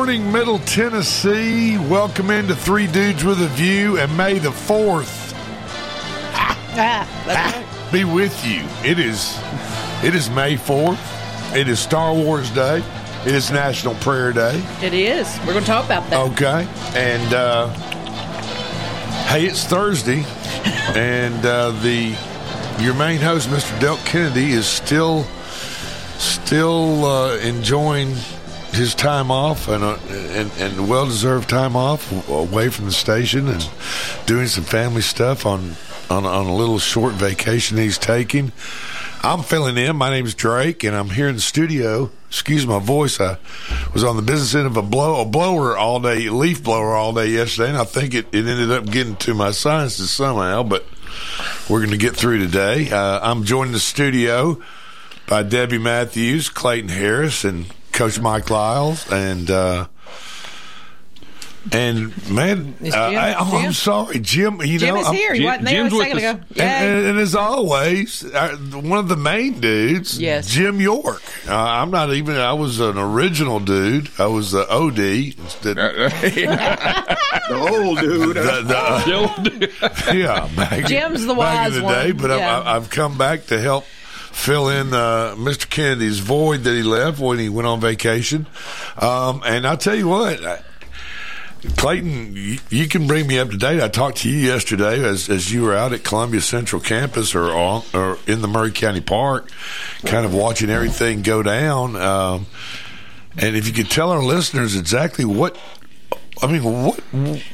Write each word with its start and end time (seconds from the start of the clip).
Morning, 0.00 0.32
Middle 0.32 0.58
Tennessee. 0.60 1.76
Welcome 1.76 2.30
into 2.30 2.56
Three 2.56 2.86
Dudes 2.86 3.22
with 3.22 3.42
a 3.42 3.48
View, 3.48 3.98
and 3.98 4.16
May 4.16 4.38
the 4.38 4.48
4th 4.48 5.34
Ah, 6.32 7.86
be 7.92 8.04
with 8.04 8.34
you. 8.46 8.64
It 8.82 8.98
is 8.98 9.38
it 10.02 10.14
is 10.14 10.30
May 10.30 10.56
4th. 10.56 11.54
It 11.54 11.68
is 11.68 11.80
Star 11.80 12.14
Wars 12.14 12.48
Day. 12.48 12.82
It 13.26 13.34
is 13.34 13.50
National 13.50 13.94
Prayer 13.96 14.32
Day. 14.32 14.64
it 14.80 14.94
is. 14.94 15.38
We're 15.40 15.52
going 15.52 15.64
to 15.64 15.70
talk 15.70 15.84
about 15.84 16.08
that. 16.08 16.30
Okay. 16.32 16.66
And 16.98 17.34
uh 17.34 17.68
hey, 19.26 19.44
it's 19.44 19.66
Thursday. 19.66 20.24
and 20.96 21.44
uh 21.44 21.72
the 21.82 22.16
your 22.82 22.94
main 22.94 23.20
host, 23.20 23.50
Mr. 23.50 23.78
Delk 23.78 24.02
Kennedy, 24.06 24.52
is 24.52 24.66
still 24.66 25.24
still 26.16 27.04
uh, 27.04 27.36
enjoying 27.36 28.14
his 28.72 28.94
time 28.94 29.30
off 29.30 29.68
and 29.68 29.82
uh, 29.82 29.98
and, 30.10 30.50
and 30.58 30.88
well 30.88 31.06
deserved 31.06 31.48
time 31.48 31.76
off 31.76 32.28
away 32.28 32.68
from 32.68 32.86
the 32.86 32.92
station 32.92 33.48
and 33.48 33.68
doing 34.26 34.46
some 34.46 34.64
family 34.64 35.02
stuff 35.02 35.44
on 35.44 35.76
on, 36.08 36.26
on 36.26 36.46
a 36.46 36.54
little 36.54 36.78
short 36.78 37.14
vacation 37.14 37.78
he's 37.78 37.98
taking. 37.98 38.52
I'm 39.22 39.42
filling 39.42 39.76
in. 39.76 39.96
My 39.96 40.10
name's 40.10 40.34
Drake, 40.34 40.82
and 40.82 40.96
I'm 40.96 41.10
here 41.10 41.28
in 41.28 41.34
the 41.34 41.40
studio. 41.40 42.10
Excuse 42.28 42.66
my 42.66 42.78
voice. 42.78 43.20
I 43.20 43.36
was 43.92 44.02
on 44.02 44.16
the 44.16 44.22
business 44.22 44.54
end 44.54 44.66
of 44.66 44.76
a 44.76 44.82
blow 44.82 45.20
a 45.20 45.24
blower 45.24 45.76
all 45.76 46.00
day, 46.00 46.30
leaf 46.30 46.62
blower 46.62 46.94
all 46.94 47.12
day 47.12 47.26
yesterday, 47.26 47.68
and 47.68 47.78
I 47.78 47.84
think 47.84 48.14
it, 48.14 48.26
it 48.32 48.46
ended 48.46 48.70
up 48.70 48.86
getting 48.86 49.16
to 49.16 49.34
my 49.34 49.50
sinuses 49.50 50.10
somehow. 50.10 50.62
But 50.62 50.86
we're 51.68 51.80
going 51.80 51.90
to 51.90 51.98
get 51.98 52.16
through 52.16 52.38
today. 52.38 52.90
Uh, 52.90 53.20
I'm 53.22 53.44
joined 53.44 53.68
in 53.68 53.72
the 53.72 53.80
studio 53.80 54.60
by 55.28 55.42
Debbie 55.42 55.78
Matthews, 55.78 56.48
Clayton 56.48 56.90
Harris, 56.90 57.44
and 57.44 57.66
Coach 58.00 58.18
Mike 58.18 58.48
Lyles, 58.48 59.12
and 59.12 59.50
uh, 59.50 59.86
and 61.70 62.30
man, 62.30 62.74
Is 62.80 62.94
uh, 62.94 62.98
I, 62.98 63.34
oh, 63.34 63.56
I'm 63.58 63.62
Jim? 63.64 63.72
sorry, 63.74 64.18
Jim. 64.20 64.62
You 64.62 64.78
Jim 64.78 64.94
know, 64.94 65.00
is 65.02 65.06
I'm- 65.08 65.14
here. 65.14 65.34
He 65.34 65.40
Jim- 65.40 65.46
wasn't 65.46 65.64
there 65.66 65.74
Jim's 65.82 65.92
a 65.92 65.96
with 65.96 66.06
second 66.06 66.24
us. 66.24 66.34
ago. 66.34 66.44
and, 66.48 66.56
Yay. 66.56 66.64
and, 66.64 67.06
and 67.08 67.18
as 67.18 67.34
always, 67.34 68.24
uh, 68.24 68.56
one 68.72 68.98
of 69.00 69.08
the 69.08 69.16
main 69.18 69.60
dudes, 69.60 70.18
Yes. 70.18 70.48
Jim 70.48 70.80
York. 70.80 71.20
Uh, 71.46 71.54
I'm 71.54 71.90
not 71.90 72.10
even. 72.14 72.36
I 72.38 72.54
was 72.54 72.80
an 72.80 72.96
original 72.96 73.60
dude. 73.60 74.08
I 74.18 74.28
was 74.28 74.52
the 74.52 74.66
OD. 74.66 74.98
Instead, 74.98 75.76
The 77.50 77.68
old 77.70 77.98
dude. 77.98 78.36
the, 78.36 79.70
the, 79.82 80.14
yeah, 80.16 80.48
back, 80.56 80.86
Jim's 80.86 81.26
the 81.26 81.34
back 81.34 81.68
wise 81.68 81.76
in 81.76 81.82
the 81.82 81.88
day. 81.88 82.12
But 82.12 82.30
Yeah. 82.30 82.60
I'm, 82.60 82.66
I've 82.82 82.88
come 82.90 83.18
back 83.18 83.44
to 83.48 83.60
help 83.60 83.84
fill 84.32 84.68
in 84.68 84.92
uh, 84.94 85.34
Mr. 85.36 85.68
Kennedy's 85.68 86.20
void 86.20 86.64
that 86.64 86.74
he 86.74 86.82
left 86.82 87.18
when 87.18 87.38
he 87.38 87.48
went 87.48 87.66
on 87.66 87.80
vacation. 87.80 88.46
Um, 88.96 89.42
and 89.44 89.66
I'll 89.66 89.76
tell 89.76 89.96
you 89.96 90.08
what. 90.08 90.44
I, 90.44 90.62
Clayton, 91.76 92.34
you, 92.36 92.58
you 92.70 92.88
can 92.88 93.06
bring 93.06 93.26
me 93.26 93.38
up 93.38 93.50
to 93.50 93.56
date. 93.56 93.82
I 93.82 93.88
talked 93.88 94.18
to 94.18 94.30
you 94.30 94.38
yesterday 94.38 95.04
as, 95.04 95.28
as 95.28 95.52
you 95.52 95.62
were 95.62 95.74
out 95.74 95.92
at 95.92 96.02
Columbia 96.04 96.40
Central 96.40 96.80
Campus 96.80 97.34
or 97.34 97.50
on, 97.50 97.82
or 97.92 98.18
in 98.26 98.40
the 98.40 98.48
Maury 98.48 98.70
County 98.70 99.02
Park, 99.02 99.50
kind 100.06 100.24
of 100.24 100.32
watching 100.32 100.70
everything 100.70 101.20
go 101.20 101.42
down. 101.42 101.96
Um, 101.96 102.46
and 103.36 103.56
if 103.56 103.66
you 103.66 103.74
could 103.74 103.90
tell 103.90 104.10
our 104.10 104.22
listeners 104.22 104.74
exactly 104.74 105.24
what, 105.24 105.56
I 106.42 106.46
mean, 106.46 106.62
what, 106.62 107.02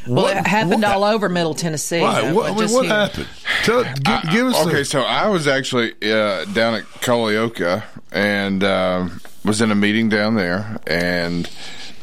well, 0.07 0.27
it 0.29 0.47
happened 0.47 0.83
what, 0.83 0.95
all 0.95 1.05
over 1.05 1.29
Middle 1.29 1.55
Tennessee. 1.55 2.03
Right, 2.03 2.25
uh, 2.25 2.35
what, 2.35 2.53
I 2.53 2.55
mean, 2.55 2.73
what 2.73 2.85
here. 2.87 2.95
happened? 2.95 3.29
Tell, 3.65 3.83
give, 3.83 4.33
give 4.33 4.47
us 4.47 4.67
okay, 4.67 4.81
a, 4.83 4.85
so 4.85 5.01
I 5.01 5.29
was 5.29 5.49
actually 5.49 5.93
uh, 6.03 6.45
down 6.47 6.75
at 6.75 6.85
Culleoka 7.01 7.83
and 8.13 8.63
um, 8.63 9.21
was 9.45 9.61
in 9.61 9.71
a 9.71 9.75
meeting 9.75 10.09
down 10.09 10.37
there, 10.37 10.79
and 10.87 11.51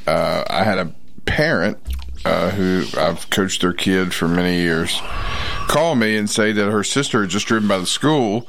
uh, 0.07 0.43
I 0.49 0.63
had 0.63 0.77
a 0.77 0.93
parent 1.25 1.77
uh, 2.25 2.49
who 2.49 2.85
I've 2.97 3.29
coached 3.29 3.61
their 3.61 3.73
kid 3.73 4.13
for 4.13 4.27
many 4.27 4.57
years 4.57 4.99
call 5.67 5.95
me 5.95 6.17
and 6.17 6.29
say 6.29 6.51
that 6.51 6.69
her 6.69 6.83
sister 6.83 7.21
had 7.21 7.29
just 7.29 7.47
driven 7.47 7.67
by 7.67 7.77
the 7.77 7.85
school, 7.85 8.47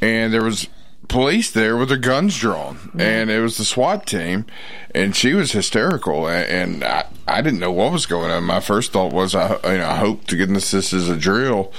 and 0.00 0.32
there 0.32 0.42
was 0.42 0.68
police 1.08 1.50
there 1.50 1.76
with 1.76 1.88
their 1.88 1.98
guns 1.98 2.38
drawn, 2.38 2.90
and 2.98 3.30
it 3.30 3.40
was 3.40 3.56
the 3.56 3.64
SWAT 3.64 4.06
team, 4.06 4.46
and 4.94 5.14
she 5.14 5.34
was 5.34 5.52
hysterical, 5.52 6.28
and, 6.28 6.82
and 6.82 6.84
I, 6.84 7.06
I 7.26 7.42
didn't 7.42 7.60
know 7.60 7.72
what 7.72 7.92
was 7.92 8.06
going 8.06 8.30
on. 8.30 8.44
My 8.44 8.60
first 8.60 8.92
thought 8.92 9.12
was, 9.12 9.34
I, 9.34 9.56
you 9.72 9.78
know, 9.78 9.88
I 9.88 9.96
hope 9.96 10.24
to 10.26 10.36
goodness 10.36 10.70
this 10.70 10.92
is 10.92 11.08
a 11.08 11.16
drill, 11.16 11.72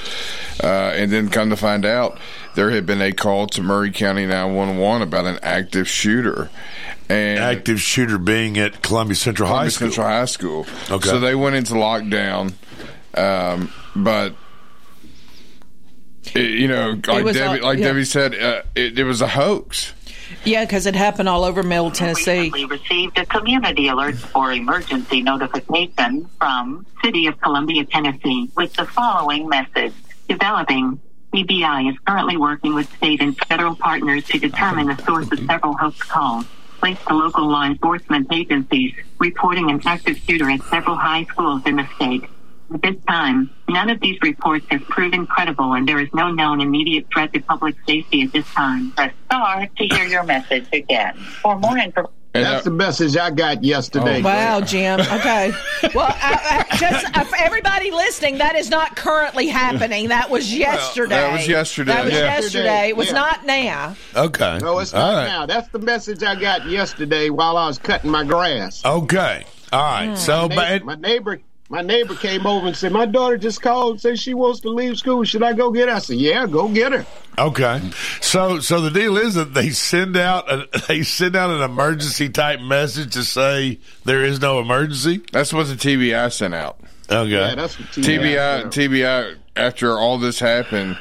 uh, 0.64 0.94
and 0.96 1.12
then 1.12 1.30
come 1.30 1.50
to 1.50 1.56
find 1.56 1.86
out, 1.86 2.20
there 2.56 2.72
had 2.72 2.86
been 2.86 3.02
a 3.02 3.12
call 3.12 3.48
to 3.48 3.62
Maury 3.62 3.92
County 3.92 4.26
911 4.26 5.02
about 5.02 5.26
an 5.26 5.40
active 5.42 5.88
shooter. 5.88 6.50
And 7.08 7.40
active 7.40 7.80
shooter 7.80 8.18
being 8.18 8.58
at 8.58 8.82
Columbia 8.82 9.16
Central 9.16 9.48
High 9.48 9.70
Columbia 9.70 9.72
School. 9.72 9.88
Central 9.90 10.08
High 10.08 10.26
School. 10.26 10.66
Okay. 10.90 11.10
So 11.10 11.20
they 11.20 11.36
went 11.36 11.56
into 11.56 11.74
lockdown, 11.74 12.54
um, 13.14 13.72
but 13.96 14.36
it- 16.34 16.52
you 16.60 16.68
know, 16.68 16.92
like 17.08 17.26
Debbie, 17.34 17.60
all- 17.60 17.68
like 17.68 17.80
yeah. 17.80 17.86
Debbie 17.88 18.06
said, 18.06 18.36
uh, 18.36 18.62
it, 18.76 18.98
it 19.00 19.04
was 19.04 19.22
a 19.22 19.28
hoax. 19.28 19.94
Yeah, 20.44 20.66
because 20.66 20.86
it 20.86 20.96
happened 20.96 21.30
all 21.30 21.44
over 21.44 21.62
Middle 21.64 21.86
We 21.90 21.92
Tennessee. 21.92 22.32
recently 22.52 22.66
received 22.66 23.18
a 23.18 23.26
community 23.26 23.88
alert 23.90 24.16
for 24.16 24.52
emergency 24.52 25.22
notification 25.22 26.28
from 26.40 26.86
City 27.04 27.28
of 27.28 27.40
Columbia, 27.42 27.86
Tennessee, 27.86 28.50
with 28.56 28.74
the 28.74 28.86
following 28.86 29.48
message. 29.50 29.94
Developing. 30.28 31.00
TBI 31.34 31.90
is 31.92 31.98
currently 32.08 32.38
working 32.38 32.74
with 32.76 32.90
state 32.96 33.20
and 33.22 33.38
federal 33.48 33.76
partners 33.76 34.24
to 34.26 34.40
determine 34.40 34.88
the 34.88 34.96
source 35.04 35.30
of 35.34 35.40
several 35.40 35.76
hoax 35.76 36.02
calls 36.04 36.46
placed 36.80 37.06
to 37.08 37.14
local 37.14 37.46
law 37.48 37.64
enforcement 37.66 38.28
agencies 38.32 38.94
reporting 39.20 39.70
an 39.70 39.82
active 39.86 40.18
shooter 40.18 40.50
at 40.50 40.62
several 40.64 40.96
high 40.96 41.26
schools 41.26 41.62
in 41.66 41.76
the 41.76 41.88
state. 41.98 42.24
At 42.74 42.82
this 42.82 42.96
time, 43.08 43.50
none 43.70 43.90
of 43.90 44.00
these 44.00 44.18
reports 44.22 44.66
have 44.70 44.82
proven 44.86 45.28
credible 45.28 45.74
and 45.74 45.88
there 45.88 46.00
is 46.00 46.10
no 46.14 46.32
known 46.32 46.62
immediate 46.62 47.06
threat 47.14 47.32
to 47.34 47.40
public 47.42 47.76
safety 47.88 48.24
at 48.24 48.32
this 48.34 48.46
time. 48.54 48.92
Press 48.92 49.14
star 49.26 49.68
to 49.68 49.84
hear 49.86 50.06
your 50.06 50.24
message 50.24 50.66
again. 50.74 51.16
For 51.16 51.58
more 51.60 51.78
information, 51.78 52.12
And 52.34 52.44
That's 52.44 52.64
the 52.66 52.72
uh, 52.72 52.74
message 52.74 53.16
I 53.18 53.30
got 53.30 53.64
yesterday. 53.64 54.22
Wow, 54.22 54.62
Jim. 54.62 55.00
Okay. 55.16 55.52
Well, 55.94 56.08
I, 56.10 56.66
I, 56.72 56.78
just 56.78 57.18
uh, 57.18 57.24
for 57.24 57.38
everybody 57.38 57.92
listening, 57.92 58.40
that 58.40 58.56
is 58.56 58.70
not 58.70 58.96
currently 58.96 59.48
happening. 59.48 60.10
That 60.10 60.30
was 60.32 60.54
yesterday. 60.54 61.10
that 61.16 61.32
was 61.34 61.48
yesterday, 61.48 61.94
That 61.94 62.06
was 62.06 62.14
yeah. 62.14 62.20
yesterday. 62.40 62.90
It 62.90 62.98
was 62.98 63.08
Yeah. 63.08 63.14
not 63.14 63.46
now. 63.46 63.96
Okay. 64.16 64.58
No, 64.60 64.80
it's 64.80 64.92
not 64.92 65.14
right. 65.14 65.28
now. 65.28 65.46
That's 65.46 65.68
the 65.70 65.80
message 65.80 66.24
I 66.24 66.36
got 66.36 66.68
yesterday 66.68 67.30
while 67.30 67.58
I 67.58 67.68
was 67.68 67.78
cutting 67.78 68.10
my 68.10 68.24
grass. 68.24 68.84
Okay. 68.84 69.46
All 69.72 69.84
right. 69.84 70.18
So, 70.18 70.48
Na- 70.48 70.56
but 70.56 70.84
my 70.84 70.96
neighbor, 70.96 71.40
my 71.70 71.82
neighbor 71.82 72.16
came 72.16 72.46
over 72.46 72.68
and 72.68 72.76
said, 72.76 72.92
"My 72.92 73.06
daughter 73.06 73.38
just 73.38 73.62
called 73.62 73.92
and 73.94 74.02
said 74.02 74.20
she 74.20 74.34
wants 74.34 74.60
to 74.62 74.70
leave 74.70 74.98
school. 74.98 75.24
Should 75.24 75.44
I 75.44 75.54
go 75.54 75.72
get 75.72 75.90
her?" 75.90 75.96
I 75.96 76.00
said, 76.00 76.18
"Yeah, 76.18 76.46
go 76.46 76.68
get 76.68 76.92
her." 76.92 77.06
okay. 77.38 77.82
So, 78.22 78.60
so 78.60 78.82
the 78.82 78.92
deal 78.92 79.18
is 79.18 79.34
that 79.34 79.54
they 79.54 79.70
send 79.72 80.16
out 80.16 80.50
a, 80.52 80.68
they 80.88 81.04
send 81.04 81.36
out 81.36 81.50
an 81.50 81.62
emergency 81.62 82.30
type 82.30 82.60
message 82.62 83.14
to 83.14 83.24
say 83.24 83.80
there 84.06 84.24
is 84.24 84.40
no 84.40 84.60
emergency. 84.60 85.22
that's 85.32 85.52
what 85.54 85.68
the 85.68 85.74
TBI 85.76 86.32
sent 86.32 86.54
out. 86.54 86.78
Okay. 87.10 87.30
Yeah, 87.30 87.56
that's 87.56 87.78
what 87.80 87.90
TBI, 87.90 88.66
TBI, 88.66 89.36
after 89.56 89.92
all 89.98 90.18
this 90.18 90.40
happened, 90.40 90.98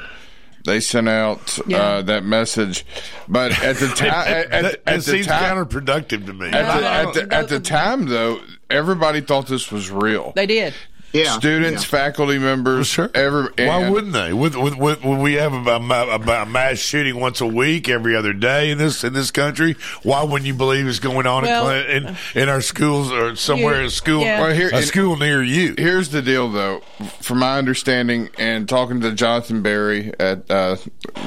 they 0.65 0.81
sent 0.81 1.09
out 1.09 1.59
Yeah. 1.67 1.79
uh, 1.79 2.03
that 2.03 2.25
message. 2.25 2.85
But 3.29 3.53
at 3.63 3.77
the 3.77 3.89
time, 3.97 4.09
at, 4.11 4.51
that, 4.51 4.53
at, 4.53 4.75
at 4.87 4.97
the 4.97 5.03
seems 5.03 5.27
time, 5.27 5.57
counterproductive 5.67 6.27
to 6.27 6.33
me. 6.35 6.49
at 6.49 6.79
the, 6.81 6.87
at 6.87 7.15
the, 7.15 7.35
at 7.35 7.49
the 7.49 7.61
time, 7.61 8.07
though, 8.07 8.39
everybody 8.71 9.21
thought 9.21 9.47
this 9.47 9.71
was 9.71 9.91
real. 9.91 10.33
They 10.35 10.47
did. 10.47 10.75
Yeah, 11.13 11.39
students, 11.39 11.85
yeah. 11.85 11.89
faculty 11.91 12.41
members, 12.41 12.89
Sure. 12.89 13.09
Every, 13.15 13.45
Why 13.65 13.89
wouldn't 13.89 14.13
they? 14.15 14.33
With, 14.33 14.57
with, 14.57 14.77
with, 14.77 15.05
when 15.05 15.21
we 15.21 15.35
have 15.35 15.53
a, 15.53 15.77
a, 15.77 16.43
a 16.43 16.45
mass 16.45 16.79
shooting 16.79 17.21
once 17.21 17.41
a 17.41 17.47
week, 17.47 17.89
every 17.89 18.17
other 18.17 18.33
day 18.33 18.73
in 18.73 18.79
this 18.79 19.05
in 19.05 19.13
this 19.13 19.31
country, 19.31 19.77
why 20.03 20.25
wouldn't 20.25 20.45
you 20.49 20.55
believe 20.55 20.89
it's 20.89 20.99
going 20.99 21.25
on 21.25 21.45
Well, 21.45 21.71
in, 21.71 22.09
in 22.09 22.17
in 22.35 22.49
our 22.49 22.61
schools 22.61 23.13
or 23.13 23.37
somewhere 23.37 23.77
You- 23.79 23.85
in 23.85 23.91
school 23.91 24.23
yeah. 24.23 24.41
Well, 24.41 24.53
here- 24.57 24.71
a 24.75 24.83
school 24.83 25.17
near 25.17 25.41
you? 25.41 25.77
Here's 25.79 26.09
the 26.09 26.21
deal, 26.21 26.51
though. 26.51 26.81
From 27.21 27.39
my 27.39 27.59
understanding 27.59 28.31
and 28.37 28.69
talking 28.69 29.01
to 29.03 29.13
Jonathan 29.13 29.63
Berry 29.63 30.13
at 30.19 30.51
uh, 30.51 30.79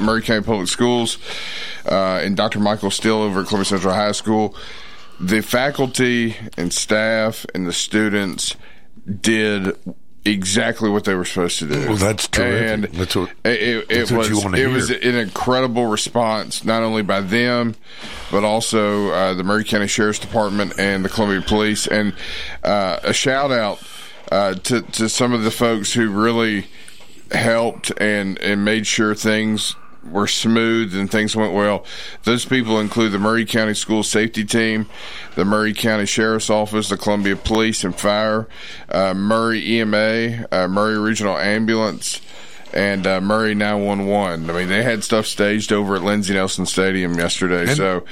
Maury 0.02 0.20
County 0.20 0.44
Public 0.44 0.68
Schools 0.68 1.16
uh, 1.90 2.20
and 2.22 2.36
Dr. 2.36 2.60
Michael 2.60 2.90
Steele 2.90 3.22
over 3.22 3.40
at 3.40 3.46
Columbia 3.46 3.64
Central 3.64 3.94
High 3.94 4.12
School, 4.12 4.54
the 5.20 5.42
faculty 5.42 6.36
and 6.56 6.72
staff 6.72 7.44
and 7.54 7.66
the 7.66 7.72
students 7.72 8.56
did 9.20 9.76
exactly 10.24 10.90
what 10.90 11.04
they 11.04 11.14
were 11.14 11.24
supposed 11.24 11.58
to 11.60 11.66
do. 11.66 11.86
Well, 11.88 11.96
that's 11.96 12.28
terrific. 12.28 12.68
And 12.70 12.84
That's 13.00 13.16
what- 13.16 13.30
it, 13.44 13.62
it, 13.62 13.88
that's 13.88 14.10
it 14.10 14.16
was. 14.16 14.44
it 14.54 14.66
was 14.68 14.90
an 14.90 15.14
incredible 15.16 15.86
response, 15.86 16.64
not 16.64 16.82
only 16.82 17.02
by 17.02 17.20
them, 17.22 17.74
but 18.30 18.44
also 18.44 19.08
uh, 19.10 19.34
the 19.34 19.42
Maury 19.44 19.64
County 19.64 19.86
Sheriff's 19.86 20.18
Department 20.18 20.78
and 20.78 21.04
the 21.04 21.08
Columbia 21.08 21.40
Police. 21.40 21.86
And 21.86 22.12
uh, 22.62 22.98
a 23.02 23.14
shout 23.14 23.50
out 23.50 23.82
uh, 24.30 24.54
to 24.54 24.82
to 24.82 25.08
some 25.08 25.32
of 25.32 25.44
the 25.44 25.50
folks 25.50 25.94
who 25.94 26.10
really 26.10 26.66
helped 27.32 27.90
and 27.98 28.38
and 28.40 28.64
made 28.64 28.86
sure 28.86 29.14
things 29.14 29.74
were 30.10 30.26
smooth 30.26 30.94
and 30.96 31.10
things 31.10 31.34
went 31.36 31.52
well. 31.52 31.84
Those 32.24 32.44
people 32.44 32.80
include 32.80 33.12
the 33.12 33.18
Maury 33.18 33.44
County 33.44 33.74
School 33.74 34.02
Safety 34.02 34.44
Team, 34.44 34.86
the 35.34 35.44
Maury 35.44 35.74
County 35.74 36.06
Sheriff's 36.06 36.50
Office, 36.50 36.88
the 36.88 36.96
Columbia 36.96 37.36
Police 37.36 37.84
and 37.84 37.94
Fire, 37.94 38.48
uh, 38.88 39.14
Maury 39.14 39.64
EMA, 39.78 40.46
uh, 40.50 40.68
Maury 40.68 40.98
Regional 40.98 41.36
Ambulance, 41.36 42.20
and 42.72 43.06
uh, 43.06 43.20
Maury 43.20 43.54
911. 43.54 44.50
I 44.50 44.52
mean, 44.52 44.68
they 44.68 44.82
had 44.82 45.02
stuff 45.04 45.26
staged 45.26 45.72
over 45.72 45.96
at 45.96 46.02
Lindsey 46.02 46.34
Nelson 46.34 46.66
Stadium 46.66 47.14
yesterday. 47.14 47.74
so, 47.74 48.04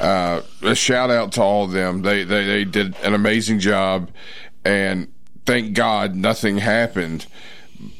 uh, 0.00 0.42
a 0.62 0.74
shout 0.74 1.10
out 1.10 1.32
to 1.32 1.42
all 1.42 1.64
of 1.64 1.72
them. 1.72 2.02
They, 2.02 2.24
they 2.24 2.44
they 2.44 2.64
did 2.64 2.96
an 3.02 3.14
amazing 3.14 3.60
job, 3.60 4.10
and 4.64 5.12
thank 5.46 5.74
God 5.74 6.14
nothing 6.14 6.58
happened. 6.58 7.26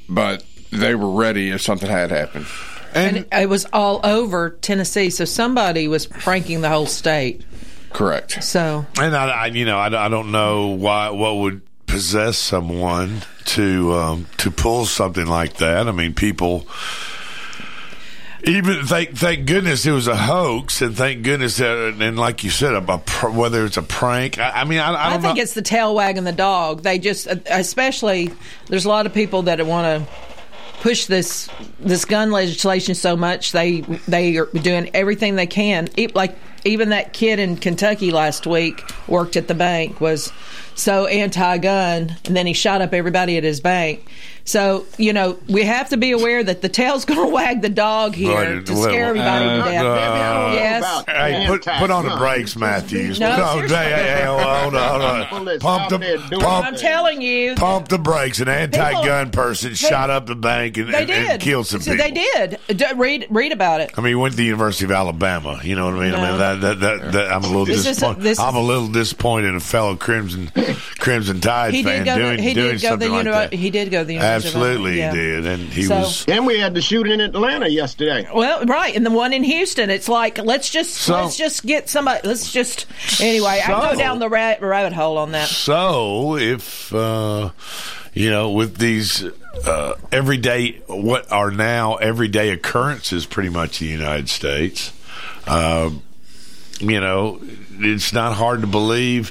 But 0.09 0.45
they 0.71 0.95
were 0.95 1.11
ready 1.11 1.51
if 1.51 1.63
something 1.63 1.89
had 1.89 2.11
happened. 2.11 2.47
And 2.95 3.27
it 3.33 3.49
was 3.49 3.67
all 3.73 4.01
over 4.05 4.51
Tennessee, 4.51 5.11
so 5.11 5.25
somebody 5.25 5.89
was 5.89 6.07
pranking 6.07 6.61
the 6.61 6.69
whole 6.69 6.87
state. 6.87 7.43
Correct. 7.93 8.43
So 8.43 8.87
And 9.01 9.17
I, 9.17 9.29
I 9.29 9.47
you 9.47 9.65
know, 9.65 9.79
I, 9.79 10.07
I 10.07 10.09
don't 10.09 10.31
know 10.33 10.69
why 10.69 11.11
what 11.11 11.37
would 11.37 11.63
possess 11.87 12.39
someone 12.39 13.23
to 13.47 13.93
um, 13.95 14.27
to 14.39 14.51
pull 14.51 14.87
something 14.87 15.27
like 15.27 15.55
that. 15.55 15.89
I 15.89 15.93
mean, 15.93 16.15
people. 16.15 16.67
Even 18.43 18.87
thank 18.87 19.19
thank 19.19 19.47
goodness 19.47 19.85
it 19.85 19.93
was 19.93 20.09
a 20.09 20.17
hoax, 20.17 20.81
and 20.81 20.97
thank 20.97 21.25
goodness 21.25 21.59
that, 21.59 21.77
and 22.01 22.19
like 22.19 22.43
you 22.43 22.49
said, 22.49 22.73
a, 22.73 22.93
a 22.95 22.99
pr- 22.99 23.29
whether 23.29 23.67
it's 23.67 23.77
a 23.77 23.83
prank. 23.83 24.39
I, 24.39 24.63
I 24.63 24.65
mean, 24.65 24.79
I, 24.79 24.93
I 24.93 25.07
I 25.09 25.11
don't 25.11 25.21
think 25.21 25.37
know. 25.37 25.43
it's 25.43 25.53
the 25.53 25.61
tail 25.61 25.95
wagging 25.95 26.25
the 26.25 26.33
dog. 26.33 26.83
They 26.83 26.99
just, 26.99 27.27
especially, 27.27 28.31
there's 28.69 28.87
a 28.87 28.89
lot 28.89 29.05
of 29.05 29.13
people 29.13 29.43
that 29.43 29.65
want 29.67 30.07
to 30.07 30.13
push 30.81 31.07
this 31.07 31.49
this 31.79 32.05
gun 32.05 32.31
legislation 32.31 32.95
so 32.95 33.17
much. 33.17 33.53
They 33.53 33.81
they 34.09 34.37
are 34.37 34.47
doing 34.47 34.91
everything 34.95 35.37
they 35.37 35.47
can. 35.47 35.89
E- 35.97 36.09
Like 36.15 36.37
even 36.65 36.91
that 36.91 37.13
kid 37.13 37.39
in 37.39 37.57
Kentucky 37.57 38.11
last 38.11 38.47
week 38.47 38.83
worked 39.09 39.37
at 39.37 39.49
the 39.49 39.55
bank 39.55 40.01
was 40.01 40.33
so 40.75 41.07
anti-gun, 41.07 42.17
and 42.25 42.37
then 42.37 42.47
he 42.47 42.53
shot 42.53 42.81
up 42.81 42.93
everybody 42.95 43.37
at 43.37 43.45
his 43.45 43.61
bank. 43.61 44.07
So 44.45 44.87
you 44.97 45.13
know 45.13 45.39
we 45.49 45.63
have 45.65 45.91
to 45.91 45.97
be 45.97 46.11
aware 46.13 46.43
that 46.43 46.63
the 46.63 46.69
tail's 46.69 47.05
going 47.11 47.21
to 47.21 47.33
wag 47.33 47.61
the 47.63 47.69
dog 47.69 48.15
here 48.15 48.35
Right, 48.35 48.67
to 48.67 48.73
well, 48.73 48.83
scare 48.85 49.05
everybody 49.07 49.45
uh, 49.45 49.65
to 49.65 49.71
death. 49.71 49.85
uh, 49.85 49.95
Debbie, 49.95 50.21
I 50.21 50.33
don't 50.33 50.51
know 50.51 50.55
Yes. 50.57 51.05
Hey, 51.07 51.47
put 51.47 51.63
put 51.79 51.91
on 51.91 52.05
the 52.09 52.17
brakes, 52.17 52.57
Matthews. 52.57 53.21
No, 53.21 53.59
Put 53.61 53.71
hey, 53.71 53.91
hey, 53.91 54.15
hey, 54.21 54.25
hold 54.25 54.41
on, 54.41 54.63
hold 54.63 54.75
on, 54.75 55.01
hold 55.03 55.23
People 55.23 55.39
on. 55.39 55.45
that's 55.45 55.63
Pump 55.63 55.89
the 55.91 56.39
pump, 56.41 56.67
I'm 56.67 56.75
telling 56.75 57.21
you, 57.23 57.55
pump 57.55 57.89
the 57.89 57.99
brakes. 57.99 58.41
An 58.41 58.49
anti-gun 58.49 59.31
person 59.31 59.75
shot 59.75 60.09
up 60.11 60.27
the 60.27 60.35
bank 60.35 60.79
and, 60.79 60.93
they 60.93 61.05
did. 61.05 61.31
and 61.31 61.41
killed 61.43 61.67
some 61.67 61.81
people. 61.81 61.99
They 61.99 62.11
did. 62.11 62.59
D- 62.69 62.85
read 62.97 63.27
read 63.31 63.53
about 63.53 63.83
it. 63.83 63.93
I 63.97 64.01
mean, 64.01 64.09
he 64.11 64.15
went 64.15 64.33
to 64.33 64.37
the 64.39 64.45
University 64.45 64.87
of 64.87 64.91
Alabama. 64.91 65.61
You 65.63 65.77
know 65.77 65.85
what 65.85 65.95
I 65.95 66.01
mean? 66.07 66.15
I 66.15 66.17
mean, 66.17 66.39
No. 66.39 66.39
That, 66.55 66.81
that, 66.81 67.01
that, 67.01 67.13
that 67.13 67.33
I'm 67.33 67.45
a 67.45 67.47
little 67.47 67.65
This 67.67 67.85
disappointed. 67.85 68.27
is- 68.27 68.39
I'm 68.39 68.57
a 68.57 68.61
little 68.63 68.89
disappointed 68.89 69.49
in 69.49 69.57
a 69.57 69.61
fellow 69.61 69.97
Crimson 69.97 70.49
Crimson 70.99 71.41
Tide 71.41 71.75
He 71.75 71.83
fan 71.83 71.99
did 72.01 72.07
go. 72.07 72.19
doing 72.19 72.37
to, 72.39 72.43
he 72.43 72.55
doing 72.55 72.71
did 72.73 72.83
go 72.83 72.89
something 72.91 73.09
the 73.11 73.15
like 73.31 73.51
that. 73.51 73.53
He 73.53 73.71
did 73.71 73.91
go 73.91 74.01
to 74.01 74.05
the 74.05 74.15
University. 74.15 74.49
of 74.49 74.55
Absolutely, 74.63 75.03
Alabama. 75.03 75.23
he 75.23 75.29
Yeah. 75.29 75.35
did, 75.37 75.47
and 75.47 75.63
he 75.73 75.83
So- 75.85 75.97
was. 75.99 76.25
And 76.29 76.47
we 76.47 76.59
had 76.59 76.75
the 76.75 76.83
shooting 76.83 77.13
in 77.15 77.21
Atlanta 77.21 77.69
yesterday. 77.69 78.27
Well, 78.35 78.65
right, 78.65 78.95
and 78.95 79.05
the 79.07 79.11
one 79.11 79.33
in 79.33 79.43
Houston, 79.45 79.91
it's 79.91 80.09
like 80.09 80.39
let's 80.39 80.71
just 80.71 80.95
So- 80.95 81.15
let's 81.25 81.37
just 81.37 81.65
get 81.67 81.89
somebody. 81.89 82.27
Let's 82.27 82.53
just 82.53 82.87
anyway. 83.21 83.63
I 83.65 83.67
So- 83.67 83.91
go 83.93 83.99
down 83.99 84.19
the 84.19 84.29
ra- 84.29 84.57
rabbit 84.61 84.93
hole 84.93 85.19
on 85.19 85.33
that. 85.33 85.49
So, 85.49 86.37
if 86.37 86.93
uh, 86.95 87.51
you 88.15 88.31
know, 88.31 88.51
with 88.51 88.77
these 88.79 89.25
uh, 89.67 89.95
everyday, 90.13 90.81
what 90.87 91.31
are 91.33 91.51
now 91.51 91.97
everyday 91.97 92.51
occurrences, 92.51 93.27
pretty 93.27 93.49
much 93.49 93.81
in 93.83 93.89
the 93.89 93.93
United 93.93 94.29
States, 94.29 94.93
uh, 95.47 95.91
you 96.81 97.01
know, 97.01 97.41
it's 97.79 98.13
not 98.13 98.35
hard 98.35 98.63
to 98.63 98.67
believe 98.67 99.31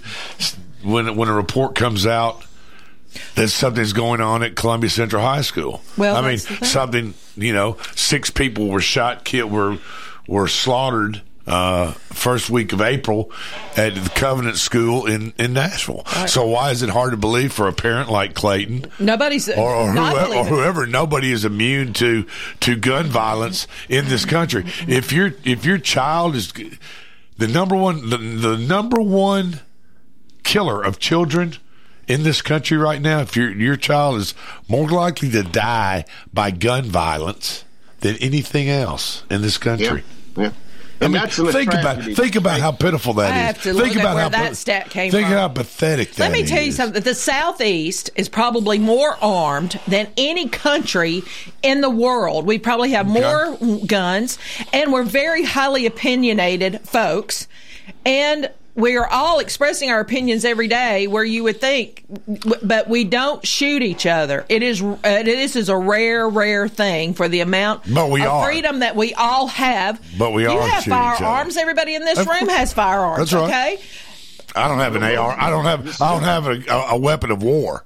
when 0.84 1.16
when 1.16 1.28
a 1.28 1.34
report 1.34 1.76
comes 1.76 2.06
out 2.06 2.46
that 3.36 3.50
something's 3.50 3.94
going 3.94 4.22
on 4.22 4.44
at 4.44 4.56
Columbia 4.56 4.90
Central 4.90 5.22
High 5.22 5.42
School. 5.42 5.82
Well, 5.98 6.16
I 6.16 6.22
mean, 6.22 6.32
that's 6.32 6.46
the 6.46 6.56
thing. 6.56 6.68
something. 6.68 7.14
You 7.36 7.54
know, 7.54 7.78
six 7.96 8.30
people 8.30 8.68
were 8.68 8.82
shot, 8.82 9.24
killed, 9.24 9.52
were 9.52 9.78
were 10.28 10.48
slaughtered. 10.48 11.22
Uh, 11.48 11.94
first 12.14 12.52
week 12.52 12.74
of 12.74 12.82
April 12.82 13.32
at 13.76 13.96
the 13.96 14.12
Covenant 14.12 14.58
School 14.58 15.08
in, 15.08 15.34
in 15.40 15.54
Nashville. 15.54 16.06
So 16.28 16.46
why 16.46 16.70
is 16.70 16.84
it 16.84 16.92
hard 16.92 17.10
to 17.10 17.18
believe 17.18 17.52
for 17.52 17.68
a 17.68 17.74
parent 17.74 18.12
like 18.12 18.36
Clayton 18.36 18.86
Nobody's 19.00 19.50
or, 19.50 19.74
or, 19.74 19.92
whoever, 19.92 20.36
or 20.36 20.46
whoever? 20.46 20.86
Nobody 20.86 21.32
is 21.32 21.46
immune 21.46 21.94
to 21.94 22.28
to 22.60 22.76
gun 22.76 23.08
violence 23.08 23.66
in 23.88 24.10
this 24.10 24.26
country. 24.26 24.64
If 24.88 25.12
your 25.12 25.34
if 25.44 25.66
your 25.66 25.80
child 25.80 26.36
is 26.36 26.54
the 27.40 27.48
number 27.48 27.76
one 27.76 28.10
the, 28.10 28.18
the 28.18 28.58
number 28.58 29.02
one 29.02 29.62
killer 30.44 30.84
of 30.84 31.00
children 31.00 31.56
in 32.08 32.24
this 32.24 32.42
country 32.42 32.76
right 32.78 33.02
now, 33.02 33.20
if 33.22 33.36
your 33.36 33.52
your 33.52 33.76
child 33.78 34.18
is 34.18 34.34
more 34.68 34.90
likely 34.90 35.30
to 35.32 35.44
die 35.44 36.06
by 36.34 36.52
gun 36.52 36.86
violence 36.86 37.64
than 38.02 38.16
anything 38.18 38.68
else 38.70 39.24
in 39.30 39.42
this 39.42 39.56
Yeah. 39.58 39.64
country. 39.64 40.04
yeah. 40.36 40.52
I 41.02 41.06
mean, 41.06 41.14
that's 41.14 41.40
a 41.40 41.52
think 41.52 41.74
about 41.74 42.04
think 42.04 42.36
about 42.36 42.60
how 42.60 42.72
pitiful 42.72 43.14
that 43.16 43.32
I 43.32 43.40
is. 43.40 43.46
have 43.48 43.56
to 43.64 43.74
think 43.74 43.78
look 43.78 43.88
at 43.92 43.96
about 43.98 44.16
where 44.16 44.24
how 44.24 44.30
that 44.30 44.58
stat 44.58 44.90
came 44.90 45.12
think 45.12 45.28
from. 45.28 45.36
how 45.38 45.48
pathetic 45.48 46.12
that 46.14 46.20
Let 46.24 46.32
me 46.32 46.46
tell 46.46 46.62
you 46.62 46.70
is. 46.70 46.76
something. 46.76 47.02
The 47.02 47.16
Southeast 47.16 48.10
is 48.16 48.28
probably 48.28 48.80
more 48.80 49.18
armed 49.22 49.80
than 49.88 50.08
any 50.18 50.50
country 50.50 51.24
in 51.64 51.82
the 51.82 51.90
world. 51.90 52.46
We 52.46 52.60
probably 52.60 52.92
have 52.92 53.08
more 53.08 53.58
guns, 53.86 54.38
and 54.74 54.92
we're 54.92 55.04
very 55.04 55.44
highly 55.44 55.86
opinionated 55.86 56.82
folks. 56.82 57.48
And 58.06 58.52
we 58.80 58.98
are 58.98 59.08
all 59.08 59.40
expressing 59.40 59.92
our 59.92 60.00
opinions 60.00 60.46
every 60.46 60.68
day 60.68 61.08
where 61.08 61.24
you 61.24 61.44
would 61.44 61.60
think, 61.62 62.04
but 62.64 62.88
we 62.88 63.04
don't 63.04 63.46
shoot 63.46 63.82
each 63.84 64.06
other. 64.06 64.46
It 64.50 64.64
is, 64.64 64.82
uh, 64.82 64.96
this 65.04 65.56
is 65.56 65.70
a 65.70 65.78
rare, 65.78 66.28
rare 66.28 66.68
thing 66.68 67.14
for 67.14 67.28
the 67.28 67.42
amount 67.42 67.84
But 67.94 68.10
we 68.10 68.22
of 68.22 68.28
are. 68.32 68.46
freedom 68.46 68.80
that 68.80 68.96
we 68.96 69.14
all 69.14 69.48
have. 69.48 70.02
But 70.18 70.32
we 70.32 70.44
you 70.44 70.50
are 70.50 70.62
have 70.68 70.84
shooting 70.84 70.98
each 70.98 71.06
other. 71.06 71.18
firearms. 71.18 71.58
Everybody 71.58 71.96
in 71.96 72.06
this 72.06 72.18
room 72.20 72.50
has 72.50 72.74
firearms. 72.74 73.30
That's 73.32 73.34
right. 73.34 73.44
Okay. 73.78 73.84
I 74.56 74.68
don't 74.68 74.80
have 74.80 74.96
an 74.96 75.04
AR. 75.04 75.36
I 75.40 75.50
don't 75.50 75.66
have. 75.66 76.02
I 76.02 76.12
don't 76.14 76.24
have 76.24 76.48
a, 76.48 76.94
a, 76.96 76.98
weapon 76.98 77.30
of 77.32 77.44
war. 77.44 77.86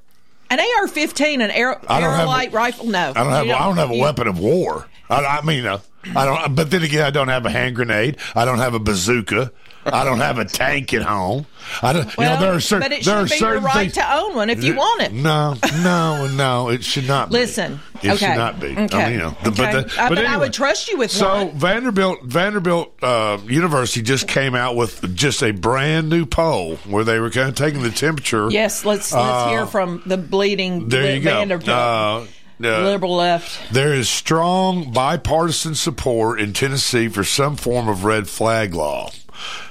An 0.50 0.60
AR-15, 0.60 1.44
an 1.44 1.52
air, 1.52 1.80
I 1.92 2.00
don't 2.00 2.14
have 2.14 2.26
a- 2.26 2.30
light 2.30 2.54
rifle. 2.54 2.86
No, 2.86 3.10
I 3.10 3.14
don't 3.14 3.30
have. 3.32 3.46
You 3.48 3.54
I 3.54 3.60
don't 3.66 3.78
have 3.78 3.92
a 3.92 3.96
you- 3.96 4.02
weapon 4.02 4.28
of 4.28 4.40
war. 4.40 4.88
I, 5.10 5.26
I 5.26 5.42
mean, 5.42 5.66
uh, 5.66 5.80
I 6.16 6.26
don't. 6.26 6.56
But 6.56 6.72
then 6.72 6.84
again, 6.84 7.04
I 7.06 7.10
don't 7.10 7.28
have 7.28 7.46
a 7.46 7.50
hand 7.50 7.76
grenade. 7.76 8.18
I 8.36 8.46
don't 8.46 8.60
have 8.60 8.74
a 8.76 8.80
bazooka. 8.80 9.52
I 9.86 10.04
don't 10.06 10.20
have 10.20 10.38
a 10.40 10.46
tank 10.46 10.94
at 10.94 11.02
home. 11.02 11.46
I 11.82 11.94
don't. 11.94 12.18
Well, 12.18 12.30
you 12.30 12.36
know, 12.36 12.42
there 12.46 12.54
are 12.56 12.60
certain. 12.60 12.90
but 12.90 12.92
it 12.92 13.04
there 13.06 13.26
should 13.26 13.26
are 13.26 13.26
be 13.26 13.30
your 13.32 13.38
certain 13.40 13.64
right 13.64 13.74
things, 13.92 13.94
to 13.94 14.16
own 14.16 14.36
one 14.36 14.50
if 14.50 14.64
you 14.64 14.76
want 14.76 15.02
it. 15.02 15.12
No, 15.14 15.56
no, 15.82 16.28
no. 16.28 16.70
It 16.70 16.84
should 16.84 17.08
not. 17.08 17.30
be. 17.30 17.34
Listen, 17.40 17.80
it 18.02 18.10
okay. 18.12 18.18
should 18.18 18.38
not 18.38 18.60
be. 18.60 18.76
I 18.78 18.84
Okay. 18.86 18.98
mean, 19.04 19.12
you 19.14 19.18
know, 19.20 19.36
Okay. 19.46 19.50
but, 19.50 19.56
the, 19.90 20.02
Uh, 20.02 20.10
but 20.10 20.16
but 20.16 20.26
I 20.26 20.38
would 20.38 20.54
trust 20.54 20.90
you 20.90 20.98
with 20.98 21.12
so 21.12 21.46
one. 21.46 21.52
Vanderbilt 21.58 22.24
Vanderbilt 22.24 22.94
uh, 23.02 23.38
University 23.46 24.02
just 24.02 24.28
came 24.28 24.56
out 24.56 24.76
with 24.76 25.16
just 25.16 25.42
a 25.44 25.52
brand 25.52 26.10
new 26.10 26.26
poll 26.26 26.76
where 26.86 27.04
they 27.04 27.20
were 27.20 27.30
kind 27.30 27.50
of 27.50 27.56
taking 27.56 27.82
the 27.82 27.92
temperature. 27.92 28.50
Yes, 28.52 28.86
let's 28.86 29.12
let's 29.14 29.24
Uh, 29.26 29.50
hear 29.50 29.66
from 29.66 30.02
the 30.06 30.18
bleeding 30.18 30.90
There 30.90 31.16
you 31.16 31.22
go. 31.22 31.42
Uh, 31.68 32.26
uh, 32.64 32.82
liberal 32.84 33.16
left. 33.16 33.74
There 33.74 33.94
is 33.94 34.08
strong 34.08 34.92
bipartisan 34.94 35.76
support 35.76 36.40
in 36.40 36.54
Tennessee 36.54 37.08
for 37.10 37.24
some 37.24 37.56
form 37.58 37.88
of 37.90 38.04
red 38.06 38.30
flag 38.30 38.74
law. 38.74 39.10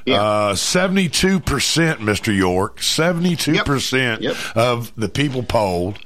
Uh, 0.09 0.55
Seventy-two 0.55 1.41
percent, 1.41 2.01
Mr. 2.01 2.35
York. 2.37 2.83
Seventy-two 2.83 3.63
percent 3.65 4.23
Yep. 4.23 4.37
of 4.57 4.93
the 4.97 5.09
people 5.09 5.43
polled 5.43 5.99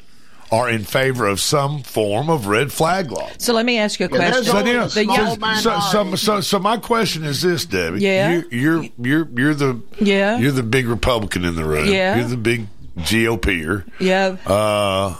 are 0.52 0.70
in 0.70 0.84
favor 0.84 1.26
of 1.26 1.40
some 1.40 1.82
form 1.82 2.30
of 2.30 2.46
red 2.46 2.70
flag 2.72 3.10
law. 3.10 3.28
So 3.38 3.52
let 3.52 3.66
me 3.66 3.78
ask 3.78 3.98
you 3.98 4.06
a 4.06 4.08
Yeah, 4.08 4.16
question. 4.16 4.44
So, 4.44 4.58
you 4.64 4.72
know, 4.74 4.84
a 4.84 4.88
The 4.88 5.04
young- 5.04 5.56
so, 5.56 5.80
so, 5.80 6.14
so, 6.14 6.40
so 6.40 6.58
my 6.60 6.76
question 6.76 7.24
is 7.24 7.42
this, 7.42 7.64
Debbie. 7.64 8.00
Yeah. 8.00 8.30
You, 8.32 8.44
you're 8.52 8.84
you're 9.00 9.28
you're 9.34 9.54
the 9.54 9.80
Yeah. 10.00 10.38
you're 10.38 10.52
the 10.52 10.62
big 10.62 10.86
Republican 10.86 11.44
in 11.44 11.56
the 11.56 11.64
room. 11.64 11.88
Yeah. 11.88 12.16
You're 12.16 12.28
the 12.28 12.36
big 12.36 12.66
GOPer. 12.98 13.84
yeah. 13.98 14.36
Uh, 14.46 15.16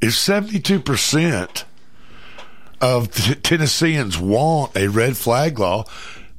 if 0.00 0.14
seventy 0.14 0.58
two 0.58 0.80
percent 0.80 1.64
of 2.80 3.12
t- 3.14 3.34
Tennesseans 3.34 4.16
want 4.18 4.74
a 4.74 4.88
red 4.88 5.16
flag 5.18 5.58
law, 5.58 5.84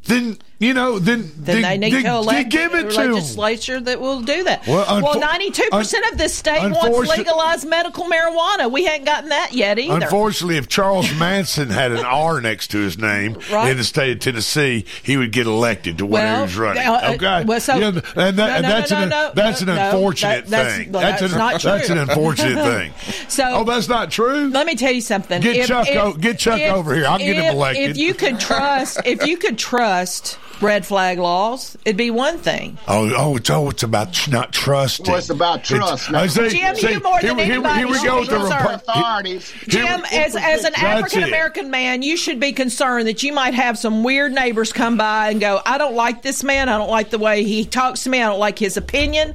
then 0.06 0.40
you 0.62 0.74
know 0.74 1.00
then 1.00 1.30
then 1.38 1.62
they 1.64 1.78
need 1.78 1.92
then- 1.94 2.04
to 2.04 2.12
elect 2.16 2.50
give 2.50 2.74
it 2.76 2.86
a 2.96 2.98
legislature 2.98 3.80
that 3.82 4.00
will 4.00 4.22
do 4.22 4.44
that. 4.44 4.66
Well, 4.68 5.02
Well, 5.02 5.20
ninety-two 5.20 5.68
percent 5.72 6.06
of 6.12 6.18
this 6.18 6.34
state 6.34 6.62
wants 6.72 7.10
legalized 7.18 7.68
medical 7.68 8.06
marijuana. 8.06 8.72
We 8.72 8.86
hadn't 8.86 9.06
gotten 9.06 9.30
that 9.30 9.54
yet 9.54 9.80
either. 9.80 9.96
Unfortunately, 9.96 10.58
if 10.58 10.68
Charles 10.70 11.12
Manson 11.16 11.70
had 11.70 11.92
an 11.92 12.06
R 12.06 12.40
next 12.42 12.68
to 12.72 12.78
his 12.80 12.98
name 12.98 13.38
Right. 13.52 13.72
in 13.72 13.78
the 13.78 13.84
state 13.84 14.12
of 14.12 14.20
Tennessee, 14.20 14.86
he 15.04 15.18
would 15.18 15.32
get 15.32 15.48
elected 15.48 15.98
to 15.98 16.06
whatever 16.06 16.28
Well, 16.32 16.38
he 16.38 16.44
was 16.44 16.58
running. 16.58 16.88
uh, 16.88 16.92
uh, 16.94 17.12
okay, 17.16 17.44
well, 17.46 17.60
so- 17.60 17.76
Yeah, 17.78 17.88
and, 17.88 17.98
that, 17.98 18.16
No, 18.16 18.46
and 18.46 18.64
no, 18.64 18.70
that's 18.70 18.92
no, 18.92 18.98
an 19.02 19.10
that's 19.34 19.62
an 19.62 19.70
unfortunate 19.70 20.48
that- 20.48 20.78
thing. 20.78 20.92
That's, 20.92 21.22
that's 21.22 21.34
an 21.34 21.38
not 21.40 21.62
that's 21.62 21.90
an 21.90 21.98
unfortunate 21.98 22.64
thing. 22.64 22.94
So- 23.28 23.44
oh, 23.48 23.64
that's 23.64 23.88
not 23.90 24.12
true. 24.12 24.50
Let 24.50 24.68
me 24.68 24.76
tell 24.76 24.92
you 24.92 25.02
something. 25.02 25.42
Get 25.42 25.66
Chuck 25.68 25.88
o- 25.90 26.14
get 26.14 26.38
Chuck 26.38 26.62
over 26.62 26.94
here. 26.94 27.08
I'll 27.08 27.18
get 27.18 27.36
him 27.36 27.56
elected. 27.56 27.92
If 27.92 27.98
you 27.98 28.14
could 28.14 28.40
trust, 28.40 29.00
if 29.06 29.26
you 29.26 29.38
could 29.38 29.58
trust 29.58 30.38
red 30.62 30.86
flag 30.86 31.20
laws, 31.20 31.78
it'd 31.86 31.98
be 31.98 32.12
one 32.12 32.38
thing. 32.38 32.78
Oh, 32.88 33.12
oh, 33.16 33.36
it's 33.38 33.50
oh, 33.50 33.70
it's 33.70 33.84
about 33.84 34.14
tr- 34.14 34.32
not 34.32 34.54
trusting. 34.54 35.06
Well, 35.08 35.18
it's 35.18 35.30
about 35.30 35.64
trust 35.64 36.12
now. 36.12 36.22
I 36.22 36.28
see- 36.28 36.50
Jim, 36.50 36.76
see, 36.76 36.92
you 36.94 37.00
more 37.00 37.20
here, 37.20 37.30
than 37.30 37.40
here, 37.40 37.54
anybody 37.56 37.80
here 37.80 37.88
we 37.88 37.94
should 37.96 38.06
go 38.06 38.16
be 38.16 38.20
with 38.22 38.30
the 38.30 38.38
concerned. 38.38 38.62
Repu- 38.68 38.76
authorities. 38.76 39.54
Jim, 39.68 40.02
as, 40.12 40.36
as 40.36 40.64
an 40.64 40.76
African. 40.76 41.24
American 41.24 41.72
man, 41.72 42.02
you 42.02 42.18
should 42.18 42.40
be 42.40 42.52
concerned 42.54 43.08
that 43.08 43.24
you 43.24 43.34
might 43.34 43.54
have 43.54 43.78
some 43.78 44.04
weird 44.04 44.32
neighbors 44.34 44.74
come 44.74 44.98
by 44.98 45.30
and 45.30 45.40
go, 45.40 45.62
I 45.66 45.78
don't 45.78 45.96
like 45.96 46.22
this 46.22 46.44
man. 46.44 46.70
I 46.70 46.78
don't 46.78 46.90
like 46.90 47.10
the 47.10 47.18
way 47.20 47.44
he 47.44 47.66
talks 47.66 48.04
to 48.04 48.10
me. 48.10 48.22
I 48.22 48.28
don't 48.28 48.40
like 48.40 48.60
his 48.60 48.78
opinion. 48.78 49.34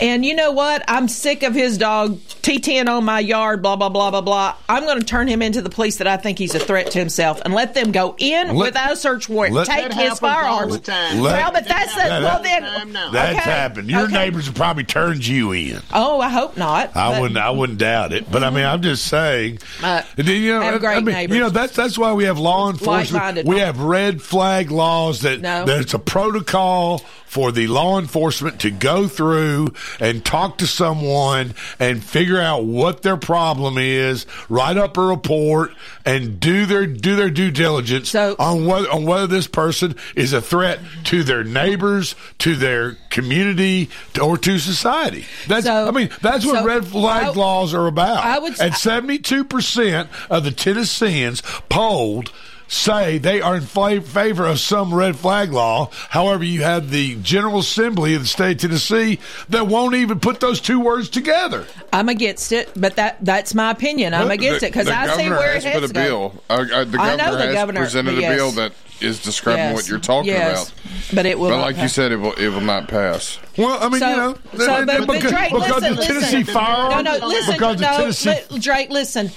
And 0.00 0.24
you 0.24 0.34
know 0.34 0.52
what? 0.52 0.82
I'm 0.88 1.08
sick 1.08 1.42
of 1.42 1.54
his 1.54 1.78
dog 1.78 2.18
T10 2.42 2.88
on 2.88 3.04
my 3.04 3.20
yard, 3.20 3.62
blah, 3.62 3.76
blah, 3.76 3.88
blah, 3.88 4.10
blah, 4.10 4.20
blah. 4.20 4.56
I'm 4.68 4.84
going 4.84 4.98
to 4.98 5.04
turn 5.06 5.28
him 5.28 5.42
into 5.42 5.62
the 5.62 5.70
police 5.70 5.98
that 5.98 6.06
I 6.06 6.16
think 6.16 6.38
he's 6.38 6.54
a 6.54 6.58
threat 6.58 6.90
to 6.92 6.98
himself 6.98 7.40
and 7.44 7.54
let 7.54 7.74
them 7.74 7.92
go 7.92 8.14
in 8.18 8.56
Let- 8.56 8.66
without 8.66 8.92
a 8.92 8.96
search 8.96 9.28
warrant. 9.28 9.56
Take 9.66 9.92
his 9.92 10.18
happens 10.18 10.20
all 10.64 10.68
the 10.68 10.78
time. 10.78 11.20
Let- 11.20 11.32
well, 11.42 11.52
but 11.52 11.66
that's 11.68 11.94
the, 11.94 12.00
that- 12.02 12.22
well 12.22 12.42
then. 12.42 12.92
now. 12.92 13.10
That's 13.10 13.38
okay, 13.38 13.50
happened. 13.50 13.90
Your 13.90 14.02
okay. 14.04 14.12
neighbors 14.12 14.46
have 14.46 14.54
probably 14.54 14.84
turned 14.84 15.26
you 15.26 15.52
in. 15.52 15.80
Oh, 15.92 16.20
I 16.20 16.28
hope 16.28 16.56
not. 16.56 16.96
I 16.96 17.12
but- 17.12 17.20
wouldn't. 17.22 17.38
I 17.38 17.50
wouldn't 17.50 17.78
doubt 17.78 18.12
it. 18.12 18.30
But 18.30 18.44
I 18.44 18.50
mean, 18.50 18.64
I'm 18.64 18.82
just 18.82 19.06
saying. 19.06 19.58
Uh, 19.82 20.02
you 20.16 20.52
know, 20.52 20.60
have 20.60 20.80
great 20.80 20.96
I 20.96 21.00
mean, 21.00 21.14
neighbors. 21.14 21.34
you 21.36 21.42
know, 21.42 21.50
that's 21.50 21.74
that's 21.74 21.96
why 21.98 22.12
we 22.12 22.24
have 22.24 22.38
law 22.38 22.70
enforcement. 22.70 23.12
Like-minded. 23.12 23.46
We 23.46 23.58
have 23.58 23.80
red 23.80 24.20
flag 24.22 24.70
laws 24.70 25.20
that 25.22 25.40
No. 25.40 25.64
there's 25.64 25.94
a 25.94 25.98
protocol 25.98 26.98
for 27.26 27.52
the 27.52 27.68
law 27.68 27.96
enforcement 27.96 28.58
to 28.60 28.70
go 28.72 29.06
through 29.06 29.72
and 30.00 30.24
talk 30.24 30.58
to 30.58 30.66
someone 30.66 31.54
and 31.78 32.02
figure 32.02 32.40
out 32.40 32.64
what 32.64 33.02
their 33.02 33.16
problem 33.16 33.78
is, 33.78 34.26
write 34.48 34.76
up 34.76 34.96
a 34.96 35.00
report, 35.00 35.70
and 36.04 36.40
do 36.40 36.66
their 36.66 36.86
do 36.86 37.14
their 37.14 37.30
due 37.30 37.52
diligence 37.52 38.08
So- 38.10 38.34
on 38.38 38.66
whether 38.66 38.90
on 38.90 39.04
whether 39.04 39.28
this 39.28 39.46
person 39.46 39.94
is 40.16 40.32
a 40.32 40.40
threat 40.50 40.80
to 41.04 41.22
their 41.22 41.44
neighbors, 41.44 42.16
to 42.40 42.56
their 42.56 42.96
community, 43.08 43.88
to, 44.14 44.20
or 44.22 44.36
to 44.36 44.58
society. 44.58 45.24
That's 45.46 45.64
So- 45.64 45.86
I 45.86 45.92
mean 45.92 46.10
that's 46.20 46.44
what 46.44 46.56
so 46.56 46.64
red 46.64 46.84
flag 46.86 47.26
I- 47.28 47.30
laws 47.30 47.72
are 47.72 47.86
about. 47.86 48.24
I 48.24 48.38
would- 48.40 48.60
and 48.60 48.74
seventy 48.74 49.18
two 49.18 49.44
percent 49.44 50.10
of 50.28 50.42
the 50.44 50.50
Tennesseans 50.50 51.42
polled 51.68 52.32
say 52.70 53.18
they 53.18 53.40
are 53.40 53.56
in 53.56 53.62
fa- 53.62 54.00
favor 54.00 54.46
of 54.46 54.58
some 54.60 54.94
red 54.94 55.16
flag 55.16 55.52
law. 55.52 55.90
However, 56.08 56.44
you 56.44 56.62
have 56.62 56.90
the 56.90 57.16
General 57.16 57.58
Assembly 57.58 58.14
of 58.14 58.22
the 58.22 58.28
state 58.28 58.52
of 58.52 58.70
Tennessee 58.70 59.18
that 59.48 59.66
won't 59.66 59.96
even 59.96 60.20
put 60.20 60.38
those 60.40 60.60
two 60.60 60.78
words 60.80 61.08
together. 61.10 61.66
I'm 61.92 62.08
against 62.08 62.52
it, 62.52 62.70
but 62.76 62.94
that 62.96 63.16
that's 63.20 63.54
my 63.54 63.70
opinion. 63.72 64.14
I'm 64.14 64.28
The- 64.28 64.34
against 64.34 64.62
it 64.62 64.72
because 64.72 64.86
the 64.86 64.96
I 64.96 65.08
see 65.16 65.24
governor 65.24 65.36
where 65.38 65.54
has 65.54 65.64
it 65.64 65.72
put 65.72 65.82
has 65.82 65.90
a 65.90 65.94
go. 65.94 66.02
bill. 66.02 66.34
Uh, 66.48 66.52
uh, 66.54 66.56
the 66.56 66.72
I 66.72 66.84
governor 66.84 67.16
know 67.16 67.36
the 67.36 67.44
has 67.46 67.54
governor, 67.54 67.80
presented 67.80 68.18
yes. 68.18 68.32
a 68.32 68.36
bill 68.36 68.50
that 68.52 68.72
is 69.00 69.18
describing 69.22 69.64
Yes. 69.64 69.74
what 69.74 69.88
you're 69.88 69.98
talking 69.98 70.30
Yes. 70.30 70.68
about. 70.68 71.14
But 71.14 71.26
it 71.26 71.38
will 71.38 71.48
But 71.48 71.56
not 71.56 71.62
like 71.62 71.78
you 71.78 71.88
said, 71.88 72.12
it 72.12 72.16
will 72.16 72.34
it 72.34 72.48
will 72.50 72.60
not 72.60 72.86
pass. 72.86 73.38
Well, 73.56 73.78
I 73.82 73.88
mean, 73.88 73.98
So- 73.98 74.08
you 74.10 74.16
know, 74.16 74.34
so, 74.58 74.86
but- 74.86 75.06
but 75.06 75.14
because, 75.14 75.30
Drake, 75.32 75.52
because 75.52 75.70
listen, 75.82 75.96
the 75.96 76.02
Tennessee 76.02 76.36
listen. 76.38 76.54
firearms, 76.54 77.04
No, 77.04 77.18
no, 77.18 77.26
listen. 77.26 77.52
because 77.54 77.76
the 77.78 77.90
no, 77.90 77.96
Tennessee 77.96 78.58
Drake, 78.60 78.90
listen. 78.90 79.30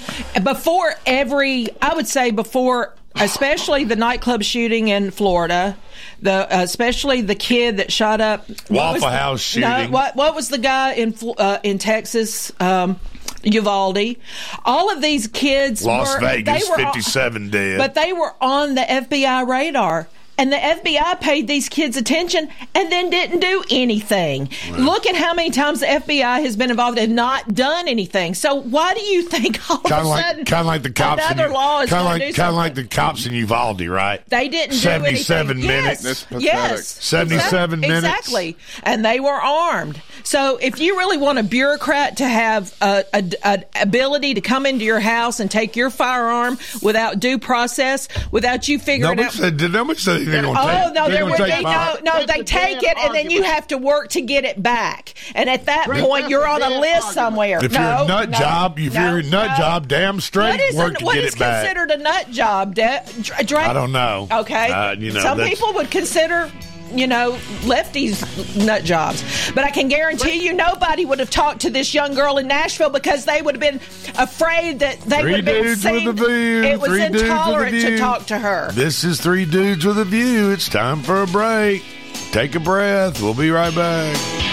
Before 0.43 0.93
every, 1.05 1.69
I 1.81 1.93
would 1.95 2.07
say 2.07 2.31
before, 2.31 2.93
especially 3.15 3.83
the 3.83 3.95
nightclub 3.95 4.43
shooting 4.43 4.87
in 4.87 5.11
Florida, 5.11 5.77
the 6.21 6.47
especially 6.49 7.21
the 7.21 7.35
kid 7.35 7.77
that 7.77 7.91
shot 7.91 8.21
up 8.21 8.47
what 8.49 8.71
Waffle 8.71 8.93
was 8.93 9.01
the- 9.01 9.09
House 9.09 9.55
No, 9.57 9.75
shooting. 9.77 9.91
what 9.91 10.15
what 10.15 10.35
was 10.35 10.49
the 10.49 10.57
guy 10.57 10.93
in 10.93 11.15
uh, 11.37 11.59
in 11.63 11.77
Texas? 11.77 12.51
Um, 12.59 12.99
Uvalde. 13.45 14.15
All 14.63 14.89
of 14.89 15.01
these 15.01 15.27
kids, 15.27 15.83
Las 15.85 16.13
were, 16.15 16.21
Vegas, 16.21 16.63
they 16.63 16.69
were, 16.69 16.77
57 16.77 17.49
dead. 17.49 17.77
but 17.77 17.93
they 17.93 18.13
were 18.13 18.33
on 18.39 18.75
the 18.75 18.81
FBI 18.81 19.45
radar. 19.45 20.07
And 20.43 20.51
the 20.51 20.57
FBI 20.57 21.21
paid 21.21 21.47
these 21.47 21.69
kids 21.69 21.95
attention 21.95 22.49
and 22.75 22.91
then 22.91 23.09
didn't 23.09 23.39
do 23.39 23.63
anything. 23.71 24.49
Look 24.77 25.05
at 25.07 25.15
how 25.15 25.33
many 25.33 25.51
times 25.51 25.79
the 25.79 25.85
FBI 25.85 26.41
has 26.43 26.57
been 26.57 26.69
involved 26.69 26.97
and 26.97 27.15
not 27.15 27.53
done 27.53 27.87
anything. 27.87 28.33
So 28.33 28.55
why 28.55 28.93
do 28.93 28.99
you 29.01 29.21
think 29.23 29.57
all 29.71 29.77
Kind 29.77 29.93
of 29.93 29.99
of 29.99 30.05
a 30.05 30.09
like, 30.09 30.25
sudden 30.25 30.45
kind 30.45 30.59
of 30.59 30.65
like 30.65 30.83
the 30.83 30.91
cops. 30.91 31.23
another 31.25 31.45
in, 31.45 31.53
law 31.53 31.79
is 31.79 31.89
kind 31.89 32.01
of 32.01 32.05
like, 32.07 32.21
do 32.23 32.33
kind 32.33 32.49
of 32.49 32.55
like 32.55 32.75
the 32.75 32.83
cops 32.83 33.25
in 33.25 33.33
Uvalde, 33.33 33.79
right? 33.87 34.21
They 34.27 34.49
didn't 34.49 34.75
77 34.75 35.61
do 35.61 35.63
anything. 35.69 35.83
minutes. 35.83 36.03
Yes. 36.03 36.25
That's. 36.29 36.43
Yes. 36.43 36.87
77 37.05 37.79
Exact- 37.85 37.89
minutes. 38.03 38.05
Exactly. 38.27 38.57
And 38.83 39.05
they 39.05 39.21
were 39.21 39.31
armed. 39.31 40.01
So 40.23 40.57
if 40.57 40.79
you 40.81 40.97
really 40.97 41.17
want 41.17 41.39
a 41.39 41.43
bureaucrat 41.43 42.17
to 42.17 42.27
have 42.27 42.75
a, 42.81 43.05
a, 43.13 43.23
a 43.45 43.63
ability 43.81 44.33
to 44.33 44.41
come 44.41 44.65
into 44.65 44.83
your 44.83 44.99
house 44.99 45.39
and 45.39 45.49
take 45.49 45.77
your 45.77 45.89
firearm 45.89 46.57
without 46.81 47.19
due 47.21 47.37
process, 47.39 48.09
without 48.31 48.67
you 48.67 48.77
figuring 48.77 49.15
Nobody 49.15 49.27
out. 49.27 49.33
said, 49.33 49.55
did 49.57 49.71
nobody 49.71 49.99
say 49.99 50.23
they're 50.33 50.41
going 50.43 50.55
to 50.55 50.61
Oh 50.61 50.65
no, 50.65 50.91
they're 50.93 51.09
there 51.09 51.19
gonna 51.21 51.31
would 51.31 51.37
take 51.37 51.57
be 51.59 51.63
no, 51.63 51.97
no. 52.03 52.25
They 52.25 52.39
a 52.39 52.43
take 52.43 52.79
damn 52.81 52.91
it, 52.91 52.97
and 52.97 53.15
then 53.15 53.29
you 53.31 53.43
have 53.43 53.67
to 53.67 53.77
work 53.77 54.09
to 54.09 54.21
get 54.21 54.43
it 54.45 54.61
back. 54.61 55.13
And 55.35 55.49
at 55.49 55.65
that 55.65 55.87
Rick, 55.87 56.03
point, 56.03 56.23
that's 56.23 56.31
you're 56.31 56.47
on 56.47 56.61
a 56.61 56.69
list 56.79 56.83
argument. 56.95 57.13
somewhere. 57.13 57.63
If 57.63 57.71
no, 57.71 57.79
you're 57.79 58.03
a 58.03 58.07
nut 58.07 58.29
no, 58.29 58.37
job, 58.37 58.79
if 58.79 58.93
no, 58.93 59.09
you're 59.09 59.19
a 59.19 59.23
nut 59.23 59.47
no. 59.51 59.57
job, 59.57 59.87
damn 59.87 60.19
straight, 60.19 60.49
What 60.51 60.59
is, 60.59 60.75
work 60.75 60.93
a, 60.95 60.99
to 60.99 61.05
what 61.05 61.15
get 61.15 61.23
is 61.25 61.35
it 61.35 61.39
back. 61.39 61.63
What 61.63 61.65
is 61.65 61.73
considered 61.73 61.91
a 61.99 62.03
nut 62.03 62.31
job? 62.31 62.75
De- 62.75 63.03
Dra- 63.21 63.43
Drake? 63.43 63.67
I 63.67 63.73
don't 63.73 63.91
know. 63.91 64.27
Okay, 64.31 64.69
Uh, 64.71 64.91
you 64.93 65.11
know, 65.11 65.21
some 65.21 65.39
people 65.39 65.73
would 65.73 65.89
consider. 65.91 66.51
You 66.93 67.07
know, 67.07 67.33
lefties 67.61 68.23
nut 68.65 68.83
jobs. 68.83 69.23
But 69.53 69.63
I 69.63 69.71
can 69.71 69.87
guarantee 69.87 70.43
you 70.45 70.53
nobody 70.53 71.05
would 71.05 71.19
have 71.19 71.29
talked 71.29 71.61
to 71.61 71.69
this 71.69 71.93
young 71.93 72.13
girl 72.13 72.37
in 72.37 72.47
Nashville 72.47 72.89
because 72.89 73.25
they 73.25 73.41
would 73.41 73.55
have 73.55 73.61
been 73.61 73.79
afraid 74.17 74.79
that 74.79 75.01
they 75.01 75.21
Three 75.21 75.31
would 75.31 75.47
have 75.47 75.63
been 75.63 75.75
seen. 75.75 76.05
with 76.05 76.19
a 76.21 76.25
view. 76.27 76.63
It 76.63 76.79
was 76.79 76.89
Three 76.89 76.99
dudes 76.99 77.13
with 77.13 77.21
a 77.21 77.25
intolerant 77.25 77.81
to 77.81 77.97
talk 77.97 78.25
to 78.27 78.37
her. 78.39 78.71
This 78.73 79.03
is 79.03 79.19
Three 79.19 79.45
Dudes 79.45 79.85
with 79.85 79.97
a 79.99 80.05
View. 80.05 80.51
It's 80.51 80.69
time 80.69 81.01
for 81.01 81.23
a 81.23 81.27
break. 81.27 81.83
Take 82.31 82.55
a 82.55 82.59
breath. 82.59 83.21
We'll 83.21 83.33
be 83.33 83.49
right 83.49 83.73
back. 83.73 84.52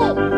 Oh! 0.00 0.37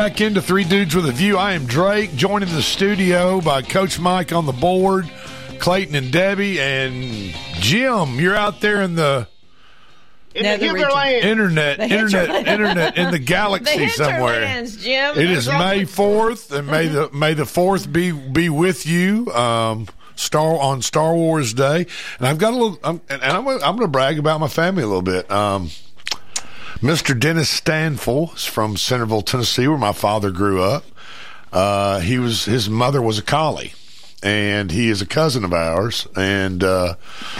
Back 0.00 0.22
into 0.22 0.40
Three 0.40 0.64
Dudes 0.64 0.94
with 0.96 1.04
a 1.06 1.12
View. 1.12 1.36
I 1.36 1.52
am 1.52 1.66
Drake, 1.66 2.16
joined 2.16 2.42
in 2.42 2.48
the 2.54 2.62
studio 2.62 3.38
by 3.42 3.60
Coach 3.60 4.00
Mike 4.00 4.32
on 4.32 4.46
the 4.46 4.52
board, 4.52 5.10
Clayton 5.58 5.94
and 5.94 6.10
Debbie, 6.10 6.58
and 6.58 7.34
Jim, 7.56 8.14
you're 8.18 8.34
out 8.34 8.62
there 8.62 8.80
in 8.80 8.94
the 8.94 9.28
In 10.34 10.44
the 10.44 10.56
hinterland. 10.56 11.22
internet, 11.26 11.76
The 11.76 11.82
internet, 11.84 12.28
hinterland. 12.30 12.48
internet 12.48 12.96
in 12.96 13.04
the 13.10 13.10
The 13.18 13.18
galaxy 13.18 13.88
somewhere. 13.90 14.40
hinterlands, 14.40 14.82
Jim. 14.82 15.18
It 15.18 15.30
is 15.30 15.46
May 15.48 15.84
fourth, 15.84 16.50
and 16.50 16.66
may 16.66 16.86
the 16.86 17.10
May 17.12 17.34
the 17.34 17.44
fourth 17.44 17.92
be 17.92 18.10
be 18.10 18.48
with 18.48 18.86
you. 18.86 19.30
Um, 19.34 19.86
Star 20.16 20.58
on 20.58 20.80
Star 20.80 21.14
Wars 21.14 21.52
Day, 21.52 21.86
and 22.18 22.26
I've 22.26 22.38
got 22.38 22.54
a 22.54 22.56
little, 22.56 22.78
I'm, 22.82 23.02
and 23.10 23.22
I'm 23.22 23.44
gonna- 23.44 23.56
I'm 23.64 23.76
going 23.76 23.80
to 23.80 23.88
brag 23.88 24.18
about 24.18 24.40
my 24.40 24.48
family 24.48 24.82
a 24.82 24.86
little 24.86 25.00
bit. 25.02 25.30
Um, 25.30 25.70
Mr. 26.80 27.18
Dennis 27.18 27.60
Stanfill 27.60 28.34
is 28.34 28.44
from 28.46 28.76
Centerville, 28.76 29.22
Tennessee, 29.22 29.68
where 29.68 29.76
my 29.78 29.92
father 29.92 30.30
grew 30.30 30.62
up. 30.62 30.84
Uh, 31.52 32.00
he 32.00 32.18
was 32.18 32.44
his 32.44 32.70
mother 32.70 33.02
was 33.02 33.18
a 33.18 33.22
collie, 33.22 33.74
and 34.22 34.70
he 34.70 34.88
is 34.88 35.02
a 35.02 35.06
cousin 35.06 35.44
of 35.44 35.52
ours, 35.52 36.06
and 36.16 36.62
uh, 36.64 36.94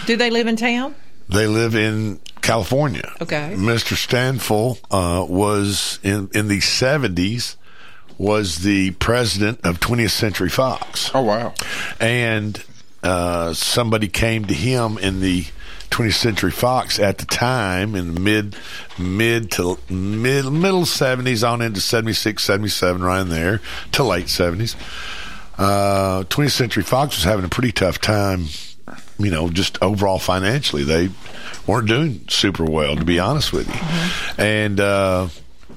Do 0.06 0.16
they 0.16 0.30
live 0.30 0.46
in 0.46 0.56
town? 0.56 0.94
they 1.28 1.46
live 1.46 1.74
in 1.76 2.18
California. 2.42 3.08
Okay. 3.20 3.54
Mr. 3.56 3.94
Stanfill 3.96 4.78
uh, 4.90 5.24
was 5.24 6.00
in 6.02 6.28
in 6.34 6.48
the 6.48 6.60
seventies 6.60 7.56
was 8.18 8.58
the 8.58 8.90
president 8.92 9.60
of 9.64 9.80
20th 9.80 10.10
Century 10.10 10.50
Fox. 10.50 11.10
Oh 11.14 11.22
wow! 11.22 11.54
And 12.00 12.62
uh, 13.02 13.54
somebody 13.54 14.08
came 14.08 14.44
to 14.46 14.54
him 14.54 14.98
in 14.98 15.20
the 15.20 15.46
20th 15.90 16.14
Century 16.14 16.50
Fox 16.50 16.98
at 16.98 17.18
the 17.18 17.26
time 17.26 17.94
in 17.94 18.14
the 18.14 18.20
mid 18.20 18.56
mid 18.98 19.50
to 19.52 19.78
mid 19.88 20.44
middle 20.46 20.82
70s 20.82 21.48
on 21.48 21.60
into 21.60 21.80
76 21.80 22.42
77 22.42 23.02
right 23.02 23.20
in 23.20 23.28
there 23.28 23.60
to 23.92 24.04
late 24.04 24.26
70s 24.26 24.76
uh, 25.58 26.24
20th 26.24 26.52
Century 26.52 26.82
Fox 26.82 27.16
was 27.16 27.24
having 27.24 27.44
a 27.44 27.48
pretty 27.48 27.72
tough 27.72 28.00
time 28.00 28.46
you 29.20 29.30
know 29.30 29.48
just 29.48 29.80
overall 29.82 30.18
financially. 30.18 30.84
They 30.84 31.10
weren't 31.66 31.88
doing 31.88 32.24
super 32.28 32.64
well 32.64 32.96
to 32.96 33.04
be 33.04 33.18
honest 33.18 33.52
with 33.52 33.68
you. 33.68 34.44
And 34.44 34.80
uh, 34.80 35.28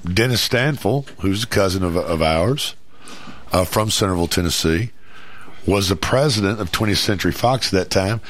Dennis 0.04 0.46
Stanfill 0.46 1.08
who's 1.20 1.44
a 1.44 1.48
cousin 1.48 1.82
of, 1.82 1.96
of 1.96 2.22
ours 2.22 2.74
uh, 3.52 3.64
from 3.64 3.90
Centerville 3.90 4.26
Tennessee 4.26 4.90
was 5.66 5.88
the 5.88 5.96
president 5.96 6.60
of 6.60 6.70
20th 6.72 6.98
Century 6.98 7.32
Fox 7.32 7.72
at 7.72 7.78
that 7.78 7.90
time, 7.90 8.20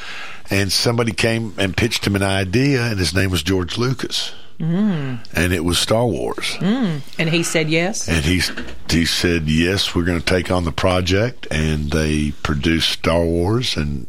and 0.50 0.70
somebody 0.70 1.12
came 1.12 1.54
and 1.58 1.76
pitched 1.76 2.06
him 2.06 2.16
an 2.16 2.22
idea, 2.22 2.82
and 2.84 2.98
his 2.98 3.14
name 3.14 3.30
was 3.30 3.42
George 3.42 3.78
Lucas, 3.78 4.32
Mm. 4.60 5.18
and 5.34 5.52
it 5.52 5.64
was 5.64 5.78
Star 5.78 6.06
Wars. 6.06 6.56
Mm. 6.60 7.00
And 7.18 7.28
he 7.30 7.42
said 7.42 7.68
yes. 7.70 8.08
And 8.08 8.24
he 8.24 8.40
he 8.88 9.04
said, 9.04 9.48
"Yes, 9.48 9.94
we're 9.94 10.04
going 10.04 10.20
to 10.20 10.24
take 10.24 10.50
on 10.50 10.64
the 10.64 10.70
project," 10.72 11.46
and 11.50 11.90
they 11.90 12.30
produced 12.42 12.90
Star 12.90 13.24
Wars 13.24 13.76
and 13.76 14.06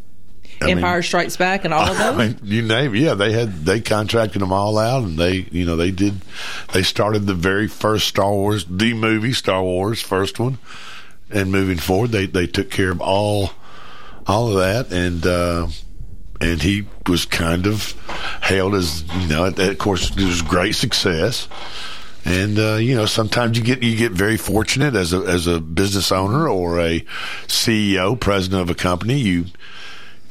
I 0.62 0.65
mean- 0.67 0.78
Empire 0.78 1.02
Strikes 1.02 1.36
Back 1.36 1.65
and 1.65 1.74
all 1.74 1.89
of 1.91 1.98
I 2.00 2.12
those. 2.12 2.17
mean, 2.17 2.39
you 2.43 2.62
name 2.62 2.93
it. 2.95 3.00
Yeah, 3.00 3.15
they 3.15 3.32
had 3.32 3.65
they 3.65 3.82
contracted 3.82 4.39
them 4.41 4.54
all 4.54 4.78
out, 4.78 5.04
and 5.04 5.17
they 5.17 5.48
you 5.52 5.65
know 5.65 5.76
they 5.78 5.89
did 5.91 6.21
they 6.74 6.84
started 6.84 7.26
the 7.26 7.34
very 7.34 7.67
first 7.67 8.08
Star 8.08 8.32
Wars, 8.32 8.65
the 8.69 8.93
movie 8.93 9.34
Star 9.34 9.63
Wars, 9.63 10.00
first 10.02 10.39
one, 10.39 10.60
and 11.32 11.52
moving 11.52 11.78
forward, 11.80 12.12
they 12.12 12.28
they 12.28 12.45
took 12.45 12.69
care 12.69 12.91
of 12.91 13.02
all 13.02 13.54
all 14.28 14.50
of 14.50 14.56
that, 14.58 14.91
and 14.95 15.26
uh, 15.26 15.67
and 16.41 16.62
he 16.62 16.86
was 17.08 17.26
kind 17.26 17.67
of 17.67 17.93
hailed 18.43 18.76
as 18.76 19.04
you 19.21 19.28
know, 19.28 19.45
of 19.45 19.78
course, 19.78 20.12
it 20.12 20.24
was 20.24 20.41
great 20.41 20.76
success. 20.76 21.48
And 22.26 22.58
uh, 22.58 22.76
you 22.76 22.95
know, 22.95 23.06
sometimes 23.06 23.58
you 23.58 23.63
get 23.63 23.84
you 23.84 23.95
get 23.95 24.12
very 24.12 24.38
fortunate 24.38 24.95
as 24.95 25.13
a 25.13 25.19
as 25.19 25.45
a 25.45 25.60
business 25.60 26.12
owner 26.12 26.50
or 26.50 26.80
a 26.80 27.02
CEO, 27.45 28.19
president 28.19 28.63
of 28.63 28.69
a 28.71 28.76
company. 28.76 29.19
You 29.19 29.45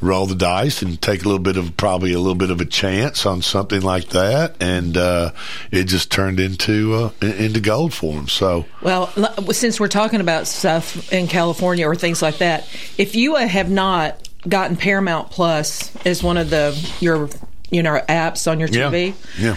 roll 0.00 0.26
the 0.26 0.34
dice 0.34 0.82
and 0.82 1.00
take 1.00 1.22
a 1.22 1.24
little 1.24 1.38
bit 1.38 1.56
of 1.56 1.76
probably 1.76 2.12
a 2.12 2.18
little 2.18 2.34
bit 2.34 2.50
of 2.50 2.60
a 2.60 2.64
chance 2.64 3.24
on 3.24 3.42
something 3.42 3.80
like 3.80 4.08
that, 4.08 4.56
and 4.60 4.96
uh, 4.96 5.30
it 5.70 5.84
just 5.84 6.10
turned 6.10 6.40
into 6.40 6.94
uh, 6.94 7.10
into 7.20 7.60
gold 7.60 7.94
for 7.94 8.12
him. 8.14 8.28
So 8.28 8.66
Well, 8.82 9.06
since 9.52 9.78
we're 9.78 9.86
talking 9.86 10.20
about 10.20 10.48
stuff 10.48 11.12
in 11.12 11.28
California 11.28 11.86
or 11.86 11.94
things 11.94 12.20
like 12.20 12.38
that, 12.38 12.68
if 12.98 13.14
you 13.14 13.36
have 13.36 13.70
not 13.70 14.28
gotten 14.48 14.76
Paramount 14.76 15.30
Plus 15.30 15.94
as 16.06 16.22
one 16.22 16.36
of 16.36 16.50
the 16.50 16.76
your 17.00 17.28
you 17.70 17.82
know 17.82 18.00
apps 18.08 18.50
on 18.50 18.60
your 18.60 18.68
TV, 18.68 19.14
yeah, 19.38 19.56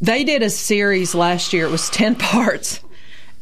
they 0.00 0.24
did 0.24 0.42
a 0.42 0.50
series 0.50 1.14
last 1.14 1.52
year. 1.52 1.66
It 1.66 1.70
was 1.70 1.88
ten 1.90 2.14
parts, 2.16 2.80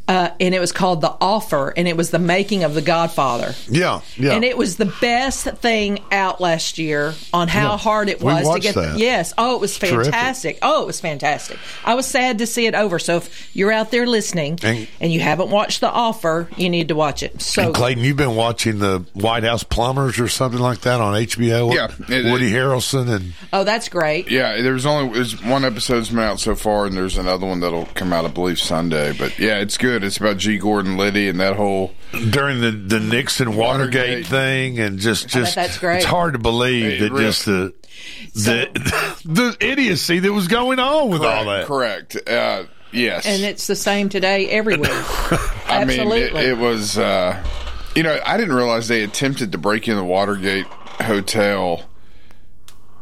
uh, 0.06 0.28
and 0.38 0.54
it 0.54 0.60
was 0.60 0.72
called 0.72 1.00
The 1.00 1.14
Offer, 1.20 1.72
and 1.76 1.88
it 1.88 1.96
was 1.96 2.10
the 2.10 2.18
making 2.18 2.62
of 2.64 2.74
The 2.74 2.82
Godfather. 2.82 3.54
yeah, 3.68 4.00
yeah. 4.16 4.32
And 4.32 4.44
it 4.44 4.56
was 4.58 4.76
the 4.76 4.92
best 5.00 5.44
thing 5.44 6.00
out 6.12 6.40
last 6.40 6.76
year 6.78 7.14
on 7.32 7.48
how 7.48 7.70
Yeah. 7.72 7.78
hard 7.78 8.08
it 8.08 8.20
We 8.20 8.26
was 8.32 8.54
to 8.54 8.60
get. 8.60 8.74
that. 8.74 8.98
Yes. 8.98 9.32
Oh, 9.38 9.54
it 9.54 9.60
was 9.60 9.78
Terrific. 9.78 10.12
fantastic. 10.12 10.58
Oh, 10.62 10.82
it 10.82 10.86
was 10.86 11.00
fantastic. 11.00 11.58
I 11.84 11.94
was 11.94 12.06
sad 12.06 12.38
to 12.38 12.46
see 12.46 12.66
it 12.66 12.74
over. 12.74 12.98
So 12.98 13.16
if 13.18 13.50
you're 13.56 13.72
out 13.72 13.90
there 13.90 14.06
listening 14.06 14.58
And- 14.62 14.86
and, 15.00 15.12
you 15.12 15.20
haven't 15.20 15.48
watched 15.50 15.80
The 15.80 15.90
Offer, 15.90 16.48
you 16.56 16.68
need 16.68 16.88
to 16.88 16.94
watch 16.94 17.22
it. 17.22 17.40
So 17.40 17.62
and 17.62 17.74
Clayton, 17.74 18.04
you've 18.04 18.16
been 18.16 18.34
watching 18.36 18.78
the 18.80 19.04
White 19.14 19.44
House 19.44 19.62
Plumbers 19.62 20.18
or 20.20 20.28
something 20.28 20.60
like 20.60 20.80
that 20.82 21.00
on 21.00 21.14
HBO. 21.14 21.72
Yeah, 21.74 21.88
it- 22.08 22.30
Woody 22.30 22.50
Harrelson 22.52 23.08
and 23.08 23.32
oh, 23.52 23.64
that's 23.64 23.88
great. 23.88 24.30
Yeah, 24.30 24.60
there's 24.60 24.84
only 24.84 25.14
there's 25.14 25.40
one 25.42 25.64
episode's 25.64 26.08
been 26.10 26.18
out 26.18 26.40
so 26.40 26.54
far, 26.54 26.86
and 26.86 26.96
there's 26.96 27.16
another 27.16 27.46
one 27.46 27.60
that'll 27.60 27.86
come 27.94 28.12
out, 28.12 28.24
I 28.24 28.28
believe, 28.28 28.58
Sunday. 28.58 29.12
But 29.16 29.38
yeah, 29.38 29.58
it's 29.60 29.76
good. 29.78 29.93
It's 30.02 30.16
about 30.16 30.38
G. 30.38 30.58
Gordon 30.58 30.96
Liddy 30.96 31.28
and 31.28 31.38
that 31.40 31.56
whole 31.56 31.92
during 32.30 32.60
the 32.60 32.70
the 32.70 32.98
Nixon 33.00 33.54
Watergate, 33.56 34.26
thing, 34.26 34.78
and 34.80 34.98
just 34.98 35.28
just 35.28 35.54
that's 35.54 35.78
great. 35.78 35.96
it's 35.98 36.04
hard 36.06 36.32
to 36.32 36.38
believe 36.38 36.84
It 36.94 37.00
that 37.00 37.12
really- 37.12 37.24
just 37.24 37.44
the 37.44 37.72
the 38.34 39.16
the 39.24 39.56
idiocy 39.60 40.18
that 40.18 40.32
was 40.32 40.48
going 40.48 40.78
on 40.78 41.10
with 41.10 41.22
all 41.22 41.44
that. 41.44 41.66
Correct. 41.66 42.16
Uh, 42.28 42.64
yes. 42.92 43.26
And 43.26 43.42
it's 43.44 43.66
the 43.66 43.76
same 43.76 44.08
today 44.08 44.48
everywhere. 44.48 44.90
I 45.66 45.84
mean, 45.86 46.00
it, 46.00 46.00
Absolutely. 46.00 46.40
it 46.42 46.58
was. 46.58 46.98
Uh, 46.98 47.42
you 47.94 48.02
know, 48.02 48.18
I 48.26 48.36
didn't 48.36 48.54
realize 48.56 48.88
they 48.88 49.04
attempted 49.04 49.52
to 49.52 49.58
break 49.58 49.86
in 49.86 49.94
the 49.96 50.02
Watergate 50.04 50.66
hotel. 51.00 51.82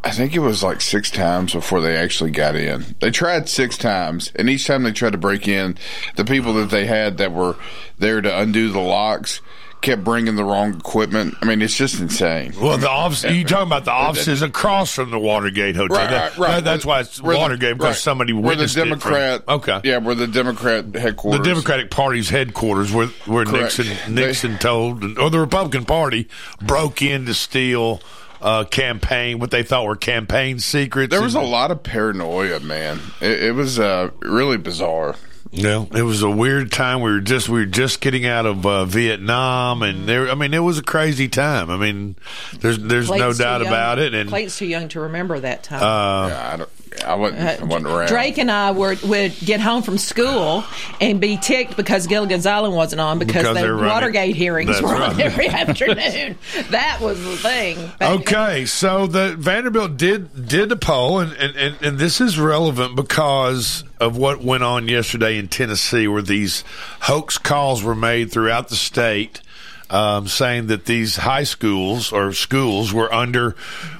I 0.04 0.10
think 0.10 0.34
it 0.34 0.40
was 0.40 0.62
like 0.62 0.80
six 0.80 1.10
times 1.10 1.52
before 1.52 1.80
they 1.80 1.96
actually 1.96 2.32
got 2.32 2.56
in. 2.56 2.96
They 3.00 3.10
tried 3.12 3.48
six 3.48 3.78
times, 3.78 4.32
and 4.34 4.50
each 4.50 4.66
time 4.66 4.82
they 4.82 4.92
tried 4.92 5.12
to 5.12 5.18
break 5.18 5.46
in, 5.46 5.76
the 6.16 6.24
people 6.24 6.54
that 6.54 6.70
they 6.70 6.86
had 6.86 7.18
that 7.18 7.32
were 7.32 7.56
there 7.98 8.20
to 8.20 8.38
undo 8.40 8.70
the 8.70 8.80
locks 8.80 9.40
kept 9.80 10.04
bringing 10.04 10.36
the 10.36 10.44
wrong 10.44 10.74
equipment. 10.74 11.34
I 11.42 11.44
mean, 11.44 11.60
it's 11.60 11.76
just 11.76 12.00
insane. 12.00 12.52
Well, 12.60 12.78
the 12.78 12.88
office, 12.88 13.24
you 13.24 13.44
talking 13.44 13.66
about 13.66 13.84
the 13.84 13.90
offices 13.90 14.40
across 14.40 14.94
from 14.94 15.10
the 15.10 15.18
Watergate 15.18 15.74
Hotel. 15.74 15.96
Right, 15.96 16.10
That- 16.10 16.30
right, 16.30 16.38
right. 16.38 16.54
that- 16.56 16.64
that's 16.64 16.86
why 16.86 17.00
it's 17.00 17.20
Where 17.20 17.36
Watergate 17.36 17.74
because 17.78 17.86
right. 17.86 17.96
somebody 17.96 18.32
where 18.32 18.42
the 18.42 18.48
witnessed 18.62 18.76
it 18.76 18.80
from- 18.80 18.88
Democrat. 18.90 19.42
okay. 19.48 19.80
Yeah, 19.82 19.96
where 19.98 20.14
the 20.14 20.28
Democrat 20.28 20.84
headquarters. 20.94 21.40
The 21.40 21.44
Democratic 21.48 21.90
Party's 21.90 22.28
headquarters, 22.30 22.92
where 22.92 23.08
where 23.26 23.44
Correct. 23.44 23.78
Nixon 23.80 24.14
Nixon 24.14 24.58
told, 24.58 25.18
or 25.18 25.30
the 25.30 25.40
Republican 25.40 25.84
Party 25.84 26.28
broke 26.60 27.02
in 27.02 27.26
to 27.26 27.34
steal 27.34 28.00
uh, 28.42 28.64
campaign 28.64 29.38
what 29.38 29.50
they 29.50 29.62
thought 29.62 29.86
were 29.86 29.96
campaign 29.96 30.58
secrets. 30.58 31.10
There 31.10 31.22
was 31.22 31.34
a 31.34 31.40
lot 31.40 31.70
of 31.70 31.82
paranoia, 31.82 32.60
man. 32.60 33.00
It, 33.20 33.44
it 33.44 33.54
was 33.54 33.78
uh, 33.78 34.10
really 34.20 34.56
bizarre. 34.58 35.16
Yeah, 35.54 35.84
it 35.94 36.02
was 36.02 36.22
a 36.22 36.30
weird 36.30 36.72
time. 36.72 37.02
We 37.02 37.10
were 37.10 37.20
just 37.20 37.48
we 37.50 37.58
were 37.60 37.66
just 37.66 38.00
getting 38.00 38.24
out 38.26 38.46
of 38.46 38.64
uh, 38.64 38.86
Vietnam, 38.86 39.82
and 39.82 40.08
there. 40.08 40.30
I 40.30 40.34
mean, 40.34 40.54
it 40.54 40.60
was 40.60 40.78
a 40.78 40.82
crazy 40.82 41.28
time. 41.28 41.68
I 41.68 41.76
mean, 41.76 42.16
there's 42.60 42.78
there's 42.78 43.10
no 43.10 43.16
Clayton's 43.16 43.36
too 43.36 43.42
doubt 43.44 43.60
young- 43.60 43.68
about 43.68 43.98
it. 43.98 44.14
And 44.14 44.30
Clayton's 44.30 44.56
too 44.56 44.66
young 44.66 44.88
to 44.88 45.00
remember 45.00 45.38
that 45.40 45.62
time. 45.62 45.82
uh, 45.82 46.28
Yeah, 46.28 46.64
I, 46.92 46.98
don't, 46.98 47.08
I 47.08 47.14
wasn't. 47.14 47.40
Uh, 47.40 47.44
I 47.44 47.64
wasn't 47.64 47.86
around. 47.86 48.08
Drake 48.08 48.38
and 48.38 48.50
I 48.50 48.70
were, 48.72 48.96
would 49.04 49.34
get 49.40 49.60
home 49.60 49.82
from 49.82 49.98
school 49.98 50.64
and 51.00 51.20
be 51.20 51.36
ticked 51.36 51.76
because 51.76 52.06
Gilligan's 52.06 52.46
Island 52.46 52.74
wasn't 52.74 53.00
on 53.00 53.18
because, 53.18 53.42
Because 53.42 53.54
the 53.56 53.62
they're 53.62 53.74
running- 53.74 53.88
Watergate 53.90 54.36
hearings 54.36 54.68
That's 54.70 54.82
were 54.82 54.94
on 54.96 55.20
every 55.20 55.48
afternoon. 55.48 56.36
That 56.70 56.98
was 57.00 57.22
the 57.24 57.36
thing. 57.36 57.90
Okay, 58.00 58.66
so 58.66 59.06
the 59.06 59.34
Vanderbilt 59.36 59.96
did 59.96 60.48
did 60.48 60.68
the 60.68 60.76
poll, 60.76 61.20
and, 61.20 61.32
and, 61.34 61.56
and, 61.56 61.76
and 61.82 61.98
this 61.98 62.20
is 62.20 62.38
relevant 62.38 62.96
because 62.96 63.84
of 64.00 64.16
what 64.16 64.42
went 64.42 64.62
on 64.64 64.88
yesterday 64.88 65.38
in 65.38 65.48
Tennessee, 65.48 66.08
where 66.08 66.22
these 66.22 66.64
hoax 67.00 67.38
calls 67.38 67.82
were 67.84 67.94
made 67.94 68.32
throughout 68.32 68.68
the 68.68 68.76
state, 68.76 69.40
um, 69.92 70.26
saying 70.26 70.68
that 70.68 70.86
these 70.86 71.16
high 71.16 71.44
schools 71.44 72.12
or 72.12 72.32
schools 72.32 72.92
were 72.92 73.12
under 73.12 73.54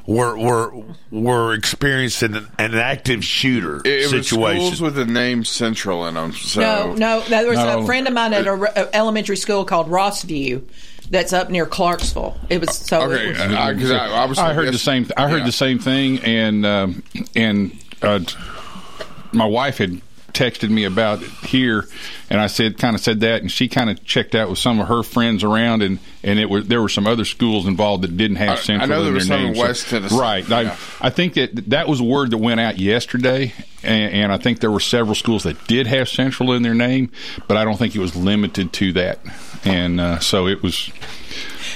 were 0.07 0.37
were 0.39 0.73
were 1.11 1.53
experiencing 1.55 2.35
an, 2.35 2.49
an 2.59 2.75
active 2.75 3.25
shooter 3.25 3.77
It, 3.85 3.87
it 3.87 4.13
was 4.13 4.27
situation. 4.27 4.67
schools 4.67 4.81
with 4.81 4.95
the 4.95 5.05
name 5.05 5.45
Central 5.45 6.07
in 6.07 6.15
them. 6.15 6.33
So 6.33 6.61
no, 6.61 6.95
no, 6.95 7.21
there 7.29 7.47
was 7.49 7.59
Not 7.59 7.81
a 7.81 7.87
friend 7.87 8.09
of 8.09 8.15
mine 8.15 8.33
at 8.33 8.47
an 8.47 8.89
elementary 8.93 9.37
school 9.37 9.65
called 9.65 9.89
Rossview 9.89 10.63
that's 11.11 11.35
up 11.35 11.51
near 11.51 11.67
Clarksville. 11.67 12.37
It 12.49 12.61
was 12.61 12.75
so. 12.75 13.11
it 13.11 13.29
was- 13.37 14.39
I 14.39 14.55
heard 14.55 14.73
the 14.73 14.79
same. 14.79 15.07
I 15.17 15.29
heard 15.29 15.45
the 15.45 15.53
same 15.53 15.79
thing, 15.79 16.21
and 16.21 16.65
um, 16.65 17.03
and 17.37 17.79
uh, 18.01 18.21
my 19.33 19.45
wife 19.47 19.79
had 19.79 20.01
texted 20.33 20.71
me 20.71 20.85
about 20.85 21.23
it 21.23 21.29
here, 21.47 21.87
and 22.31 22.41
I 22.41 22.47
said 22.47 22.79
kind 22.79 22.95
of 22.95 23.01
said 23.03 23.21
that, 23.21 23.43
and 23.43 23.51
she 23.51 23.69
kind 23.69 23.91
of 23.91 24.05
checked 24.05 24.35
out 24.35 24.49
with 24.51 24.59
some 24.59 24.81
of 24.81 24.89
her 24.89 25.03
friends 25.03 25.45
around, 25.45 25.83
and 25.83 25.99
and 26.23 26.39
it 26.39 26.49
was 26.51 26.67
there 26.69 26.81
were 26.83 26.89
some 26.89 27.07
other 27.07 27.25
schools 27.25 27.67
involved 27.67 28.05
that 28.05 28.17
didn't 28.17 28.37
have 28.37 28.49
I- 28.51 28.53
I 28.53 28.57
Central 28.57 28.89
know 28.89 29.05
there 29.05 29.13
was 29.13 29.27
some 29.27 29.41
in 29.41 29.47
name. 29.47 29.55
So- 29.55 29.61
West 29.63 29.89
Tennessee. 29.89 30.19
right? 30.19 30.49
Yeah. 30.49 30.77
I, 31.01 31.07
I 31.07 31.11
think 31.11 31.35
that 31.35 31.55
that 31.71 31.89
was 31.89 32.01
a 32.01 32.05
word 32.05 32.31
that 32.31 32.39
went 32.39 32.61
out 32.61 32.79
yesterday, 32.79 33.53
and, 33.83 34.13
and 34.13 34.33
I 34.33 34.39
think 34.39 34.61
there 34.61 34.71
were 34.71 34.81
several 34.81 35.15
schools 35.15 35.43
that 35.45 35.67
did 35.67 35.87
have 35.87 36.09
Central 36.09 36.53
in 36.53 36.63
their 36.63 36.75
name, 36.75 37.11
but 37.49 37.57
I 37.57 37.65
don't 37.65 37.77
think 37.79 37.95
it 37.95 38.01
was 38.01 38.15
limited 38.17 38.73
to 38.75 38.93
that, 38.95 39.19
and 39.65 40.01
uh, 40.01 40.19
so 40.21 40.47
it 40.47 40.63
was. 40.63 40.91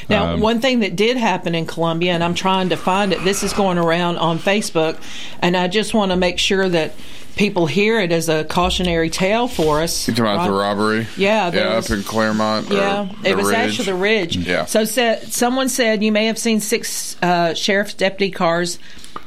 Now, 0.08 0.34
um, 0.34 0.40
one 0.40 0.60
thing 0.60 0.80
that 0.80 0.94
did 0.96 1.16
happen 1.16 1.54
in 1.54 1.66
Columbia, 1.66 2.12
and 2.12 2.22
I'm 2.22 2.34
trying 2.34 2.68
to 2.68 2.76
find 2.76 3.12
it, 3.12 3.24
this 3.24 3.42
is 3.42 3.52
going 3.52 3.78
around 3.78 4.18
on 4.18 4.38
Facebook, 4.38 4.98
and 5.40 5.56
I 5.56 5.68
just 5.68 5.94
want 5.94 6.12
to 6.12 6.16
make 6.16 6.38
sure 6.38 6.68
that 6.68 6.92
people 7.36 7.66
hear 7.66 7.98
it 8.00 8.12
as 8.12 8.28
a 8.28 8.44
cautionary 8.44 9.10
tale 9.10 9.48
for 9.48 9.80
us. 9.82 10.06
You 10.08 10.14
talking 10.14 10.32
about 10.34 10.46
the 10.46 10.52
robbery? 10.56 11.06
Yeah, 11.16 11.50
yeah, 11.52 11.76
was- 11.76 11.90
up 11.90 11.96
in 11.98 12.04
Claremont. 12.04 12.70
or 12.70 12.74
Yeah, 12.74 13.08
the 13.22 13.30
it 13.30 13.36
was 13.36 13.48
Ridge. 13.48 13.56
actually 13.56 13.84
the 13.86 13.94
Ridge. 13.94 14.36
Yeah. 14.36 14.64
So 14.66 14.84
said 14.84 15.32
someone 15.32 15.68
said 15.68 16.02
you 16.02 16.12
may 16.12 16.26
have 16.26 16.38
seen 16.38 16.60
six 16.60 17.16
uh, 17.22 17.54
sheriff's 17.54 17.94
deputy 17.94 18.30
cars 18.30 18.78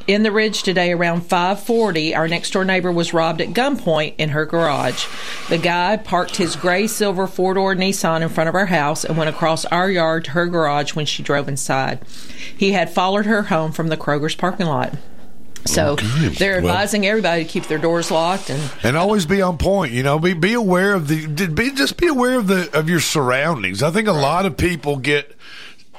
in 0.10 0.24
the 0.24 0.32
Ridge 0.32 0.64
today 0.64 0.92
around 0.92 1.22
5:40. 1.22 2.16
Our 2.16 2.28
next 2.28 2.52
door 2.52 2.66
neighbor 2.66 2.92
was 2.92 3.14
robbed 3.14 3.42
at 3.42 3.50
gunpoint 3.50 4.16
in 4.18 4.30
her 4.30 4.44
garage. 4.44 5.06
The 5.50 5.60
guy 5.60 5.98
parked 5.98 6.38
his 6.38 6.56
gray 6.56 6.88
silver 6.88 7.28
four 7.28 7.54
door 7.54 7.76
Nissan 7.76 8.22
in 8.22 8.30
front 8.30 8.50
of 8.50 8.56
our 8.56 8.66
house 8.66 9.04
and 9.06 9.16
went 9.18 9.30
across 9.30 9.66
our 9.66 9.90
yard 9.92 10.26
to 10.26 10.32
her 10.32 10.48
garage 10.48 10.96
when 10.96 11.06
she 11.06 11.22
drove 11.22 11.48
inside. 11.48 12.00
He 12.58 12.72
had 12.72 12.90
followed 12.90 13.28
her 13.28 13.44
home 13.44 13.72
from 13.72 13.90
the 13.90 13.98
Kroger's 13.98 14.34
parking 14.34 14.66
lot. 14.66 14.94
So 15.66 15.92
Okay. 15.92 16.30
they're 16.30 16.62
Well- 16.62 16.74
advising 16.74 17.06
everybody 17.06 17.44
to 17.44 17.50
keep 17.50 17.68
their 17.68 17.78
doors 17.78 18.10
locked 18.10 18.50
and 18.50 18.62
and 18.82 18.98
always 18.98 19.28
be 19.28 19.44
on 19.44 19.58
point. 19.58 19.92
You 19.92 20.02
know, 20.02 20.18
be 20.18 20.34
be 20.34 20.54
aware 20.54 20.94
of 20.96 21.08
the 21.08 21.28
be 21.48 21.70
just 21.70 21.98
be 21.98 22.08
aware 22.08 22.36
of 22.40 22.48
the 22.48 22.68
of 22.74 22.90
your 22.90 23.02
surroundings. 23.02 23.84
I 23.84 23.92
think 23.92 24.08
a 24.08 24.12
lot 24.14 24.48
of 24.48 24.58
people 24.58 24.96
get 24.96 25.36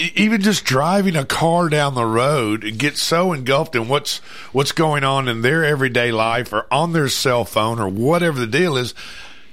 even 0.00 0.40
just 0.40 0.64
driving 0.64 1.16
a 1.16 1.24
car 1.24 1.68
down 1.68 1.94
the 1.94 2.04
road 2.04 2.78
get 2.78 2.96
so 2.96 3.32
engulfed 3.32 3.76
in 3.76 3.88
what's 3.88 4.18
what's 4.52 4.72
going 4.72 5.04
on 5.04 5.28
in 5.28 5.42
their 5.42 5.64
everyday 5.64 6.10
life 6.12 6.52
or 6.52 6.66
on 6.70 6.92
their 6.92 7.08
cell 7.08 7.44
phone 7.44 7.78
or 7.78 7.88
whatever 7.88 8.38
the 8.38 8.46
deal 8.46 8.76
is. 8.76 8.94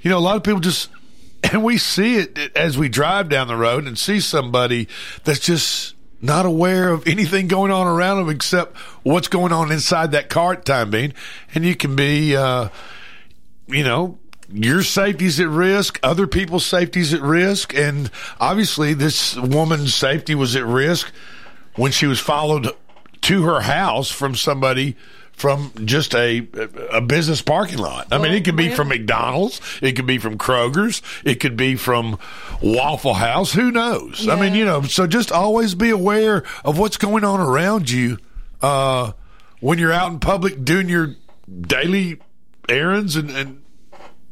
You 0.01 0.09
know, 0.09 0.17
a 0.17 0.19
lot 0.19 0.37
of 0.37 0.43
people 0.43 0.59
just 0.59 0.89
and 1.51 1.63
we 1.63 1.77
see 1.77 2.15
it 2.15 2.55
as 2.55 2.77
we 2.77 2.89
drive 2.89 3.29
down 3.29 3.47
the 3.47 3.55
road 3.55 3.85
and 3.85 3.97
see 3.97 4.19
somebody 4.19 4.87
that's 5.23 5.39
just 5.39 5.95
not 6.21 6.45
aware 6.45 6.89
of 6.89 7.07
anything 7.07 7.47
going 7.47 7.71
on 7.71 7.85
around 7.85 8.17
them 8.17 8.29
except 8.29 8.75
what's 9.03 9.27
going 9.27 9.51
on 9.51 9.71
inside 9.71 10.11
that 10.11 10.29
car 10.29 10.53
at 10.53 10.65
time 10.65 10.89
being. 10.89 11.13
And 11.53 11.63
you 11.63 11.75
can 11.75 11.95
be, 11.95 12.35
uh, 12.35 12.69
you 13.67 13.83
know, 13.83 14.17
your 14.51 14.83
safety's 14.83 15.39
at 15.39 15.49
risk, 15.49 15.99
other 16.03 16.27
people's 16.27 16.65
safety's 16.65 17.13
at 17.13 17.21
risk, 17.21 17.73
and 17.75 18.09
obviously 18.39 18.93
this 18.93 19.35
woman's 19.35 19.93
safety 19.93 20.35
was 20.35 20.55
at 20.55 20.65
risk 20.65 21.11
when 21.75 21.91
she 21.91 22.07
was 22.07 22.19
followed 22.19 22.69
to 23.21 23.43
her 23.43 23.61
house 23.61 24.09
from 24.09 24.35
somebody 24.35 24.95
from 25.33 25.71
just 25.85 26.15
a 26.15 26.47
a 26.91 26.99
business 26.99 27.43
parking 27.43 27.77
lot. 27.77 28.07
I 28.11 28.17
mean, 28.17 28.33
it 28.33 28.43
could 28.43 28.55
be 28.55 28.69
from 28.69 28.87
McDonald's, 28.87 29.61
it 29.81 29.95
could 29.95 30.07
be 30.07 30.17
from 30.17 30.37
Kroger's, 30.37 31.03
it 31.23 31.39
could 31.39 31.55
be 31.55 31.75
from 31.75 32.17
Waffle 32.61 33.13
House. 33.13 33.53
Who 33.53 33.71
knows? 33.71 34.27
I 34.27 34.39
mean, 34.39 34.55
you 34.55 34.65
know, 34.65 34.81
so 34.81 35.05
just 35.05 35.31
always 35.31 35.75
be 35.75 35.91
aware 35.91 36.43
of 36.65 36.79
what's 36.79 36.97
going 36.97 37.23
on 37.23 37.39
around 37.39 37.89
you 37.89 38.17
uh, 38.63 39.11
when 39.59 39.77
you're 39.77 39.93
out 39.93 40.11
in 40.11 40.19
public 40.19 40.65
doing 40.65 40.89
your 40.89 41.15
daily 41.61 42.19
errands 42.67 43.15
and, 43.15 43.29
and 43.29 43.61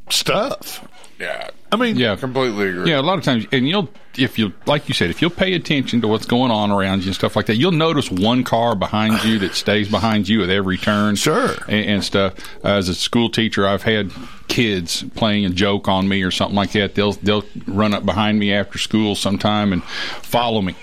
stuff. 0.09 0.87
Yeah. 1.19 1.49
I 1.71 1.77
mean, 1.77 1.97
yeah, 1.97 2.15
completely 2.15 2.69
agree. 2.69 2.89
Yeah, 2.89 2.99
a 2.99 3.01
lot 3.01 3.17
of 3.17 3.23
times, 3.23 3.47
and 3.51 3.67
you'll, 3.67 3.89
if 4.17 4.37
you, 4.37 4.53
like 4.65 4.87
you 4.87 4.93
said, 4.93 5.09
if 5.09 5.21
you'll 5.21 5.31
pay 5.31 5.53
attention 5.53 6.01
to 6.01 6.07
what's 6.07 6.25
going 6.25 6.51
on 6.51 6.71
around 6.71 7.01
you 7.01 7.07
and 7.07 7.15
stuff 7.15 7.35
like 7.35 7.47
that, 7.47 7.55
you'll 7.55 7.71
notice 7.71 8.11
one 8.11 8.43
car 8.43 8.75
behind 8.75 9.23
you 9.23 9.39
that 9.39 9.55
stays 9.55 9.89
behind 9.89 10.27
you 10.27 10.43
at 10.43 10.49
every 10.49 10.77
turn. 10.77 11.15
Sure. 11.15 11.51
And, 11.67 11.89
and 11.89 12.03
stuff. 12.03 12.33
As 12.63 12.89
a 12.89 12.95
school 12.95 13.29
teacher, 13.29 13.67
I've 13.67 13.83
had 13.83 14.11
kids 14.47 15.03
playing 15.15 15.45
a 15.45 15.49
joke 15.49 15.87
on 15.87 16.07
me 16.07 16.21
or 16.21 16.31
something 16.31 16.55
like 16.55 16.73
that. 16.73 16.95
They'll, 16.95 17.13
they'll 17.13 17.45
run 17.65 17.93
up 17.93 18.05
behind 18.05 18.39
me 18.39 18.53
after 18.53 18.77
school 18.77 19.15
sometime 19.15 19.73
and 19.73 19.83
follow 19.83 20.61
me. 20.61 20.75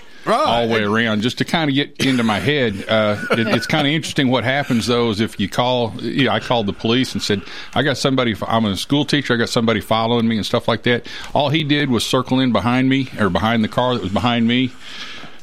All 0.45 0.67
the 0.67 0.73
way 0.73 0.83
around, 0.83 1.21
just 1.21 1.37
to 1.39 1.45
kind 1.45 1.69
of 1.69 1.75
get 1.75 2.05
into 2.05 2.23
my 2.23 2.39
head. 2.39 2.85
Uh, 2.87 3.17
it, 3.31 3.47
it's 3.47 3.67
kind 3.67 3.87
of 3.87 3.93
interesting. 3.93 4.29
What 4.29 4.43
happens 4.43 4.87
though 4.87 5.09
is 5.09 5.19
if 5.19 5.39
you 5.39 5.49
call, 5.49 5.93
you 6.01 6.25
know, 6.25 6.31
I 6.31 6.39
called 6.39 6.65
the 6.65 6.73
police 6.73 7.13
and 7.13 7.21
said, 7.21 7.41
"I 7.73 7.83
got 7.83 7.97
somebody. 7.97 8.35
I'm 8.47 8.65
a 8.65 8.77
school 8.77 9.05
teacher. 9.05 9.33
I 9.33 9.37
got 9.37 9.49
somebody 9.49 9.81
following 9.81 10.27
me 10.27 10.37
and 10.37 10.45
stuff 10.45 10.67
like 10.67 10.83
that." 10.83 11.07
All 11.33 11.49
he 11.49 11.63
did 11.63 11.89
was 11.89 12.05
circle 12.05 12.39
in 12.39 12.51
behind 12.51 12.89
me 12.89 13.09
or 13.19 13.29
behind 13.29 13.63
the 13.63 13.67
car 13.67 13.93
that 13.93 14.03
was 14.03 14.13
behind 14.13 14.47
me, 14.47 14.71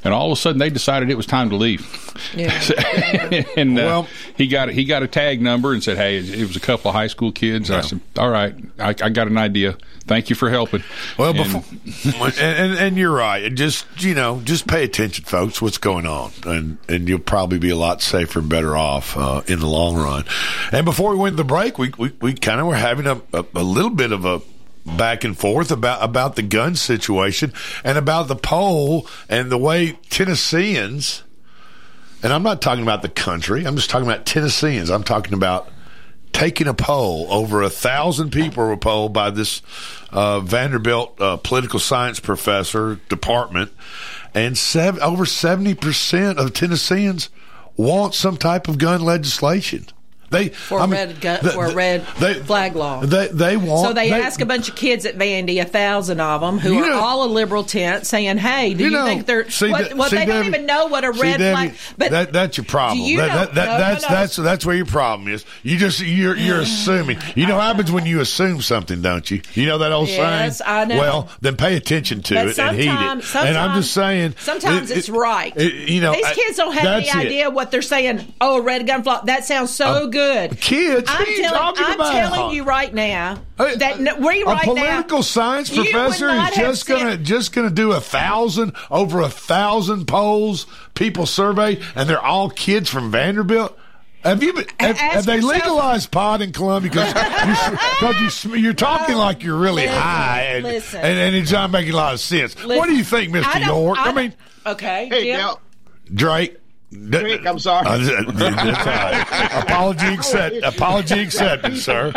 and 0.05 0.15
all 0.15 0.33
of 0.33 0.39
a 0.39 0.41
sudden 0.41 0.59
they 0.59 0.71
decided 0.71 1.11
it 1.11 1.17
was 1.17 1.27
time 1.27 1.51
to 1.51 1.57
leave. 1.57 1.87
Yeah. 2.35 2.53
and 3.57 3.79
uh, 3.79 4.05
he 4.37 4.47
got 4.47 4.71
he 4.71 4.85
got 4.85 5.03
a 5.03 5.09
tag 5.09 5.43
number 5.43 5.73
and 5.73 5.83
said, 5.83 5.97
"Hey, 5.97 6.19
it 6.19 6.47
was 6.47 6.57
a 6.57 6.61
couple 6.61 6.89
of 6.89 6.95
high 6.95 7.09
school 7.09 7.33
kids." 7.33 7.71
And 7.71 7.79
I 7.79 7.83
said, 7.83 8.01
"All 8.19 8.31
right, 8.31 8.55
I, 8.79 8.89
I 8.89 9.09
got 9.11 9.29
an 9.29 9.39
idea. 9.39 9.77
Thank 10.11 10.29
you 10.29 10.35
for 10.35 10.51
helping." 10.51 10.83
Well, 11.17 11.31
And- 11.31 11.37
before, 11.39 12.27
and, 12.27 12.37
and 12.73 12.79
and 12.79 12.97
you're 12.99 13.15
right. 13.15 13.45
And 13.45 13.57
Just 13.57 13.87
you 13.99 14.15
know, 14.15 14.41
just 14.43 14.67
pay 14.67 14.83
attention, 14.83 15.25
folks. 15.25 15.63
What's 15.63 15.79
going 15.79 16.05
on, 16.05 16.33
and 16.45 16.79
and 16.89 17.09
you'll 17.09 17.21
probably 17.21 17.59
be 17.61 17.71
a 17.71 17.77
lot 17.77 18.03
safer 18.03 18.41
and 18.41 18.49
better 18.49 18.77
off 18.77 19.17
uh, 19.17 19.43
in 19.47 19.61
the 19.61 19.69
long 19.69 19.95
run. 19.97 20.25
And 20.73 20.85
before 20.85 21.13
we 21.13 21.17
went 21.19 21.35
to 21.35 21.43
the 21.45 21.47
break, 21.47 21.79
we 21.79 21.93
we, 21.97 22.13
we 22.21 22.35
kind 22.35 22.61
of 22.61 22.67
were 22.67 22.75
having 22.75 23.07
a, 23.07 23.21
a 23.33 23.45
a 23.55 23.63
little 23.63 23.91
bit 23.91 24.11
of 24.11 24.25
a 24.25 24.43
back 24.85 25.23
and 25.23 25.39
forth 25.39 25.71
about 25.71 26.03
about 26.03 26.35
the 26.35 26.43
gun 26.43 26.75
situation 26.75 27.53
and 27.85 27.97
about 27.97 28.27
the 28.27 28.35
poll 28.35 29.07
and 29.29 29.49
the 29.49 29.59
way 29.59 29.93
Tennesseans. 30.11 31.23
And 32.23 32.33
I'm 32.33 32.43
not 32.43 32.61
talking 32.61 32.83
about 32.83 33.03
the 33.03 33.09
country. 33.09 33.65
I'm 33.65 33.77
just 33.77 33.91
talking 33.91 34.09
about 34.09 34.27
Tennesseans. 34.27 34.91
I'm 34.91 35.05
talking 35.05 35.35
about 35.35 35.69
taking 36.33 36.67
a 36.67 36.75
poll. 36.75 37.27
Over 37.31 37.63
a 37.63 37.71
thousand 37.71 38.31
people 38.31 38.67
were 38.67 38.77
polled 38.77 39.13
by 39.13 39.31
this 39.31 39.63
uh, 40.11 40.41
Vanderbilt 40.41 41.21
uh, 41.21 41.37
political 41.37 41.79
science 41.79 42.21
professor 42.21 43.01
department, 43.09 43.73
and 44.35 44.57
sev- 44.57 44.99
over 45.01 45.27
seventy 45.27 45.75
percent 45.75 46.39
of 46.39 46.53
Tennesseans 46.53 47.31
want 47.77 48.15
some 48.15 48.37
type 48.37 48.69
of 48.69 48.79
gun 48.79 49.03
legislation. 49.03 49.87
They 50.31 50.49
for 50.51 50.79
I 50.81 50.85
a 50.85 50.87
mean, 50.87 50.95
red 50.97 51.21
gun, 51.21 51.39
the- 51.43 51.51
for 51.51 51.67
a 51.67 51.75
red 51.75 52.07
flag 52.07 52.77
law. 52.77 53.01
They 53.01 53.29
they 53.29 53.57
want. 53.57 53.87
So 53.89 53.93
they, 53.93 54.11
ask 54.13 54.41
a 54.41 54.47
bunch 54.47 54.69
of 54.69 54.77
kids 54.77 55.05
at 55.05 55.19
Vandy, 55.19 55.61
a 55.61 55.65
thousand 55.65 56.21
of 56.21 56.41
them, 56.41 56.59
who 56.59 56.79
are 56.79 56.89
know- 56.89 57.01
all 57.01 57.25
a 57.25 57.27
liberal 57.31 57.65
tent, 57.65 58.07
saying, 58.07 58.39
"Hey, 58.39 58.75
do 58.75 58.85
You 58.85 58.91
you, 58.91 58.97
know, 58.97 59.05
think 59.07 59.27
they're 59.27 59.51
see, 59.51 59.71
what? 59.71 59.93
What 59.95 60.11
see, 60.11 60.17
they 60.19 60.27
don't 60.27 60.47
even 60.47 60.67
know 60.67 60.87
what 60.87 61.05
a 61.05 61.13
See, 61.13 61.21
red 61.21 61.39
Debbie, 61.39 61.69
flag." 61.71 61.75
But 61.99 62.11
that, 62.13 62.33
that's 62.33 62.57
your 62.57 62.65
problem. 62.65 63.01
You 63.01 63.17
That- 63.19 63.55
that- 63.55 63.67
no, 63.67 63.73
no, 63.73 63.79
that's 63.79 64.03
no. 64.03 64.09
that's 64.09 64.37
that's 64.37 64.67
where 64.67 64.77
your 64.77 64.87
problem 64.87 65.29
is. 65.29 65.45
You 65.65 65.77
just 65.79 66.01
you're 66.01 66.37
you're 66.37 66.61
assuming. 66.61 67.19
You 67.35 67.47
know 67.47 67.57
what 67.57 67.65
happens 67.65 67.91
when 67.91 68.07
you 68.07 68.21
assume 68.21 68.63
something, 68.63 69.03
don't 69.03 69.29
you? 69.31 69.43
You 69.55 69.67
know 69.67 69.79
that 69.79 69.91
old 69.93 70.09
Yes, 70.09 70.59
saying. 70.59 70.69
I 70.71 70.85
know. 70.85 70.99
Well, 70.99 71.29
then 71.41 71.57
pay 71.57 71.75
attention 71.77 72.23
to 72.23 72.35
But 72.35 72.47
it 72.49 72.59
and 72.61 72.77
heed 72.77 72.87
it. 72.89 73.35
And 73.35 73.57
I'm 73.59 73.77
just 73.81 73.93
saying. 73.93 74.35
sometimes 74.39 74.91
it- 74.93 74.99
it's 74.99 75.09
right. 75.09 75.53
it- 75.57 75.89
you 75.89 76.01
know, 76.01 76.13
these 76.13 76.27
kids 76.29 76.57
don't 76.57 76.73
have 76.73 76.85
any 76.87 77.11
idea 77.11 77.51
what 77.51 77.73
they're 77.73 77.83
saying. 77.83 78.33
Oh, 78.41 78.59
a 78.59 78.63
red 78.63 78.87
gun 78.87 79.03
flag. 79.03 79.25
That 79.27 79.45
sounds 79.45 79.71
so 79.75 79.87
uh, 79.87 80.07
good. 80.07 80.20
Kids, 80.61 81.11
I'm 81.11 81.19
what 81.19 81.29
are 81.29 81.31
you 81.31 81.43
telling, 81.43 81.59
talking 81.59 81.85
I'm 81.87 81.95
about? 81.95 82.13
telling 82.13 82.55
you 82.57 82.65
right 82.65 82.93
now 82.95 83.41
that 83.59 84.01
no, 84.01 84.17
we 84.17 84.43
a 84.43 84.47
right 84.47 84.65
political 84.65 85.19
now, 85.19 85.23
science 85.23 85.71
you 85.71 85.83
would 85.83 85.91
professor 85.91 86.29
is 86.31 86.51
just 86.57 86.87
gonna 86.87 87.11
sent- 87.13 87.23
just 87.25 87.53
gonna 87.53 87.71
do 87.71 87.93
a 87.93 88.01
thousand 88.01 88.73
over 88.91 89.21
a 89.21 89.29
thousand 89.29 90.07
polls, 90.07 90.67
people 90.95 91.27
survey, 91.27 91.81
and 91.95 92.09
they're 92.09 92.21
all 92.23 92.51
kids 92.51 92.89
from 92.91 93.11
Vanderbilt. 93.11 93.77
Have 94.23 94.43
you 94.43 94.53
been? 94.53 94.67
Have, 94.79 94.99
have 94.99 95.25
they 95.27 95.37
yourself- 95.37 95.55
legalized 95.55 96.11
pot 96.11 96.43
in 96.43 96.53
Columbia? 96.53 96.91
Because 96.91 98.21
you, 98.21 98.29
sm- 98.31 98.55
you're 98.57 98.75
talking 98.75 99.15
oh, 99.15 99.19
like 99.19 99.43
you're 99.43 99.57
really 99.57 99.85
Listen, 99.87 99.99
high, 99.99 100.43
and, 100.43 100.65
listen. 100.65 101.01
and, 101.01 101.19
and 101.19 101.35
it's 101.37 101.51
not 101.53 101.71
making 101.71 101.95
a 101.95 101.97
lot 101.97 102.13
of 102.13 102.21
sense. 102.21 102.55
what 102.65 102.87
do 102.87 102.95
you 102.95 103.05
think, 103.05 103.33
Mister 103.33 103.59
York? 103.61 103.99
I, 103.99 104.11
I 104.11 104.13
mean, 104.13 104.35
Okay, 104.67 105.09
Hey, 105.09 105.25
Jim. 105.25 105.39
Del, 105.39 105.61
Drake. 106.13 106.59
Drake, 106.93 107.47
I'm 107.47 107.59
sorry. 107.61 107.87
Uh, 107.87 107.99
that's 108.33 108.59
all 108.81 108.87
right. 108.87 109.63
Apology 109.63 110.07
accepted. 110.15 110.65
Apology 110.65 111.21
accepted, 111.21 111.77
sir. 111.79 112.13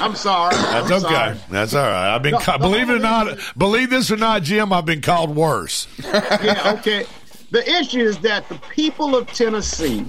I'm 0.00 0.14
sorry. 0.14 0.54
That's 0.54 0.90
I'm 0.90 1.04
okay. 1.04 1.14
sorry. 1.14 1.36
That's 1.50 1.74
all 1.74 1.86
right. 1.86 2.14
I've 2.14 2.22
been 2.22 2.32
No, 2.32 2.38
ca- 2.38 2.58
no, 2.58 2.68
believe 2.68 2.90
it 2.90 2.94
or 2.94 2.98
no, 2.98 3.24
not, 3.24 3.38
believe 3.56 3.88
this 3.88 4.10
or 4.10 4.18
not, 4.18 4.42
Jim. 4.42 4.70
I've 4.72 4.84
been 4.84 5.00
called 5.00 5.34
worse. 5.34 5.88
yeah, 6.04 6.74
okay. 6.78 7.06
The 7.50 7.66
issue 7.80 8.00
is 8.00 8.18
that 8.18 8.46
the 8.50 8.56
people 8.70 9.16
of 9.16 9.28
Tennessee 9.28 10.04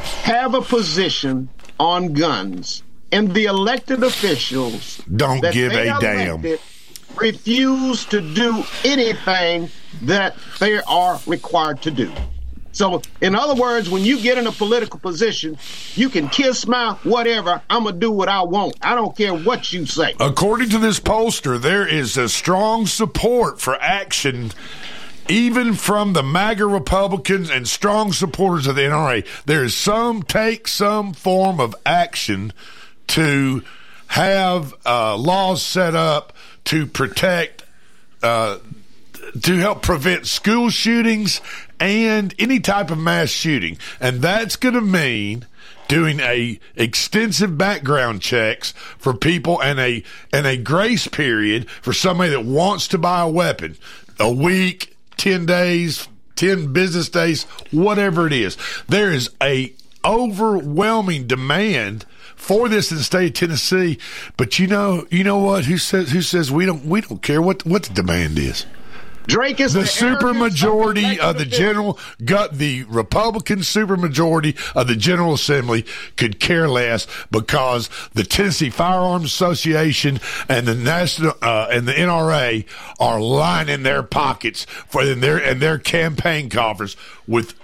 have 0.00 0.54
a 0.54 0.60
position 0.62 1.48
on 1.78 2.14
guns, 2.14 2.82
and 3.12 3.32
the 3.34 3.44
elected 3.44 4.02
officials 4.02 5.00
Don't 5.14 5.40
that 5.42 5.54
give 5.54 5.70
they 5.72 5.88
a 5.88 5.98
damn. 6.00 6.42
refuse 7.16 8.04
to 8.06 8.20
do 8.34 8.64
anything 8.84 9.70
that 10.02 10.34
they 10.58 10.80
are 10.82 11.20
required 11.28 11.80
to 11.82 11.92
do. 11.92 12.12
So, 12.78 13.02
in 13.20 13.34
other 13.34 13.60
words, 13.60 13.90
when 13.90 14.04
you 14.04 14.20
get 14.20 14.38
in 14.38 14.46
a 14.46 14.52
political 14.52 15.00
position, 15.00 15.58
you 15.96 16.08
can 16.08 16.28
kiss 16.28 16.64
my 16.64 16.92
whatever. 17.02 17.60
I'm 17.68 17.82
gonna 17.82 17.96
do 17.96 18.12
what 18.12 18.28
I 18.28 18.42
want. 18.42 18.76
I 18.80 18.94
don't 18.94 19.16
care 19.16 19.34
what 19.34 19.72
you 19.72 19.84
say. 19.84 20.14
According 20.20 20.68
to 20.68 20.78
this 20.78 21.00
pollster, 21.00 21.60
there 21.60 21.84
is 21.84 22.16
a 22.16 22.28
strong 22.28 22.86
support 22.86 23.60
for 23.60 23.74
action. 23.82 24.52
Even 25.28 25.74
from 25.74 26.12
the 26.12 26.22
MAGA 26.22 26.66
Republicans 26.66 27.50
and 27.50 27.66
strong 27.66 28.12
supporters 28.12 28.68
of 28.68 28.76
the 28.76 28.82
NRA, 28.82 29.26
there 29.44 29.64
is 29.64 29.74
some 29.74 30.22
take 30.22 30.68
some 30.68 31.12
form 31.14 31.58
of 31.58 31.74
action 31.84 32.52
to 33.08 33.64
have 34.06 34.72
uh, 34.86 35.16
laws 35.16 35.62
set 35.62 35.96
up 35.96 36.32
to 36.66 36.86
protect 36.86 37.64
uh, 38.22 38.58
to 39.42 39.56
help 39.58 39.82
prevent 39.82 40.26
school 40.26 40.70
shootings 40.70 41.40
and 41.80 42.34
any 42.38 42.60
type 42.60 42.90
of 42.90 42.98
mass 42.98 43.30
shooting. 43.30 43.78
And 44.00 44.22
that's 44.22 44.56
going 44.56 44.74
to 44.74 44.80
mean 44.80 45.46
doing 45.88 46.20
a 46.20 46.60
extensive 46.76 47.56
background 47.56 48.20
checks 48.20 48.72
for 48.98 49.14
people 49.14 49.60
and 49.62 49.80
a 49.80 50.02
and 50.32 50.46
a 50.46 50.56
grace 50.56 51.08
period 51.08 51.68
for 51.70 51.92
somebody 51.92 52.30
that 52.30 52.44
wants 52.44 52.88
to 52.88 52.98
buy 52.98 53.22
a 53.22 53.28
weapon. 53.28 53.76
A 54.20 54.30
week, 54.30 54.96
10 55.16 55.46
days, 55.46 56.08
10 56.36 56.72
business 56.72 57.08
days, 57.08 57.44
whatever 57.70 58.26
it 58.26 58.32
is. 58.32 58.56
There 58.88 59.12
is 59.12 59.30
a 59.42 59.72
overwhelming 60.04 61.26
demand 61.26 62.04
for 62.36 62.68
this 62.68 62.90
in 62.90 62.98
the 62.98 63.04
state 63.04 63.28
of 63.28 63.34
Tennessee. 63.34 63.98
But 64.36 64.58
you 64.58 64.66
know, 64.66 65.06
you 65.10 65.24
know 65.24 65.38
what? 65.38 65.64
Who 65.66 65.78
says 65.78 66.10
who 66.10 66.22
says 66.22 66.50
we 66.50 66.66
don't 66.66 66.84
we 66.86 67.00
don't 67.00 67.22
care 67.22 67.42
what 67.42 67.64
what 67.66 67.84
the 67.84 67.94
demand 67.94 68.38
is? 68.38 68.66
Drake 69.28 69.60
is 69.60 69.74
the, 69.74 69.80
the 69.80 69.86
super 69.86 70.28
of 71.20 71.36
the 71.38 71.44
general 71.44 71.98
got 72.24 72.54
the 72.54 72.84
Republican 72.84 73.62
super 73.62 73.96
majority 73.96 74.56
of 74.74 74.88
the 74.88 74.96
General 74.96 75.34
Assembly 75.34 75.84
could 76.16 76.40
care 76.40 76.66
less 76.68 77.06
because 77.30 77.90
the 78.14 78.24
Tennessee 78.24 78.70
Firearms 78.70 79.26
Association 79.26 80.18
and 80.48 80.66
the 80.66 80.74
national 80.74 81.34
uh, 81.42 81.68
and 81.70 81.86
the 81.86 81.92
NRA 81.92 82.64
are 82.98 83.20
lining 83.20 83.82
their 83.82 84.02
pockets 84.02 84.64
for 84.64 85.02
in 85.02 85.20
their 85.20 85.36
and 85.36 85.60
their 85.60 85.78
campaign 85.78 86.48
coffers 86.48 86.96
with 87.26 87.54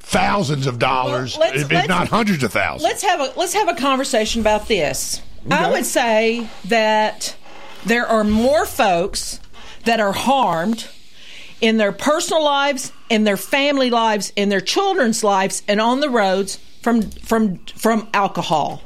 thousands 0.00 0.66
of 0.66 0.78
dollars, 0.78 1.36
Well, 1.38 1.48
let's- 1.50 1.62
if 1.62 1.72
let's- 1.72 1.88
not 1.88 2.08
hundreds 2.08 2.42
of 2.44 2.52
thousands. 2.52 2.82
Let's 2.84 3.02
have 3.02 3.20
a 3.20 3.32
let's 3.36 3.54
have 3.54 3.68
a 3.68 3.74
conversation 3.74 4.42
about 4.42 4.68
this. 4.68 5.22
I 5.50 5.70
would 5.70 5.86
say 5.86 6.48
that 6.66 7.34
there 7.86 8.06
are 8.06 8.24
more 8.24 8.66
folks 8.66 9.40
that 9.84 10.00
are 10.00 10.12
harmed 10.12 10.88
in 11.60 11.76
their 11.76 11.92
personal 11.92 12.44
lives, 12.44 12.92
in 13.08 13.24
their 13.24 13.36
family 13.36 13.90
lives, 13.90 14.32
in 14.36 14.48
their 14.48 14.60
children's 14.60 15.24
lives, 15.24 15.62
and 15.68 15.80
on 15.80 16.00
the 16.00 16.10
roads 16.10 16.56
from 16.82 17.02
from 17.02 17.58
from 17.58 18.08
alcohol. 18.12 18.82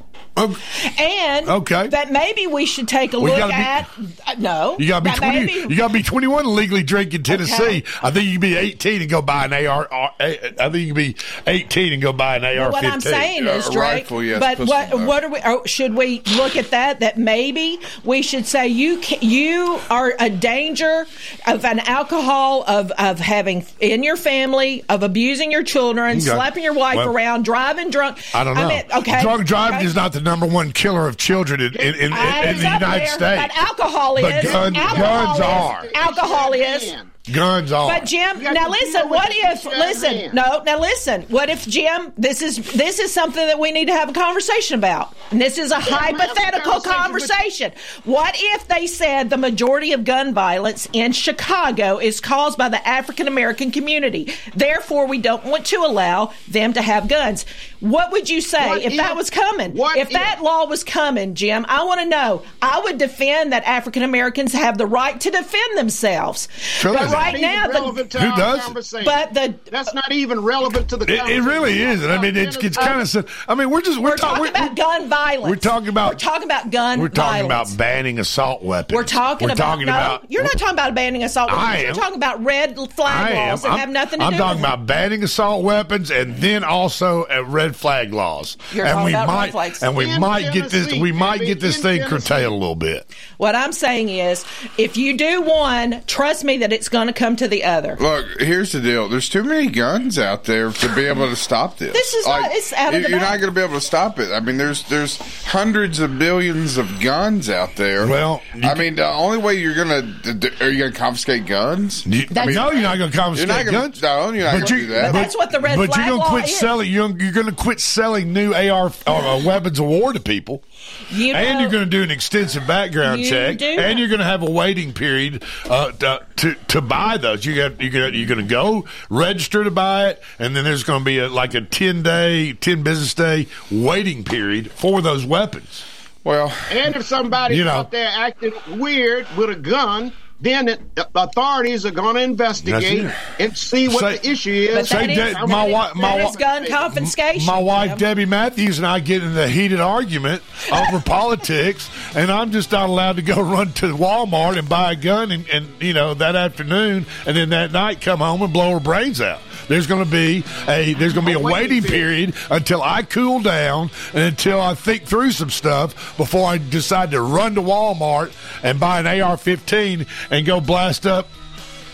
And 0.98 1.48
Okay. 1.48 1.86
that 1.88 2.10
maybe 2.12 2.46
we 2.46 2.66
should 2.66 2.88
take 2.88 3.12
a 3.12 3.20
We 3.20 3.30
look 3.30 3.48
be- 3.48 3.52
at. 3.54 3.86
uh, 4.26 4.34
no, 4.38 4.76
You 4.78 4.88
gotta 4.88 5.04
be 5.04 5.10
twenty. 5.16 5.40
maybe- 5.46 5.52
You 5.68 5.76
gotta 5.76 5.92
be 5.92 6.02
twenty-one 6.02 6.44
to 6.44 6.50
legally 6.50 6.82
drink 6.82 7.14
in 7.14 7.22
Tennessee. 7.22 7.62
Okay. 7.62 7.84
I 8.02 8.10
think 8.10 8.26
you 8.26 8.32
can 8.32 8.40
be 8.40 8.56
eighteen 8.56 9.00
and 9.02 9.10
go 9.10 9.22
buy 9.22 9.44
an 9.46 9.52
AR. 9.52 9.88
I 10.20 10.36
think 10.58 10.74
you 10.74 10.86
can 10.86 10.94
be 10.94 11.16
eighteen 11.46 11.92
and 11.92 12.02
go 12.02 12.12
buy 12.12 12.36
an 12.36 12.44
AR. 12.44 12.70
what 12.70 12.84
I'm 12.84 13.00
saying 13.00 13.46
is, 13.46 13.68
Drake. 13.70 14.08
but 14.08 14.58
what 14.60 14.98
what 15.00 15.24
are 15.24 15.28
we? 15.30 15.40
Or 15.40 15.66
should 15.66 15.94
we 15.94 16.22
look 16.36 16.56
at 16.56 16.70
that? 16.70 17.00
That 17.00 17.18
maybe 17.18 17.78
we 18.04 18.22
should 18.22 18.46
say 18.46 18.68
you 18.68 18.98
can, 18.98 19.18
you 19.22 19.78
are 19.90 20.12
a 20.18 20.30
danger 20.30 21.06
of 21.46 21.64
an 21.64 21.78
alcohol 21.80 22.64
of 22.66 22.90
of 22.92 23.18
having 23.20 23.66
in 23.80 24.02
your 24.02 24.16
family 24.16 24.84
of 24.88 25.02
abusing 25.02 25.50
your 25.52 25.62
children, 25.62 26.10
Okay. 26.18 26.20
slapping 26.20 26.62
your 26.64 26.72
wife 26.74 26.96
Well, 26.96 27.08
around, 27.08 27.44
driving 27.44 27.90
drunk. 27.90 28.18
I 28.34 28.44
don't 28.44 28.54
know. 28.54 28.68
mean, 28.68 28.82
okay, 28.96 29.20
Drunk 29.22 29.46
driving 29.46 29.78
okay. 29.78 29.86
is 29.86 29.94
not 29.94 30.12
the 30.12 30.20
number 30.30 30.46
one 30.46 30.70
killer 30.70 31.08
of 31.08 31.16
children 31.16 31.60
in, 31.60 31.74
in, 31.74 31.94
in, 31.94 31.96
in 31.96 32.10
the 32.12 32.62
United 32.62 32.80
there, 32.80 33.06
States. 33.08 33.42
But 33.42 33.56
alcohol 33.56 34.14
But 34.14 34.44
is. 34.44 34.52
gun- 34.52 34.76
alcohol 34.76 35.26
guns 35.26 35.38
is, 35.38 35.44
are. 35.44 35.86
Alcohol 35.94 36.52
is. 36.52 36.94
Guns 37.32 37.72
are. 37.72 37.88
But 37.88 38.06
Jim, 38.06 38.42
now 38.42 38.68
listen. 38.68 39.08
What 39.08 39.28
if? 39.30 39.64
Listen, 39.64 40.34
no. 40.34 40.62
Now 40.64 40.78
listen. 40.78 41.22
What 41.22 41.48
if 41.48 41.66
Jim? 41.66 42.12
This 42.16 42.42
is 42.42 42.56
this 42.72 42.98
is 42.98 43.12
something 43.12 43.46
that 43.46 43.58
we 43.58 43.72
need 43.72 43.86
to 43.86 43.92
have 43.92 44.08
a 44.08 44.12
conversation 44.12 44.78
about. 44.78 45.14
And 45.30 45.40
this 45.40 45.58
is 45.58 45.70
a 45.70 45.78
hypothetical 45.80 46.80
conversation. 46.80 47.72
What 48.04 48.34
if 48.36 48.68
they 48.68 48.86
said 48.86 49.30
the 49.30 49.36
majority 49.36 49.92
of 49.92 50.04
gun 50.04 50.34
violence 50.34 50.88
in 50.92 51.12
Chicago 51.12 51.98
is 51.98 52.20
caused 52.20 52.58
by 52.58 52.68
the 52.68 52.86
African 52.86 53.28
American 53.28 53.70
community? 53.70 54.32
Therefore, 54.54 55.06
we 55.06 55.18
don't 55.18 55.44
want 55.44 55.66
to 55.66 55.76
allow 55.76 56.32
them 56.48 56.72
to 56.72 56.82
have 56.82 57.08
guns. 57.08 57.44
What 57.80 58.12
would 58.12 58.28
you 58.28 58.40
say 58.40 58.68
What 58.68 58.82
if, 58.82 58.96
that 58.96 59.16
was 59.16 59.30
coming? 59.30 59.74
what 59.74 59.96
if 59.96 60.10
that 60.10 60.42
law 60.42 60.66
was 60.66 60.84
coming, 60.84 61.34
Jim, 61.34 61.64
I 61.68 61.84
want 61.84 62.00
to 62.00 62.06
know. 62.06 62.42
I 62.60 62.80
would 62.80 62.98
defend 62.98 63.52
that 63.52 63.64
African 63.64 64.02
Americans 64.02 64.52
have 64.52 64.76
the 64.76 64.86
right 64.86 65.18
to 65.20 65.30
defend 65.30 65.78
themselves. 65.78 66.48
Sure 66.58 66.92
but 66.92 67.04
is. 67.04 67.12
Right 67.20 67.32
Not 67.34 67.40
now, 67.40 67.58
even 67.64 67.70
the, 67.70 67.80
relevant 67.80 68.10
to 68.12 68.18
our 68.20 68.58
conversation. 68.58 69.04
But 69.04 69.34
the 69.34 69.54
that's 69.70 69.94
not 69.94 70.12
even 70.12 70.40
relevant 70.40 70.88
to 70.90 70.96
the. 70.96 71.04
It, 71.04 71.28
it 71.30 71.42
really 71.42 71.80
is. 71.80 72.04
I 72.04 72.20
mean, 72.20 72.36
it's, 72.36 72.56
it's 72.56 72.76
kind 72.76 73.00
of. 73.00 73.44
I 73.48 73.54
mean, 73.54 73.70
we're 73.70 73.80
just 73.82 73.98
we're, 73.98 74.10
we're 74.10 74.16
ta- 74.16 74.28
talking 74.34 74.42
we're, 74.42 74.50
about 74.50 74.76
gun 74.76 75.08
violence. 75.08 75.48
we're 75.50 75.56
talking 75.56 75.88
about 75.88 76.12
We're 76.12 76.18
talking 76.18 76.44
about 76.44 76.70
gun 76.70 76.98
violence. 76.98 77.00
we're 77.00 77.08
talking 77.08 77.48
violence. 77.48 77.70
about 77.72 77.78
banning 77.78 78.18
assault 78.18 78.62
weapons. 78.62 78.96
We're 78.96 79.04
talking 79.04 79.48
We're 79.48 79.54
about. 79.54 79.64
talking 79.64 79.86
no, 79.86 79.92
about. 79.92 80.30
you're 80.30 80.42
not 80.42 80.58
talking 80.58 80.74
about 80.74 80.94
banning 80.94 81.24
assault 81.24 81.50
weapons. 81.50 81.66
I 81.68 81.78
You're 81.80 81.88
am. 81.90 81.94
talking 81.94 82.16
about 82.16 82.44
red 82.44 82.76
flag 82.92 83.34
laws 83.34 83.62
that 83.62 83.72
I'm, 83.72 83.78
have 83.78 83.88
nothing 83.90 84.20
to 84.20 84.24
I'm 84.26 84.32
do 84.32 84.38
talking 84.38 84.60
with 84.62 84.70
about 84.70 84.86
banning 84.86 85.22
assault 85.22 85.64
weapons 85.64 86.10
and 86.10 86.36
then 86.36 86.64
also 86.64 87.24
uh, 87.24 87.44
red 87.44 87.76
flag 87.76 88.12
laws. 88.12 88.56
You're 88.72 88.86
and 88.86 89.04
we 89.04 89.10
about 89.12 89.28
red 89.28 89.34
might 89.34 89.52
flags. 89.52 89.82
and 89.82 89.96
we 89.96 90.18
might 90.18 90.52
get 90.52 90.70
this 90.70 90.92
we 90.92 91.12
might 91.12 91.40
get 91.40 91.60
this 91.60 91.78
thing 91.80 92.02
curtailed 92.02 92.52
a 92.52 92.56
little 92.56 92.74
bit. 92.74 93.06
What 93.38 93.54
I'm 93.54 93.72
saying 93.72 94.08
is, 94.08 94.44
if 94.78 94.96
you 94.96 95.16
do 95.16 95.42
one, 95.42 96.02
trust 96.06 96.44
me 96.44 96.58
that 96.58 96.72
it's 96.72 96.88
going 96.88 96.99
to 97.08 97.12
come 97.12 97.36
to 97.36 97.48
the 97.48 97.64
other. 97.64 97.96
Look, 97.98 98.26
here's 98.40 98.72
the 98.72 98.80
deal. 98.80 99.08
There's 99.08 99.28
too 99.28 99.42
many 99.44 99.68
guns 99.68 100.18
out 100.18 100.44
there 100.44 100.70
to 100.70 100.94
be 100.94 101.04
able 101.06 101.28
to 101.28 101.36
stop 101.36 101.78
this. 101.78 101.92
This 101.92 102.14
is 102.14 102.26
not- 102.26 102.50
it's 102.52 102.72
out 102.72 102.88
of 102.94 103.00
you- 103.00 103.02
the 103.06 103.10
You're 103.10 103.18
bag. 103.20 103.30
not 103.30 103.40
going 103.40 103.54
to 103.54 103.60
be 103.60 103.64
able 103.64 103.74
to 103.80 103.84
stop 103.86 104.18
it. 104.18 104.30
I 104.32 104.40
mean, 104.40 104.56
there's 104.56 104.82
there's 104.84 105.16
hundreds 105.46 105.98
of 106.00 106.18
billions 106.18 106.76
of 106.76 107.00
guns 107.00 107.48
out 107.50 107.76
there. 107.76 108.06
Well, 108.06 108.42
I 108.62 108.74
mean, 108.74 108.96
the 108.96 109.06
only 109.08 109.38
way 109.38 109.54
you're 109.54 109.74
going 109.74 109.88
to 109.88 110.52
are 110.64 110.68
you 110.70 110.78
going 110.80 110.92
to 110.92 110.98
confiscate 110.98 111.46
guns? 111.46 112.04
You, 112.06 112.26
I 112.36 112.46
mean, 112.46 112.54
no, 112.54 112.70
you're 112.70 112.82
not 112.82 112.98
going 112.98 113.10
to 113.10 113.16
confiscate 113.16 113.48
you're 113.48 113.56
not 113.56 113.64
gonna- 113.66 113.88
guns. 113.88 114.02
No, 114.02 114.30
you're 114.32 114.44
not 114.44 114.52
going 114.52 114.66
to 114.66 114.74
do 114.74 114.86
that. 114.88 115.12
That's 115.12 115.36
what 115.36 115.50
the 115.52 115.60
red 115.60 115.76
but 115.76 115.92
flag 115.92 116.06
you're 116.08 116.16
gonna 116.18 116.28
quit 116.30 116.44
is. 116.44 116.56
selling. 116.56 116.90
You're, 116.90 117.10
you're 117.18 117.32
going 117.32 117.46
to 117.46 117.52
quit 117.52 117.80
selling 117.80 118.32
new 118.32 118.52
AR 118.54 118.92
uh, 119.06 119.40
weapons 119.44 119.78
of 119.78 119.86
war 119.86 120.12
to 120.12 120.20
people, 120.20 120.62
You 121.10 121.34
and 121.34 121.60
you're 121.60 121.70
going 121.70 121.84
to 121.84 121.90
do 121.90 122.02
an 122.02 122.10
extensive 122.10 122.66
background 122.66 123.20
You 123.20 123.30
check, 123.30 123.58
do 123.58 123.64
and 123.66 123.78
that. 123.78 123.98
you're 123.98 124.08
going 124.08 124.20
to 124.20 124.24
have 124.24 124.42
a 124.42 124.50
waiting 124.50 124.92
period 124.92 125.42
uh, 125.68 125.92
to, 125.92 126.26
to 126.36 126.54
to 126.68 126.80
buy 126.80 127.16
those. 127.16 127.44
You 127.44 127.56
got 127.56 127.80
you're 127.80 127.90
going 127.90 128.14
you're 128.14 128.26
going 128.28 128.40
to 128.40 128.50
go 128.50 128.84
register 129.08 129.64
to 129.64 129.70
buy 129.70 130.08
it, 130.10 130.22
and 130.38 130.54
then 130.54 130.64
there's 130.64 130.84
going 130.84 131.00
to 131.00 131.04
be 131.04 131.18
a, 131.18 131.28
like 131.28 131.54
a 131.54 131.62
ten 131.62 132.02
day, 132.02 132.52
ten 132.52 132.82
business 132.82 133.14
day 133.14 133.46
waiting 133.70 134.24
period 134.24 134.70
for 134.70 135.00
those 135.02 135.24
weapons. 135.24 135.84
Well, 136.22 136.52
And 136.70 136.94
if 136.96 137.06
somebody's 137.06 137.58
You 137.58 137.64
know. 137.64 137.70
out 137.70 137.90
there 137.90 138.10
acting 138.14 138.52
weird 138.78 139.26
with 139.36 139.48
a 139.50 139.56
gun, 139.56 140.12
then 140.40 140.68
it, 140.68 140.94
the 140.94 141.08
authorities 141.14 141.84
are 141.84 141.90
going 141.90 142.14
to 142.16 142.22
investigate 142.22 143.10
and 143.38 143.56
see 143.56 143.88
what 143.88 144.00
Say- 144.00 144.16
the 144.18 144.30
issue 144.30 144.50
is. 144.70 144.88
Say 144.88 145.04
And 145.04 145.18
that- 145.18 145.34
how 145.36 145.46
my 145.46 145.62
many- 145.68 145.72
my 146.00 146.16
That 146.18 146.24
wa- 146.24 146.32
gun 146.32 146.66
confiscation. 146.66 147.46
My 147.46 147.58
wife 147.58 147.98
Debbie 147.98 148.24
Matthews 148.26 148.78
and 148.78 148.86
I 148.86 149.00
get 149.00 149.22
in 149.22 149.36
a 149.36 149.48
heated 149.48 149.80
argument 149.80 150.42
over 150.72 151.00
politics, 151.04 151.88
and 152.14 152.30
I'm 152.32 152.50
just 152.52 152.72
not 152.72 152.88
allowed 152.88 153.16
to 153.16 153.22
go 153.22 153.40
run 153.42 153.72
to 153.74 153.94
Walmart 153.96 154.58
and 154.58 154.68
buy 154.68 154.92
a 154.92 154.96
gun, 154.96 155.30
and, 155.30 155.48
and 155.50 155.66
you 155.80 155.92
know 155.92 156.14
that 156.14 156.36
afternoon, 156.36 157.06
and 157.26 157.36
then 157.36 157.50
that 157.50 157.72
night 157.72 158.00
come 158.00 158.20
home 158.20 158.42
and 158.42 158.52
blow 158.52 158.72
her 158.72 158.80
brains 158.80 159.20
out. 159.20 159.40
There's 159.68 159.86
going 159.86 160.04
to 160.04 160.10
be 160.10 160.44
a 160.68 160.94
there's 160.94 161.12
going 161.12 161.26
to 161.26 161.32
be 161.32 161.38
a 161.38 161.38
waiting 161.38 161.82
period 161.82 162.34
until 162.50 162.82
I 162.82 163.02
cool 163.02 163.40
down 163.40 163.90
and 164.12 164.22
until 164.24 164.60
I 164.60 164.74
think 164.74 165.04
through 165.04 165.32
some 165.32 165.50
stuff 165.50 166.16
before 166.16 166.48
I 166.48 166.58
decide 166.58 167.12
to 167.12 167.20
run 167.20 167.54
to 167.54 167.62
Walmart 167.62 168.32
and 168.62 168.78
buy 168.80 169.00
an 169.00 169.06
AR-15 169.06 170.06
and 170.30 170.46
go 170.46 170.60
blast 170.60 171.06
up, 171.06 171.28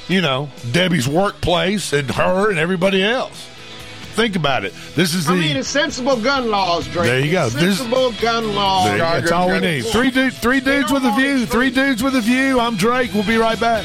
you 0.09 0.21
know, 0.21 0.49
Debbie's 0.73 1.09
workplace 1.09 1.93
and 1.93 2.11
her 2.11 2.51
and 2.51 2.59
everybody 2.59 3.03
else. 3.03 3.49
Think 4.17 4.35
about 4.35 4.65
it. 4.65 4.73
This 4.95 5.13
is 5.13 5.27
the. 5.27 5.35
I 5.35 5.37
mean, 5.37 5.57
it's 5.59 5.69
sensible 5.69 6.17
gun 6.17 6.49
laws, 6.51 6.89
Drake. 6.89 7.05
There 7.05 7.21
you 7.21 7.33
go. 7.33 7.47
It's 7.47 7.55
This- 7.55 7.77
sensible 7.77 8.13
gun 8.13 8.55
laws. 8.55 8.87
There. 8.87 8.97
That's 8.97 9.31
all 9.31 9.51
we 9.51 9.61
need. 9.61 9.85
Three 9.85 10.11
dudes, 10.11 10.39
three 10.39 10.61
dudes 10.61 10.91
with 10.91 11.05
a 11.05 11.15
view. 11.17 11.45
Three 11.45 11.69
dudes 11.69 12.03
with 12.03 12.17
a 12.17 12.23
view. 12.23 12.59
I'm 12.59 12.77
Drake. 12.77 13.13
We'll 13.13 13.25
be 13.25 13.37
right 13.37 13.61
back. 13.61 13.85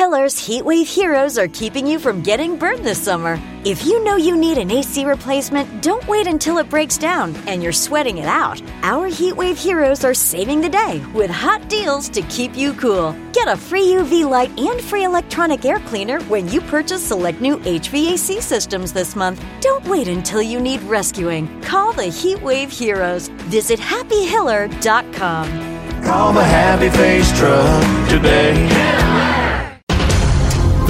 Hiller's 0.00 0.36
Heatwave 0.36 0.86
Heroes 0.86 1.36
are 1.36 1.46
keeping 1.46 1.86
you 1.86 1.98
from 1.98 2.22
getting 2.22 2.56
burned 2.56 2.86
this 2.86 2.98
summer. 2.98 3.38
If 3.66 3.84
you 3.84 4.02
know 4.02 4.16
you 4.16 4.34
need 4.34 4.56
an 4.56 4.70
AC 4.70 5.04
replacement, 5.04 5.82
don't 5.82 6.08
wait 6.08 6.26
until 6.26 6.56
it 6.56 6.70
breaks 6.70 6.96
down 6.96 7.36
and 7.46 7.62
you're 7.62 7.70
sweating 7.70 8.16
it 8.16 8.24
out. 8.24 8.62
Our 8.82 9.10
Heatwave 9.10 9.62
Heroes 9.62 10.02
are 10.02 10.14
saving 10.14 10.62
the 10.62 10.70
day 10.70 11.04
with 11.12 11.30
hot 11.30 11.68
deals 11.68 12.08
to 12.16 12.22
keep 12.22 12.56
you 12.56 12.72
cool. 12.72 13.14
Get 13.34 13.46
a 13.46 13.58
free 13.58 13.88
UV 13.88 14.26
light 14.26 14.58
and 14.58 14.80
free 14.80 15.04
electronic 15.04 15.66
air 15.66 15.80
cleaner 15.80 16.18
when 16.30 16.48
you 16.48 16.62
purchase 16.62 17.06
select 17.06 17.42
new 17.42 17.58
HVAC 17.58 18.40
systems 18.40 18.94
this 18.94 19.14
month. 19.14 19.44
Don't 19.60 19.84
wait 19.84 20.08
until 20.08 20.40
you 20.40 20.60
need 20.60 20.80
rescuing. 20.84 21.60
Call 21.60 21.92
the 21.92 22.04
Heatwave 22.04 22.70
Heroes. 22.70 23.28
Visit 23.52 23.78
happyhiller.com. 23.78 25.70
Call 26.02 26.32
the 26.32 26.42
Happy 26.42 26.88
Face 26.88 27.30
Truck 27.38 28.08
today. 28.08 28.69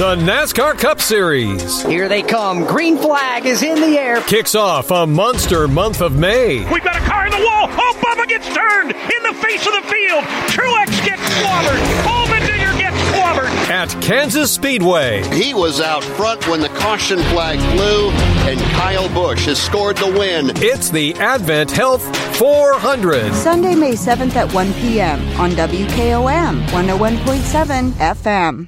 The 0.01 0.15
NASCAR 0.15 0.79
Cup 0.79 0.99
Series. 0.99 1.83
Here 1.83 2.09
they 2.09 2.23
come. 2.23 2.65
Green 2.65 2.97
flag 2.97 3.45
is 3.45 3.61
in 3.61 3.79
the 3.79 3.99
air. 3.99 4.19
Kicks 4.21 4.55
off 4.55 4.89
a 4.89 5.05
monster 5.05 5.67
month 5.67 6.01
of 6.01 6.17
May. 6.17 6.67
We've 6.73 6.83
got 6.83 6.95
a 6.95 7.01
car 7.01 7.27
in 7.27 7.31
the 7.31 7.37
wall. 7.37 7.67
Oh, 7.69 7.99
Bubba 8.01 8.27
gets 8.27 8.47
turned 8.47 8.93
in 8.93 9.23
the 9.23 9.39
face 9.39 9.63
of 9.67 9.73
the 9.73 9.83
field. 9.87 10.23
Truex 10.49 11.05
gets 11.05 11.21
clobbered. 11.35 11.77
Allmendinger 12.01 12.79
gets 12.79 12.97
clobbered. 13.11 13.51
At 13.69 13.89
Kansas 14.01 14.51
Speedway. 14.51 15.21
He 15.35 15.53
was 15.53 15.79
out 15.79 16.03
front 16.03 16.47
when 16.47 16.61
the 16.61 16.69
caution 16.69 17.19
flag 17.25 17.59
flew, 17.77 18.09
and 18.49 18.59
Kyle 18.71 19.07
Busch 19.09 19.45
has 19.45 19.61
scored 19.61 19.97
the 19.97 20.07
win. 20.07 20.49
It's 20.55 20.89
the 20.89 21.13
Advent 21.17 21.69
Health 21.69 22.01
400. 22.37 23.31
Sunday, 23.35 23.75
May 23.75 23.91
7th 23.91 24.35
at 24.35 24.51
1 24.51 24.73
p.m. 24.73 25.19
on 25.39 25.51
WKOM 25.51 26.65
101.7 26.69 27.91
FM. 27.91 28.67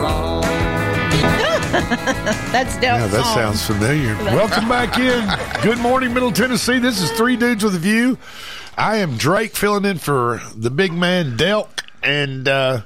Wrong. 0.00 0.42
That's 2.52 2.74
dope. 2.74 2.82
Yeah, 2.82 3.06
that 3.06 3.24
song. 3.24 3.34
sounds 3.34 3.66
familiar. 3.66 4.14
Welcome 4.34 4.68
back 4.68 4.98
in. 4.98 5.28
Good 5.62 5.78
morning, 5.78 6.14
Middle 6.14 6.32
Tennessee. 6.32 6.78
This 6.78 7.02
is 7.02 7.10
Three 7.12 7.36
Dudes 7.36 7.64
with 7.64 7.74
a 7.74 7.78
View. 7.78 8.18
I 8.76 8.96
am 8.96 9.16
Drake 9.16 9.56
filling 9.56 9.84
in 9.84 9.98
for 9.98 10.40
the 10.54 10.70
big 10.70 10.92
man 10.92 11.36
Delk 11.36 11.68
and 12.02 12.46
uh, 12.46 12.82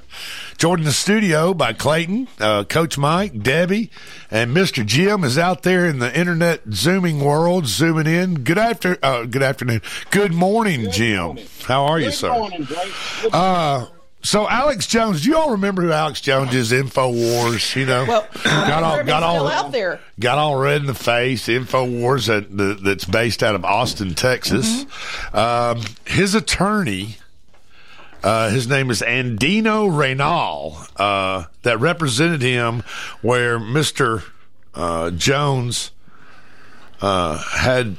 joined 0.57 0.79
in 0.79 0.85
the 0.85 0.91
studio 0.91 1.53
by 1.53 1.73
Clayton, 1.73 2.27
uh, 2.39 2.63
Coach 2.63 2.97
Mike, 2.97 3.41
Debbie, 3.41 3.91
and 4.29 4.55
Mr. 4.55 4.85
Jim 4.85 5.23
is 5.23 5.37
out 5.37 5.63
there 5.63 5.85
in 5.85 5.99
the 5.99 6.17
internet 6.17 6.61
zooming 6.71 7.19
world, 7.19 7.67
zooming 7.67 8.07
in. 8.07 8.43
Good 8.43 8.57
after, 8.57 8.97
uh, 9.03 9.25
good 9.25 9.43
afternoon. 9.43 9.81
Good 10.09 10.33
morning, 10.33 10.89
Jim. 10.91 11.37
How 11.65 11.85
are 11.85 11.99
you, 11.99 12.11
sir? 12.11 12.29
morning, 12.29 12.63
Drake. 12.63 12.91
So 14.23 14.47
Alex 14.47 14.85
Jones, 14.85 15.23
do 15.23 15.29
you 15.29 15.37
all 15.37 15.51
remember 15.51 15.81
who 15.81 15.91
Alex 15.91 16.21
Jones 16.21 16.53
is? 16.53 16.71
Infowars, 16.71 17.75
you 17.75 17.87
know, 17.87 18.05
Well, 18.07 18.27
got 18.43 18.83
all 18.83 19.03
got 19.03 19.23
all 19.23 19.47
out 19.47 19.71
there. 19.71 19.99
got 20.19 20.37
all 20.37 20.55
red 20.55 20.81
in 20.81 20.87
the 20.87 20.93
face. 20.93 21.47
Infowars 21.47 22.27
that, 22.27 22.55
that 22.55 22.83
that's 22.83 23.05
based 23.05 23.41
out 23.41 23.55
of 23.55 23.65
Austin, 23.65 24.13
Texas. 24.13 24.85
Mm-hmm. 24.85 25.37
Um, 25.37 25.83
his 26.05 26.35
attorney, 26.35 27.17
uh, 28.23 28.51
his 28.51 28.67
name 28.67 28.91
is 28.91 29.01
Andino 29.01 29.89
Reynal, 29.95 30.77
uh, 30.97 31.45
that 31.63 31.79
represented 31.79 32.43
him 32.43 32.83
where 33.23 33.57
Mister 33.59 34.23
uh, 34.75 35.09
Jones 35.11 35.91
uh, 37.01 37.39
had. 37.39 37.95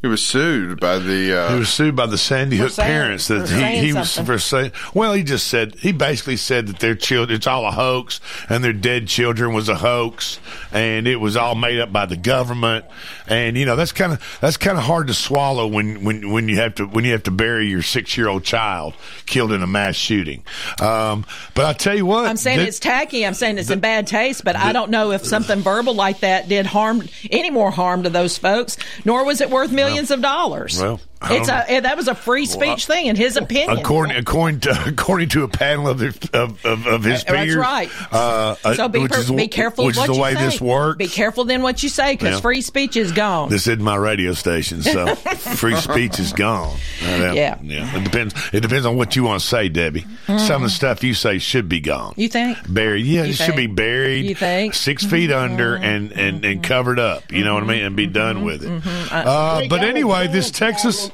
He 0.00 0.06
was 0.06 0.24
sued 0.24 0.78
by 0.78 1.00
the. 1.00 1.36
Uh, 1.36 1.52
he 1.54 1.58
was 1.58 1.70
sued 1.70 1.96
by 1.96 2.06
the 2.06 2.16
Sandy 2.18 2.56
Hook 2.56 2.70
saying- 2.70 2.88
parents 2.88 3.26
that 3.28 3.48
he, 3.48 3.86
he 3.86 3.92
was 3.92 4.16
for 4.16 4.38
saying. 4.38 4.70
Well, 4.94 5.12
he 5.12 5.24
just 5.24 5.48
said 5.48 5.74
he 5.74 5.90
basically 5.90 6.36
said 6.36 6.68
that 6.68 6.78
their 6.78 6.94
children 6.94 7.36
it's 7.36 7.48
all 7.48 7.66
a 7.66 7.72
hoax 7.72 8.20
and 8.48 8.62
their 8.62 8.72
dead 8.72 9.08
children 9.08 9.52
was 9.52 9.68
a 9.68 9.74
hoax 9.74 10.38
and 10.70 11.08
it 11.08 11.16
was 11.16 11.36
all 11.36 11.56
made 11.56 11.80
up 11.80 11.92
by 11.92 12.06
the 12.06 12.16
government 12.16 12.84
and 13.26 13.56
you 13.56 13.66
know 13.66 13.74
that's 13.74 13.90
kind 13.90 14.12
of 14.12 14.38
that's 14.40 14.56
kind 14.56 14.78
of 14.78 14.84
hard 14.84 15.08
to 15.08 15.14
swallow 15.14 15.66
when 15.66 16.04
when 16.04 16.30
when 16.30 16.48
you 16.48 16.56
have 16.58 16.76
to 16.76 16.86
when 16.86 17.04
you 17.04 17.10
have 17.10 17.24
to 17.24 17.32
bury 17.32 17.66
your 17.66 17.82
six 17.82 18.16
year 18.16 18.28
old 18.28 18.44
child 18.44 18.94
killed 19.26 19.50
in 19.50 19.62
a 19.64 19.66
mass 19.66 19.96
shooting. 19.96 20.44
Um, 20.80 21.26
but 21.54 21.64
I 21.64 21.72
tell 21.72 21.96
you 21.96 22.06
what, 22.06 22.26
I'm 22.26 22.36
saying 22.36 22.58
that- 22.58 22.68
it's 22.68 22.78
tacky. 22.78 23.26
I'm 23.26 23.34
saying 23.34 23.58
it's 23.58 23.68
in 23.70 23.80
bad 23.80 24.06
taste, 24.06 24.44
but 24.44 24.54
I 24.54 24.72
don't 24.72 24.92
know 24.92 25.10
if 25.10 25.26
something 25.26 25.58
verbal 25.60 25.94
like 25.94 26.20
that 26.20 26.48
did 26.48 26.66
harm 26.66 27.02
any 27.32 27.50
more 27.50 27.72
harm 27.72 28.04
to 28.04 28.10
those 28.10 28.38
folks. 28.38 28.76
Nor 29.04 29.24
was 29.24 29.40
it 29.40 29.50
worth 29.50 29.72
millions 29.72 29.87
of 30.10 30.20
dollars. 30.20 30.80
Well, 30.80 31.00
it's 31.22 31.48
a 31.48 31.80
that 31.80 31.96
was 31.96 32.08
a 32.08 32.14
free 32.14 32.46
speech 32.46 32.86
thing, 32.86 33.06
in 33.06 33.16
his 33.16 33.36
opinion. 33.36 33.78
According 33.78 34.16
according 34.16 34.60
to 34.60 34.84
according 34.86 35.28
to 35.30 35.42
a 35.44 35.48
panel 35.48 35.88
of 35.88 35.98
the, 35.98 36.06
of, 36.32 36.64
of, 36.64 36.86
of 36.86 37.04
his 37.04 37.22
Uh, 37.24 37.32
That's 37.32 37.54
right. 37.56 37.90
Uh, 38.12 38.54
uh, 38.64 38.74
so 38.74 38.88
be, 38.88 39.06
per- 39.08 39.18
is 39.18 39.30
be 39.30 39.48
careful 39.48 39.84
Which 39.86 39.96
is 39.96 40.06
the 40.06 40.14
you 40.14 40.20
way 40.20 40.34
say. 40.34 40.44
this 40.46 40.60
works. 40.60 40.98
Be 40.98 41.08
careful 41.08 41.44
then 41.44 41.62
what 41.62 41.82
you 41.82 41.88
say 41.88 42.14
because 42.14 42.36
Yeah. 42.36 42.40
free 42.40 42.60
speech 42.60 42.96
is 42.96 43.12
gone. 43.12 43.48
This 43.50 43.66
isn't 43.66 43.82
my 43.82 43.96
radio 43.96 44.32
station, 44.32 44.82
so 44.82 45.14
free 45.16 45.76
speech 45.76 46.18
is 46.18 46.32
gone. 46.32 46.76
Uh, 47.02 47.32
Yeah. 47.34 47.58
yeah. 47.62 47.96
It 47.96 48.04
depends. 48.04 48.34
It 48.52 48.60
depends 48.60 48.86
on 48.86 48.96
what 48.96 49.16
you 49.16 49.24
want 49.24 49.40
to 49.40 49.46
say, 49.46 49.68
Debbie. 49.68 50.06
Some 50.26 50.62
of 50.62 50.68
the 50.68 50.70
stuff 50.70 51.02
you 51.02 51.14
say 51.14 51.38
should 51.38 51.68
be 51.68 51.80
gone. 51.80 52.14
you 52.16 52.28
think? 52.28 52.58
Buried, 52.68 53.04
yeah, 53.06 53.24
You 53.24 53.30
it 53.30 53.34
should 53.36 53.56
be 53.56 53.66
buried. 53.66 54.24
You 54.26 54.34
think? 54.34 54.72
Mm-hmm. 54.72 54.76
6 54.78 55.04
feet 55.06 55.32
under 55.32 55.74
and, 55.76 56.12
and, 56.12 56.44
and 56.44 56.62
covered 56.62 56.98
up. 56.98 57.30
You 57.32 57.44
know 57.44 57.54
what 57.54 57.62
I 57.64 57.66
mean, 57.66 57.84
and 57.84 57.96
be 57.96 58.06
done 58.06 58.44
with 58.44 58.62
it. 58.62 58.68
Mm-hmm. 58.70 59.08
Uh, 59.10 59.62
but 59.68 59.82
anyway, 59.82 60.26
this 60.28 60.50
Texas, 60.50 61.07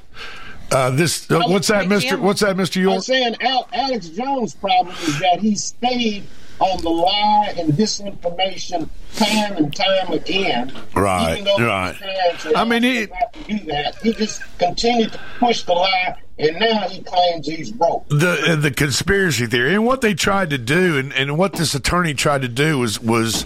uh, 0.70 0.90
this 0.90 1.30
uh, 1.30 1.40
what's 1.46 1.68
that, 1.68 1.88
Mister? 1.88 2.18
What's 2.18 2.40
that, 2.40 2.56
Mister 2.56 2.80
York? 2.80 2.96
I'm 2.96 3.00
saying 3.02 3.36
Al- 3.40 3.68
Alex 3.72 4.08
Jones' 4.08 4.54
problem 4.54 4.94
is 5.02 5.18
that 5.20 5.38
he 5.40 5.54
stayed 5.56 6.24
on 6.60 6.80
the 6.82 6.88
lie 6.88 7.54
and 7.58 7.72
disinformation 7.72 8.88
time 9.16 9.56
and 9.56 9.74
time 9.74 10.12
again. 10.12 10.72
Right, 10.94 11.32
Even 11.32 11.44
though 11.44 11.66
right. 11.66 11.94
his 11.96 12.52
I 12.54 12.64
mean, 12.64 12.84
asked 12.84 12.84
he- 12.84 13.00
him 13.00 13.08
to 13.32 13.58
do 13.58 13.66
that, 13.72 13.96
he 14.02 14.12
just 14.14 14.42
continued 14.58 15.12
to 15.12 15.20
push 15.40 15.62
the 15.64 15.72
lie, 15.72 16.16
and 16.38 16.56
now 16.58 16.88
he 16.88 17.02
claims 17.02 17.46
he's 17.46 17.72
broke. 17.72 18.08
the 18.08 18.52
uh, 18.52 18.56
the 18.56 18.70
conspiracy 18.70 19.46
theory 19.46 19.74
and 19.74 19.84
what 19.84 20.00
they 20.00 20.14
tried 20.14 20.50
to 20.50 20.58
do 20.58 20.96
and, 20.98 21.12
and 21.12 21.36
what 21.38 21.54
this 21.54 21.74
attorney 21.74 22.14
tried 22.14 22.42
to 22.42 22.48
do 22.48 22.78
was 22.78 23.00
was 23.00 23.44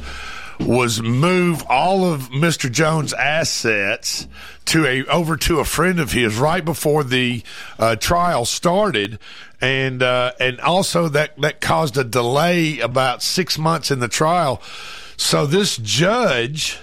was 0.60 1.00
move 1.00 1.64
all 1.68 2.04
of 2.04 2.30
Mr. 2.30 2.70
Jones' 2.70 3.12
assets 3.12 4.26
to 4.66 4.86
a 4.86 5.04
over 5.06 5.36
to 5.36 5.60
a 5.60 5.64
friend 5.64 6.00
of 6.00 6.12
his 6.12 6.36
right 6.36 6.64
before 6.64 7.04
the 7.04 7.42
uh, 7.78 7.96
trial 7.96 8.44
started, 8.44 9.18
and 9.60 10.02
uh, 10.02 10.32
and 10.40 10.60
also 10.60 11.08
that 11.08 11.40
that 11.40 11.60
caused 11.60 11.96
a 11.96 12.04
delay 12.04 12.80
about 12.80 13.22
six 13.22 13.58
months 13.58 13.90
in 13.90 14.00
the 14.00 14.08
trial. 14.08 14.60
So 15.16 15.46
this 15.46 15.76
judge 15.76 16.78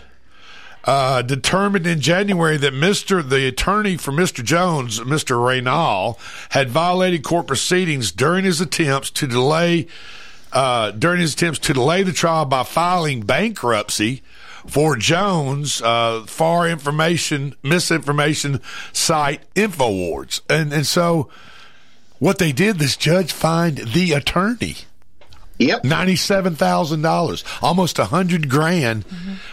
uh, 0.85 1.21
determined 1.21 1.87
in 1.87 1.99
January 1.99 2.57
that 2.57 2.73
Mr. 2.73 3.27
the 3.27 3.47
attorney 3.47 3.97
for 3.97 4.11
Mr. 4.11 4.43
Jones, 4.43 4.99
Mr. 4.99 5.43
Reynal, 5.43 6.19
had 6.49 6.69
violated 6.69 7.23
court 7.23 7.47
proceedings 7.47 8.11
during 8.11 8.45
his 8.45 8.61
attempts 8.61 9.09
to 9.11 9.27
delay 9.27 9.87
uh, 10.55 10.91
during 10.91 11.19
his 11.19 11.33
attempts 11.33 11.59
to 11.59 11.73
delay 11.73 12.01
the 12.01 12.13
trial 12.13 12.45
by 12.45 12.63
filing 12.63 13.21
bankruptcy 13.21 14.23
for 14.65 14.95
Jones 14.95 15.81
uh, 15.81 16.23
far 16.25 16.67
information 16.67 17.55
misinformation 17.61 18.61
site 18.91 19.41
Infowars, 19.53 20.41
and 20.49 20.73
and 20.73 20.87
so 20.87 21.29
what 22.17 22.39
they 22.39 22.51
did, 22.51 22.79
this 22.79 22.97
judge 22.97 23.31
fined 23.31 23.77
the 23.79 24.13
attorney. 24.13 24.77
Yep, 25.57 25.83
ninety-seven 25.83 26.55
thousand 26.55 27.01
dollars, 27.01 27.43
almost 27.61 27.99
a 27.99 28.05
hundred 28.05 28.49
grand, 28.49 29.05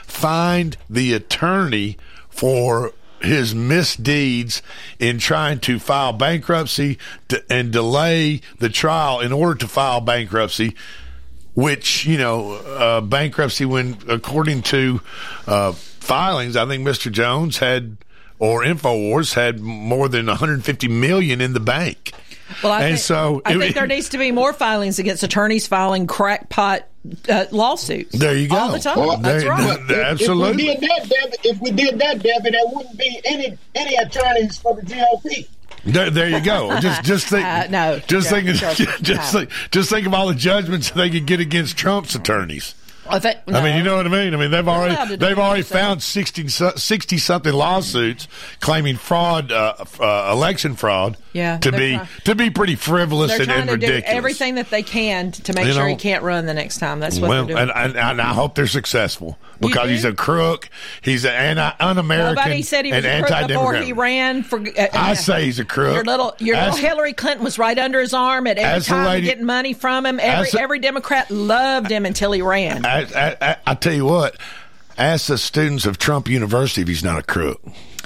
fined 0.05 0.77
the 0.89 1.13
attorney 1.13 1.97
for 2.29 2.93
his 3.23 3.55
misdeeds 3.55 4.63
in 4.99 5.19
trying 5.19 5.61
to 5.61 5.79
file 5.79 6.13
bankruptcy 6.13 6.99
to, 7.29 7.43
and 7.51 7.73
delay 7.73 8.41
the 8.59 8.69
trial 8.69 9.21
in 9.21 9.33
order 9.33 9.55
to 9.57 9.69
file 9.69 10.01
bankruptcy. 10.01 10.75
Which 11.55 12.07
you 12.07 12.17
know, 12.17 12.53
uh, 12.53 13.01
bankruptcy 13.03 13.67
when 13.67 13.99
according 14.09 14.63
to 14.63 15.03
uh, 15.47 15.73
filings, 15.73 16.57
I 16.57 16.67
think 16.67 16.87
Mr. 16.87 17.13
Jones 17.13 17.59
had 17.59 17.99
or 18.39 18.65
Infowars 18.65 19.35
had 19.35 19.61
more 19.61 20.09
than 20.09 20.27
150 20.27 20.89
million 20.89 21.41
in 21.41 21.53
the 21.53 21.61
bank. 21.61 22.13
Well, 22.63 22.73
I 22.73 22.81
and 22.83 22.89
think, 22.95 22.99
so 22.99 23.43
I 23.45 23.55
it- 23.55 23.59
think 23.59 23.75
there 23.75 23.87
needs 23.87 24.11
to 24.11 24.19
be 24.19 24.31
more 24.33 24.53
filings 24.53 24.99
against 24.99 25.23
attorneys 25.23 25.67
filing 25.67 26.07
crackpot 26.07 26.83
uh, 27.29 27.47
lawsuits. 27.51 28.17
There 28.19 28.37
you 28.37 28.49
go. 28.49 28.57
All 28.57 28.73
the 28.73 28.79
time. 28.79 29.23
That's 29.23 29.43
There- 29.43 29.51
right. 29.51 29.79
there- 29.89 30.03
absolutely. 30.03 30.69
If 30.69 30.81
we 30.81 30.87
did 30.87 30.91
that, 30.91 31.09
Debbie, 31.09 31.49
if 31.49 31.61
we 31.61 31.71
did 31.71 31.99
that, 31.99 32.23
Debbie, 32.23 32.51
there 32.51 32.61
wouldn't 32.67 32.99
be 32.99 33.21
any 33.25 33.59
any 33.75 33.97
attorneys 33.97 34.59
for 34.59 34.75
the 34.77 34.83
GOP. 34.83 35.49
There, 35.85 36.11
there 36.11 36.29
you 36.29 36.41
go. 36.41 36.79
Just, 36.79 37.03
just 37.03 37.27
think. 37.29 37.45
Uh, 37.47 37.67
no, 37.71 37.99
just 38.07 38.31
no, 38.31 38.41
think. 38.41 38.57
trust 38.59 38.79
Just, 39.03 39.35
no. 39.35 39.41
think. 39.41 39.51
Just 39.73 39.91
think 39.91 40.07
of 40.07 40.15
all 40.15 40.29
the 40.29 40.35
judgments 40.35 40.91
they 40.91 41.11
could 41.11 41.27
get 41.27 41.41
against 41.41 41.77
Trump's 41.77 42.15
attorneys. 42.15 42.75
I, 43.09 43.19
think, 43.19 43.41
I 43.49 43.65
mean, 43.65 43.77
you 43.77 43.83
know 43.83 43.97
what 43.97 44.07
I 44.07 44.11
mean. 44.11 44.33
I 44.33 44.37
mean, 44.37 44.53
they've 44.53 44.67
already 44.69 44.95
allowed 44.95 45.09
to 45.09 45.17
do 45.17 45.27
they've 45.27 45.39
already 45.39 45.63
found 45.63 46.05
60, 46.05 46.47
60 46.47 47.19
something 47.19 47.53
lawsuits 47.53 48.29
claiming 48.61 48.95
fraud, 48.97 49.51
uh, 49.51 49.75
uh, 49.99 50.31
election 50.33 50.77
fraud. 50.77 51.17
Yeah, 51.33 51.59
to 51.59 51.73
be 51.73 51.99
to 52.25 52.35
be 52.35 52.51
pretty 52.51 52.75
frivolous 52.75 53.33
and, 53.33 53.51
and 53.51 53.69
to 53.71 53.77
do 53.79 53.87
ridiculous. 53.87 54.05
everything 54.07 54.57
that 54.57 54.69
they 54.69 54.83
can 54.83 55.33
to 55.33 55.55
make 55.55 55.65
You 55.67 55.73
sure 55.73 55.85
know? 55.85 55.89
he 55.89 55.97
can't 55.97 56.23
run 56.23 56.45
the 56.45 56.53
next 56.53 56.79
time. 56.79 57.01
That's 57.01 57.19
what 57.19 57.31
well, 57.31 57.47
they're 57.47 57.57
doing. 57.57 57.71
and, 57.71 57.91
and, 57.91 57.99
and 57.99 58.21
I 58.21 58.35
hope 58.35 58.55
they're 58.55 58.67
successful 58.67 59.39
because 59.59 59.89
he's 59.89 60.05
a 60.05 60.13
crook. 60.13 60.69
He's 61.01 61.25
an 61.25 61.33
anti, 61.33 61.73
un-American 61.81 62.35
Nobody 62.35 62.61
said 62.63 62.85
he 62.85 62.93
was 62.93 63.05
and 63.05 63.25
a 63.25 63.27
crook 63.27 63.49
before 63.49 63.75
he 63.77 63.93
ran 63.95 64.43
for. 64.43 64.61
Uh, 64.61 64.89
I 64.93 65.15
say 65.15 65.47
he's 65.47 65.59
a 65.59 65.65
crook. 65.65 65.95
Your 65.95 66.05
little, 66.05 66.35
your 66.39 66.57
As- 66.57 66.75
little 66.75 66.89
Hillary 66.89 67.13
Clinton 67.15 67.45
was 67.45 67.59
right 67.59 67.79
under 67.79 68.01
his 68.01 68.13
arm 68.13 68.47
at 68.47 68.59
every 68.59 68.83
time 68.83 69.07
lady- 69.07 69.27
getting 69.27 69.47
money 69.47 69.73
from 69.73 70.05
him. 70.05 70.21
Every 70.21 70.51
the- 70.51 70.61
every 70.61 70.81
Democrat 70.81 71.31
loved 71.31 71.91
him 71.91 72.05
until 72.05 72.33
he 72.33 72.43
ran. 72.43 72.85
I, 72.85 73.03
I, 73.15 73.37
I, 73.41 73.57
I 73.69 73.75
tell 73.75 73.95
you 73.95 74.05
what, 74.05 74.37
ask 74.99 75.29
the 75.29 75.39
students 75.39 75.87
of 75.87 75.97
Trump 75.97 76.29
University 76.29 76.83
if 76.83 76.89
he's 76.89 77.05
not 77.05 77.19
a 77.19 77.23
crook. 77.23 77.63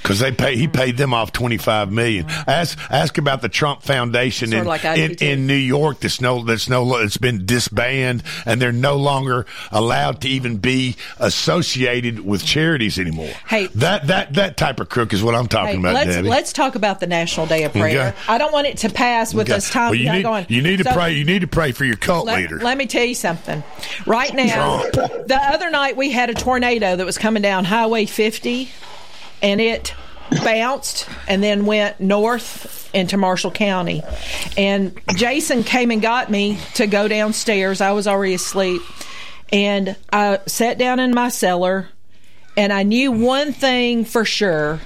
Because 0.07 0.21
they 0.21 0.31
pay, 0.31 0.55
he 0.55 0.69
mm-hmm. 0.69 0.73
paid 0.73 0.97
them 0.97 1.13
off 1.13 1.33
twenty 1.33 1.57
five 1.57 1.91
million. 1.91 2.27
Mm-hmm. 2.27 2.49
Ask 2.49 2.79
ask 2.93 3.19
about 3.19 3.43
the 3.43 3.49
Trump 3.49 3.83
Foundation 3.83 4.51
Sort 4.51 4.61
in, 4.61 4.67
like 4.69 4.85
in, 4.85 5.15
in 5.17 5.47
New 5.49 5.55
York. 5.55 5.99
That's 5.99 6.21
no 6.21 6.45
that's 6.45 6.69
no 6.69 6.99
it's 6.99 7.17
been 7.17 7.45
disbanded, 7.45 8.25
and 8.45 8.63
they're 8.63 8.71
no 8.71 8.95
longer 8.95 9.47
allowed 9.73 10.21
to 10.21 10.29
even 10.29 10.59
be 10.59 10.95
associated 11.19 12.21
with 12.21 12.45
charities 12.45 13.01
anymore. 13.01 13.33
Hey. 13.49 13.67
that 13.75 14.07
that 14.07 14.35
that 14.35 14.57
type 14.57 14.79
of 14.79 14.89
crook 14.89 15.13
is 15.13 15.25
what 15.25 15.35
I'm 15.35 15.49
talking 15.49 15.75
Hey, 15.75 15.79
about, 15.81 15.95
let's 15.95 16.11
Debbie. 16.15 16.29
let's 16.29 16.53
talk 16.53 16.77
about 16.77 17.01
the 17.01 17.09
National 17.09 17.47
Day 17.47 17.65
of 17.65 17.73
Prayer. 17.73 18.09
Okay. 18.09 18.17
I 18.29 18.39
don't 18.39 18.53
want 18.53 18.69
it 18.69 18.79
to 18.79 18.89
pass 18.89 19.35
with 19.35 19.49
Okay. 19.49 19.57
us 19.57 19.71
time 19.71 19.91
Well, 19.91 19.97
you 19.97 20.13
need 20.13 20.23
going. 20.23 20.47
you 20.49 20.63
need 20.63 20.77
to 20.77 20.85
So- 20.85 20.93
pray. 20.93 21.15
You 21.15 21.25
need 21.25 21.41
to 21.41 21.49
pray 21.49 21.73
for 21.73 21.85
your 21.85 21.97
cult 21.97 22.27
Let, 22.27 22.39
leader. 22.39 22.61
let 22.61 22.79
me 22.79 22.87
tell 22.87 23.05
you 23.05 23.17
something. 23.17 23.65
Right 24.07 24.33
now, 24.33 24.85
the 24.93 25.41
other 25.43 25.69
night 25.69 25.97
we 25.97 26.13
had 26.13 26.31
a 26.31 26.35
tornado 26.35 26.95
that 26.95 27.05
was 27.05 27.19
coming 27.19 27.43
down 27.43 27.65
Highway 27.65 28.07
50, 28.07 28.71
and 29.43 29.61
it 29.61 29.95
bounced 30.45 31.09
and 31.29 31.43
then 31.43 31.67
went 31.67 32.01
north 32.01 32.91
into 32.95 33.17
Marshall 33.17 33.51
County. 33.51 34.03
And 34.57 34.99
Jason 35.15 35.63
came 35.65 35.91
and 35.91 36.03
got 36.03 36.31
me 36.31 36.59
to 36.75 36.87
go 36.87 37.09
downstairs. 37.09 37.81
I 37.81 37.93
was 37.93 38.07
already 38.07 38.35
asleep. 38.35 38.83
And 39.53 39.97
I 40.13 40.41
sat 40.47 40.79
down 40.79 40.99
in 40.99 41.15
my 41.15 41.29
cellar, 41.29 41.89
and 42.57 42.73
I 42.73 42.83
knew 42.83 43.13
one 43.13 43.53
thing 43.53 44.05
for 44.05 44.25
sure 44.25 44.81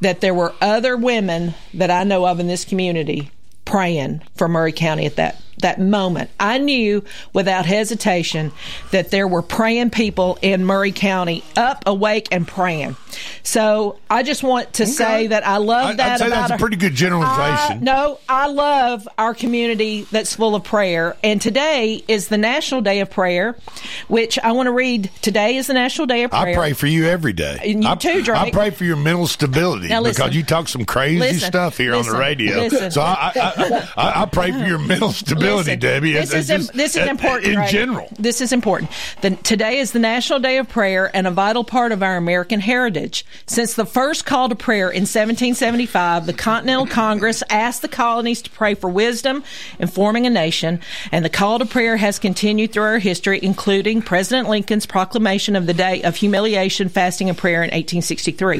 that 0.00 0.20
there 0.20 0.34
were 0.34 0.54
other 0.60 0.96
women 0.96 1.54
that 1.74 1.90
I 1.90 2.04
know 2.04 2.24
of 2.26 2.40
in 2.40 2.46
this 2.46 2.64
community 2.64 3.30
praying 3.64 4.22
for 4.36 4.48
Maury 4.48 4.72
County 4.72 5.06
at 5.06 5.16
that 5.16 5.40
that 5.62 5.80
moment, 5.80 6.30
I 6.38 6.58
knew 6.58 7.04
without 7.32 7.66
hesitation 7.66 8.52
that 8.90 9.10
there 9.10 9.26
were 9.28 9.42
praying 9.42 9.90
people 9.90 10.38
in 10.42 10.64
Maury 10.64 10.92
County 10.92 11.44
up, 11.56 11.82
awake, 11.86 12.28
and 12.32 12.46
praying. 12.46 12.96
So 13.42 13.98
I 14.08 14.22
just 14.22 14.42
want 14.42 14.74
to 14.74 14.86
say 14.86 15.26
that 15.28 15.46
I 15.46 15.56
love 15.58 15.86
I- 15.90 15.94
that. 15.94 16.12
I'd 16.12 16.18
say 16.20 16.26
about 16.28 16.48
that's 16.48 16.60
a 16.60 16.62
pretty 16.62 16.76
good 16.76 16.94
generalization. 16.94 17.78
I- 17.78 17.80
no, 17.82 18.18
I 18.28 18.46
love 18.48 19.08
our 19.18 19.34
community 19.34 20.06
that's 20.10 20.34
full 20.34 20.54
of 20.54 20.64
prayer. 20.64 21.16
And 21.24 21.40
today 21.40 22.02
is 22.08 22.28
the 22.28 22.38
National 22.38 22.80
Day 22.80 23.00
of 23.00 23.10
Prayer, 23.10 23.56
which 24.08 24.38
I 24.38 24.52
want 24.52 24.66
to 24.66 24.72
read. 24.72 25.10
Today 25.22 25.56
is 25.56 25.66
the 25.66 25.74
National 25.74 26.06
Day 26.06 26.22
of 26.22 26.30
Prayer. 26.30 26.48
I 26.48 26.54
pray 26.54 26.72
for 26.72 26.86
you 26.86 27.06
every 27.06 27.32
day. 27.32 27.58
And 27.64 27.82
you 27.82 27.88
I, 27.90 27.94
too, 27.96 28.22
Drake. 28.22 28.38
I 28.38 28.50
pray 28.50 28.70
for 28.70 28.84
your 28.84 28.96
mental 28.96 29.26
stability 29.26 29.88
Now 29.88 30.00
listen. 30.00 30.22
because 30.22 30.36
you 30.36 30.42
talk 30.44 30.68
some 30.68 30.84
crazy 30.84 31.18
Listen. 31.18 31.40
stuff 31.40 31.76
here 31.76 31.94
on 31.94 32.04
the 32.04 32.16
radio. 32.16 32.58
Listen. 32.58 32.90
So 32.90 33.00
I, 33.00 33.32
I, 33.34 33.88
I, 33.96 34.22
I 34.22 34.26
pray 34.26 34.52
for 34.52 34.58
your 34.58 34.78
mental 34.90 35.10
stability, 35.12 35.49
Listen, 35.56 35.78
Debbie. 35.78 36.12
This 36.12 36.32
is 36.32 36.50
im- 36.50 36.68
this 36.74 36.96
is 36.96 37.06
uh, 37.06 37.10
important 37.10 37.52
in 37.52 37.58
right? 37.58 37.70
general. 37.70 38.08
This 38.18 38.40
is 38.40 38.52
important. 38.52 38.90
The, 39.20 39.30
today 39.30 39.78
is 39.78 39.92
the 39.92 39.98
National 39.98 40.38
Day 40.38 40.58
of 40.58 40.68
Prayer 40.68 41.10
and 41.14 41.26
a 41.26 41.30
vital 41.30 41.64
part 41.64 41.92
of 41.92 42.02
our 42.02 42.16
American 42.16 42.60
heritage. 42.60 43.24
Since 43.46 43.74
the 43.74 43.86
first 43.86 44.24
call 44.26 44.48
to 44.48 44.54
prayer 44.54 44.90
in 44.90 45.02
1775, 45.02 46.26
the 46.26 46.32
Continental 46.32 46.86
Congress 46.86 47.42
asked 47.50 47.82
the 47.82 47.88
colonies 47.88 48.42
to 48.42 48.50
pray 48.50 48.74
for 48.74 48.88
wisdom 48.90 49.42
in 49.78 49.88
forming 49.88 50.26
a 50.26 50.30
nation, 50.30 50.80
and 51.12 51.24
the 51.24 51.30
call 51.30 51.58
to 51.58 51.66
prayer 51.66 51.96
has 51.96 52.18
continued 52.18 52.72
through 52.72 52.84
our 52.84 52.98
history, 52.98 53.40
including 53.42 54.02
President 54.02 54.48
Lincoln's 54.48 54.86
proclamation 54.86 55.56
of 55.56 55.66
the 55.66 55.74
Day 55.74 56.02
of 56.02 56.16
Humiliation, 56.16 56.88
Fasting, 56.88 57.28
and 57.28 57.38
Prayer 57.38 57.62
in 57.62 57.70
1863. 57.70 58.56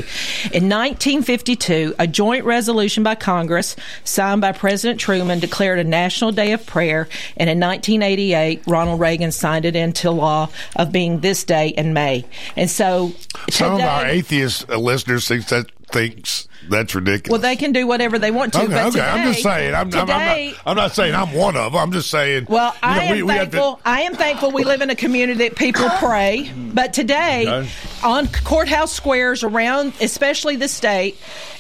In 0.53 0.69
1952, 0.69 1.95
a 1.99 2.07
joint 2.07 2.45
resolution 2.45 3.03
by 3.03 3.15
Congress, 3.15 3.77
signed 4.05 4.41
by 4.41 4.53
President 4.53 5.01
Truman, 5.01 5.39
declared 5.41 5.79
a 5.79 5.85
National 5.85 6.33
Day 6.33 6.53
of 6.53 6.65
Prayer, 6.67 6.80
and 6.89 7.51
in 7.51 7.61
1988, 7.61 8.63
Ronald 8.67 9.01
Reagan 9.01 9.33
signed 9.33 9.65
it 9.65 9.77
into 9.77 10.11
law 10.11 10.49
of 10.77 10.93
being 10.93 11.21
this 11.21 11.45
day 11.45 11.69
in 11.69 11.93
May. 11.93 12.25
And 12.57 12.71
so, 12.71 13.13
Some 13.51 13.75
of 13.75 13.81
our 13.81 14.07
atheist 14.07 14.69
listeners 14.69 15.29
think 15.29 15.47
that 15.49 15.71
thinks 15.91 16.47
that's 16.69 16.95
ridiculous. 16.95 17.31
well, 17.33 17.41
they 17.41 17.57
can 17.57 17.73
do 17.73 17.85
whatever 17.87 18.17
they 18.19 18.31
want 18.31 18.53
to. 18.53 18.61
okay, 18.61 18.69
but 18.69 18.87
okay. 18.89 19.01
I'm 19.01 19.33
just 19.33 19.43
saying. 19.43 19.75
I'm, 19.75 19.89
I'm, 19.93 20.01
I'm, 20.01 20.07
today, 20.07 20.53
not, 20.53 20.63
I'm 20.67 20.77
not 20.77 20.93
saying 20.93 21.15
I'm 21.17 21.33
one 21.33 21.57
of 21.57 21.73
them. 21.73 21.83
I'm 21.83 21.91
just 21.91 22.11
saying. 22.11 22.47
Well, 22.49 22.75
I 22.83 22.97
know, 22.97 23.03
am 23.07 23.17
we- 23.17 23.23
we 23.25 23.33
to- 23.33 23.39
thankful. 23.41 23.81
I 23.85 24.03
am 24.03 24.15
thankful 24.15 24.53
we 24.53 24.63
live 24.63 24.81
in 24.83 24.91
a 24.91 24.95
community 24.95 25.49
that 25.49 25.57
people 25.57 25.89
pray. 25.99 26.53
But 26.57 26.93
today, 26.93 27.47
Okay. 27.49 27.69
On 28.03 28.29
courthouse 28.29 28.93
squares 28.93 29.43
around, 29.43 29.93
especially 30.01 30.57
the 30.57 30.69
state, 30.69 31.17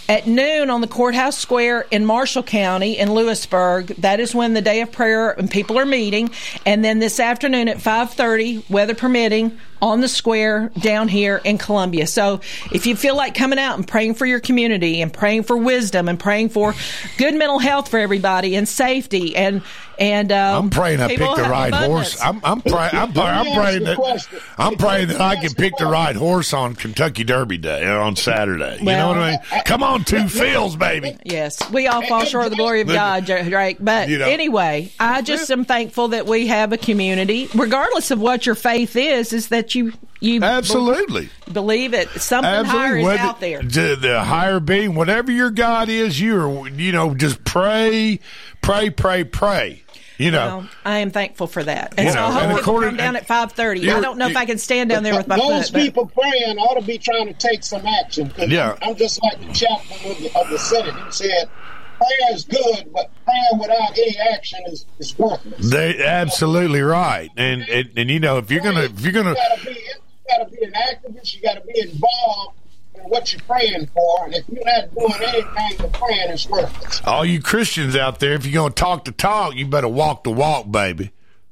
at 0.08 0.26
noon 0.26 0.70
on 0.70 0.80
the 0.80 0.88
courthouse 0.88 1.38
square 1.38 1.86
in 1.90 2.04
Marshall 2.04 2.42
County 2.42 2.98
in 2.98 3.12
Lewisburg, 3.12 3.88
that 3.98 4.18
is 4.18 4.34
when 4.34 4.54
the 4.54 4.62
day 4.62 4.80
of 4.80 4.90
prayer 4.90 5.30
and 5.30 5.48
people 5.48 5.78
are 5.78 5.86
meeting. 5.86 6.30
And 6.66 6.84
then 6.84 6.98
this 6.98 7.20
afternoon 7.20 7.68
at 7.68 7.80
five 7.80 8.12
thirty, 8.12 8.64
weather 8.68 8.94
permitting, 8.94 9.58
on 9.82 10.00
the 10.00 10.08
square 10.08 10.70
down 10.78 11.08
here 11.08 11.40
in 11.42 11.56
Columbia. 11.58 12.06
So 12.06 12.40
if 12.70 12.86
you 12.86 12.96
feel 12.96 13.16
like 13.16 13.34
coming 13.34 13.58
out 13.58 13.76
and 13.78 13.88
praying 13.88 14.14
for 14.14 14.26
your 14.26 14.40
community 14.40 15.00
and 15.00 15.10
praying 15.12 15.44
for 15.44 15.56
wisdom 15.56 16.08
and 16.08 16.18
praying 16.18 16.50
for 16.50 16.74
good 17.16 17.34
mental 17.34 17.58
health 17.58 17.88
for 17.88 17.98
everybody 17.98 18.56
and 18.56 18.68
safety 18.68 19.34
and 19.36 19.62
and 20.00 20.32
um, 20.32 20.64
I'm 20.64 20.70
praying 20.70 21.00
I 21.00 21.08
pick 21.08 21.18
the 21.18 21.24
right 21.48 21.68
abundance. 21.68 22.14
horse. 22.14 22.20
I'm, 22.22 22.40
I'm 22.42 22.60
praying. 22.62 22.94
I'm, 22.94 23.12
praying- 23.12 23.28
I'm 23.28 23.54
praying 23.54 23.84
that 23.84 24.26
I'm 24.58 24.76
praying 24.76 25.08
that 25.08 25.20
I 25.20 25.36
can 25.36 25.52
pick 25.54 25.76
the 25.76 25.86
right 25.86 26.16
horse 26.16 26.52
on 26.52 26.74
Kentucky 26.74 27.22
Derby 27.22 27.58
Day 27.58 27.86
uh, 27.86 27.98
on 28.00 28.16
Saturday. 28.16 28.78
You 28.78 28.84
know 28.86 29.08
what 29.08 29.18
I 29.18 29.30
mean? 29.32 29.40
Come 29.66 29.82
on, 29.82 30.04
Two 30.04 30.26
Phil's, 30.28 30.74
baby. 30.76 31.16
Yes, 31.24 31.58
we 31.70 31.86
all 31.86 32.04
fall 32.06 32.24
short 32.24 32.46
of 32.46 32.50
the 32.50 32.56
glory 32.56 32.80
of 32.80 32.88
God, 32.88 33.26
Drake. 33.26 33.76
But 33.78 34.08
You 34.08 34.18
know. 34.18 34.26
anyway, 34.26 34.90
I 34.98 35.22
just 35.22 35.50
am 35.50 35.64
thankful 35.64 36.08
that 36.08 36.26
we 36.26 36.46
have 36.48 36.72
a 36.72 36.78
community, 36.78 37.48
regardless 37.54 38.10
of 38.10 38.20
what 38.20 38.46
your 38.46 38.54
faith 38.54 38.96
is, 38.96 39.32
is 39.32 39.48
that 39.48 39.74
you 39.74 39.92
you 40.22 40.42
Absolutely. 40.42 41.30
be- 41.46 41.52
believe 41.52 41.94
it. 41.94 42.08
Something 42.10 42.64
higher 42.64 42.96
is 42.98 43.04
Whether- 43.04 43.18
out 43.22 43.40
there. 43.40 43.62
The, 43.62 43.96
the 44.00 44.22
higher 44.22 44.60
being, 44.60 44.94
whatever 44.94 45.30
your 45.32 45.50
God 45.50 45.88
is, 45.88 46.20
you're 46.20 46.68
you 46.68 46.92
know 46.92 47.14
just 47.14 47.44
pray, 47.44 48.20
pray, 48.62 48.90
pray, 48.90 49.24
pray. 49.24 49.82
You 50.20 50.30
know. 50.30 50.58
Well, 50.58 50.68
I 50.84 50.98
am 50.98 51.10
thankful 51.10 51.46
for 51.46 51.64
that, 51.64 51.94
and 51.96 52.06
You 52.06 52.12
so 52.12 52.18
know, 52.20 52.26
I 52.26 52.30
hope 52.30 52.42
and 52.42 52.50
people 52.50 52.60
according- 52.60 52.88
come 52.90 52.96
down 52.98 53.16
at 53.16 53.26
five 53.26 53.52
thirty. 53.52 53.90
I 53.90 54.00
don't 54.00 54.18
know 54.18 54.28
if 54.28 54.36
I 54.36 54.44
can 54.44 54.58
stand 54.58 54.90
down 54.90 55.02
there 55.02 55.16
with 55.16 55.26
my 55.26 55.36
Those 55.36 55.70
foot. 55.70 55.72
but- 55.72 55.82
people 55.82 56.06
praying 56.06 56.58
ought 56.58 56.78
to 56.78 56.84
be 56.86 56.98
trying 56.98 57.26
to 57.28 57.32
take 57.32 57.64
some 57.64 57.86
action. 57.86 58.30
Yeah. 58.38 58.76
I'm 58.82 58.96
just 58.96 59.22
like 59.22 59.40
the 59.40 59.52
chaplain 59.54 60.12
of 60.12 60.18
the, 60.18 60.38
of 60.38 60.50
the 60.50 60.58
Senate. 60.58 60.92
who 60.94 61.10
said, 61.10 61.48
prayer 61.96 62.34
is 62.34 62.44
good, 62.44 62.92
but 62.92 63.10
praying 63.24 63.60
without 63.60 63.92
any 63.98 64.16
action 64.34 64.60
is, 64.66 64.84
is 64.98 65.18
worthless. 65.18 65.70
They 65.70 66.04
absolutely 66.04 66.82
right, 66.82 67.30
and, 67.38 67.62
and 67.70 67.88
and 67.96 68.10
you 68.10 68.20
know 68.20 68.36
if 68.38 68.50
you're 68.50 68.60
gonna 68.62 68.82
if 68.82 69.00
you're 69.00 69.12
gonna 69.12 69.30
You 69.30 69.36
gotta 69.36 69.64
be, 69.64 69.72
you 69.72 69.94
gotta 70.28 70.50
be 70.50 70.64
an 70.64 70.72
activist. 70.72 71.34
You 71.34 71.40
gotta 71.42 71.62
be 71.62 71.80
involved 71.80 72.56
in 72.58 72.59
what 73.04 73.32
you're 73.32 73.42
praying 73.42 73.86
for. 73.88 74.24
And 74.26 74.34
if 74.34 74.48
you're 74.48 74.64
not 74.64 74.94
doing 74.94 75.14
anything 75.22 75.76
but 75.78 75.92
praying, 75.92 76.30
it's 76.30 76.48
worthless. 76.48 77.00
all 77.04 77.24
you 77.24 77.40
Christians 77.40 77.96
out 77.96 78.20
there, 78.20 78.32
if 78.34 78.44
you're 78.46 78.60
gonna 78.62 78.74
talk 78.74 79.04
the 79.04 79.12
talk, 79.12 79.54
you 79.54 79.66
better 79.66 79.88
walk 79.88 80.24
the 80.24 80.30
walk, 80.30 80.70
baby. 80.70 81.10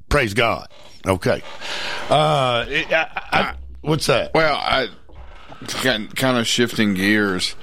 Praise 0.09 0.35
God. 0.35 0.69
Okay. 1.07 1.43
Uh, 2.09 2.65
it- 2.69 2.93
I, 2.93 3.09
I, 3.33 3.55
what's 3.81 4.07
that? 4.07 4.33
Well, 4.35 4.55
I 4.57 4.89
kind 5.67 6.39
of 6.39 6.47
shifting 6.47 6.95
gears. 6.95 7.55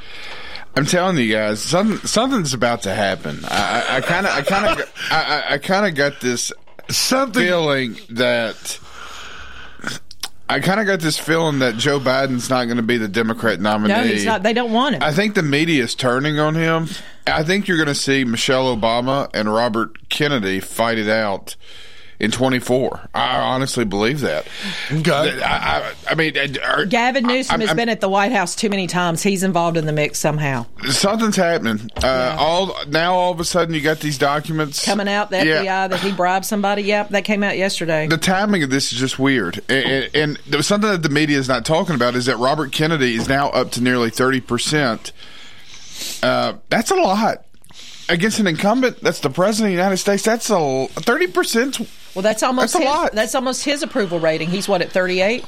I'm 0.78 0.86
telling 0.86 1.18
you 1.18 1.32
guys, 1.34 1.62
something 1.62 1.98
something's 2.08 2.54
about 2.54 2.82
to 2.84 2.94
happen. 2.94 3.40
I 3.46 4.02
kind 4.02 4.26
of, 4.26 4.34
I 4.34 4.42
kind 4.42 4.80
of, 4.82 4.94
I, 5.10 5.44
I- 5.50 5.54
I 5.54 5.58
kind 5.58 5.86
of 5.86 5.96
got 5.96 6.20
this 6.22 6.52
something 6.90 7.42
feeling 7.42 7.98
that. 8.12 8.80
I 10.48 10.60
kind 10.60 10.80
of 10.80 10.86
got 10.86 11.00
this 11.00 11.18
feeling 11.18 11.60
that 11.60 11.76
Joe 11.76 12.00
Biden's 12.00 12.50
not 12.50 12.66
going 12.66 12.78
to 12.78 12.84
be 12.84 12.98
the 12.98 13.08
Democrat 13.08 13.60
nominee. 13.60 13.94
no, 13.94 14.04
he's 14.04 14.26
not. 14.26 14.44
They 14.44 14.54
don't 14.54 14.72
want 14.72 14.96
him. 14.96 15.04
I 15.04 15.12
think 15.12 15.34
the 15.34 15.42
media 15.42 15.84
is 15.84 15.96
turning 15.96 16.40
on 16.40 16.54
him. 16.56 16.88
I 17.26 17.44
think 17.44 17.68
you're 17.68 17.78
going 17.78 17.88
to 17.88 17.96
see 17.96 18.24
Michelle 18.24 18.76
Obama 18.76 19.28
and 19.34 19.52
Robert 19.52 20.10
Kennedy 20.10 20.60
fight 20.60 21.00
it 21.00 21.10
out 21.10 21.56
in 22.20 22.32
24. 22.32 23.10
I 23.14 23.38
honestly 23.40 23.84
believe 23.86 24.22
that. 24.22 24.48
Okay. 24.92 25.42
I, 25.44 25.80
I, 25.80 25.94
I 26.10 26.16
mean, 26.16 26.34
are, 26.64 26.86
Gavin 26.86 27.26
Newsom 27.28 27.54
I'm- 27.54 27.60
has 27.62 27.70
I'm- 27.70 27.76
been 27.78 27.90
at 27.90 28.00
the 28.02 28.08
White 28.10 28.32
House 28.32 28.56
too 28.56 28.70
many 28.70 28.88
times. 28.88 29.22
He's 29.22 29.44
involved 29.44 29.76
in 29.78 29.86
the 29.86 29.92
mix 29.92 30.20
somehow. 30.20 30.66
something's 30.90 31.36
happening. 31.36 31.90
Uh, 32.04 32.36
All 32.40 32.76
now, 32.88 33.14
all 33.16 33.32
of 33.32 33.40
a 33.40 33.46
sudden, 33.46 33.74
you 33.76 33.82
got 33.82 34.00
these 34.00 34.18
documents 34.18 34.84
Coming 34.86 35.08
out, 35.10 35.30
the 35.30 35.46
Yeah. 35.46 35.64
FBI 35.64 35.90
that 35.90 36.00
he 36.00 36.12
bribed 36.14 36.46
somebody. 36.46 36.84
Yep, 36.84 37.10
that 37.10 37.26
came 37.26 37.44
out 37.44 37.58
yesterday. 37.58 38.08
The 38.08 38.18
timing 38.18 38.64
of 38.64 38.70
this 38.70 38.94
is 38.94 39.00
just 39.00 39.20
weird, 39.20 39.62
and, 39.70 39.86
and, 39.86 40.10
and 40.16 40.40
there 40.48 40.58
was 40.58 40.68
something 40.68 40.90
that 40.90 41.04
the 41.04 41.10
media 41.10 41.38
is 41.38 41.48
not 41.50 41.66
talking 41.66 41.96
about 41.96 42.16
is 42.16 42.26
that 42.28 42.38
Robert 42.38 42.72
Kennedy 42.72 43.16
is 43.16 43.28
now 43.28 43.50
up 43.50 43.72
to 43.72 43.82
nearly 43.82 44.10
thirty 44.10 44.40
percent. 44.42 45.12
Uh, 46.24 46.54
that's 46.70 46.92
a 46.92 46.96
lot 46.96 47.46
against 48.10 48.40
an 48.40 48.48
incumbent. 48.48 49.02
That's 49.02 49.20
the 49.20 49.30
president 49.30 49.68
of 49.74 49.78
the 49.78 49.82
United 49.82 49.98
States. 49.98 50.24
That's 50.24 50.50
a 50.50 50.88
thirty 50.88 51.28
percent. 51.28 51.80
Well, 52.16 52.24
that's 52.24 52.44
almost 52.44 52.74
That's 52.74 52.86
a 52.86 52.88
his, 52.88 52.96
lot. 52.98 53.12
That's 53.12 53.36
almost 53.36 53.66
his 53.66 53.84
approval 53.84 54.20
rating. 54.22 54.50
He's 54.50 54.68
what 54.70 54.82
at 54.82 54.90
38, 54.92 55.44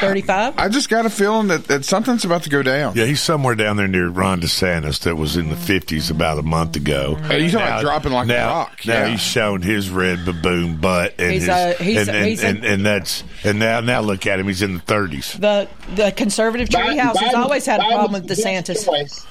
35. 0.00 0.54
I 0.58 0.68
just 0.70 0.88
got 0.88 1.04
a 1.04 1.10
feeling 1.10 1.48
that, 1.48 1.64
that 1.64 1.84
something's 1.84 2.24
about 2.24 2.42
to 2.44 2.50
go 2.50 2.62
down. 2.62 2.94
Yeah, 2.96 3.04
he's 3.04 3.20
somewhere 3.20 3.54
down 3.54 3.76
there 3.76 3.86
near 3.86 4.08
Ron 4.08 4.40
DeSantis 4.40 5.00
that 5.00 5.16
was 5.16 5.36
in 5.36 5.50
the 5.50 5.56
fifties 5.56 6.10
about 6.10 6.38
a 6.38 6.42
month 6.42 6.76
ago. 6.76 7.16
Hey, 7.16 7.44
you 7.44 7.50
talking 7.50 7.66
about 7.66 7.82
dropping 7.82 8.12
like 8.12 8.24
a 8.24 8.28
now, 8.28 8.48
rock, 8.48 8.80
Now 8.86 8.92
yeah. 8.94 9.08
he's 9.08 9.20
showing 9.20 9.60
his 9.62 9.90
red 9.90 10.24
baboon 10.24 10.76
butt, 10.78 11.14
and 11.18 11.32
He's, 11.32 11.42
his, 11.42 11.48
uh, 11.50 11.74
he's- 11.78 12.08
and, 12.08 12.16
and, 12.16 12.26
he's 12.26 12.42
a- 12.42 12.46
and, 12.46 12.64
and 12.64 12.86
that's 12.86 13.22
and 13.44 13.58
now 13.58 13.80
now 13.80 14.00
look 14.00 14.26
at 14.26 14.40
him, 14.40 14.46
he's 14.46 14.62
in 14.62 14.72
the 14.74 14.80
thirties. 14.80 15.34
The 15.34 15.68
the 15.94 16.12
conservative 16.12 16.68
Biden- 16.70 16.98
treehouse 16.98 17.16
has 17.18 17.34
always 17.34 17.66
had 17.66 17.80
a 17.80 17.84
problem 17.84 18.12
with 18.12 18.28
was 18.28 18.38
the 18.38 18.42
best 18.42 18.86
DeSantis. 18.86 19.26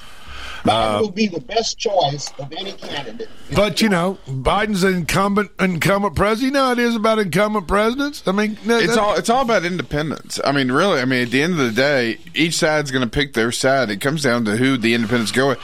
Uh, 0.68 0.98
Biden 0.98 1.00
will 1.00 1.10
be 1.10 1.26
the 1.28 1.40
best 1.40 1.78
choice 1.78 2.32
of 2.38 2.52
any 2.52 2.72
candidate. 2.72 3.28
But 3.54 3.80
you 3.80 3.88
know, 3.88 4.18
Biden's 4.28 4.82
an 4.84 4.94
incumbent 4.94 5.50
incumbent 5.60 6.14
president. 6.16 6.54
You 6.54 6.60
know 6.60 6.72
it 6.72 6.78
is 6.78 6.94
about 6.96 7.18
incumbent 7.18 7.68
presidents. 7.68 8.22
I 8.26 8.32
mean, 8.32 8.58
that- 8.66 8.82
It's 8.82 8.96
all 8.96 9.14
it's 9.16 9.30
all 9.30 9.42
about 9.42 9.64
independence. 9.64 10.40
I 10.44 10.52
mean, 10.52 10.70
really. 10.72 11.00
I 11.00 11.04
mean, 11.04 11.22
at 11.22 11.30
the 11.30 11.42
end 11.42 11.52
of 11.52 11.58
the 11.58 11.72
day, 11.72 12.18
each 12.34 12.54
side's 12.54 12.90
going 12.90 13.04
to 13.04 13.10
pick 13.10 13.34
their 13.34 13.52
side. 13.52 13.90
It 13.90 14.00
comes 14.00 14.22
down 14.22 14.44
to 14.46 14.56
who 14.56 14.76
the 14.76 14.94
independents 14.94 15.32
go 15.32 15.48
with. 15.48 15.58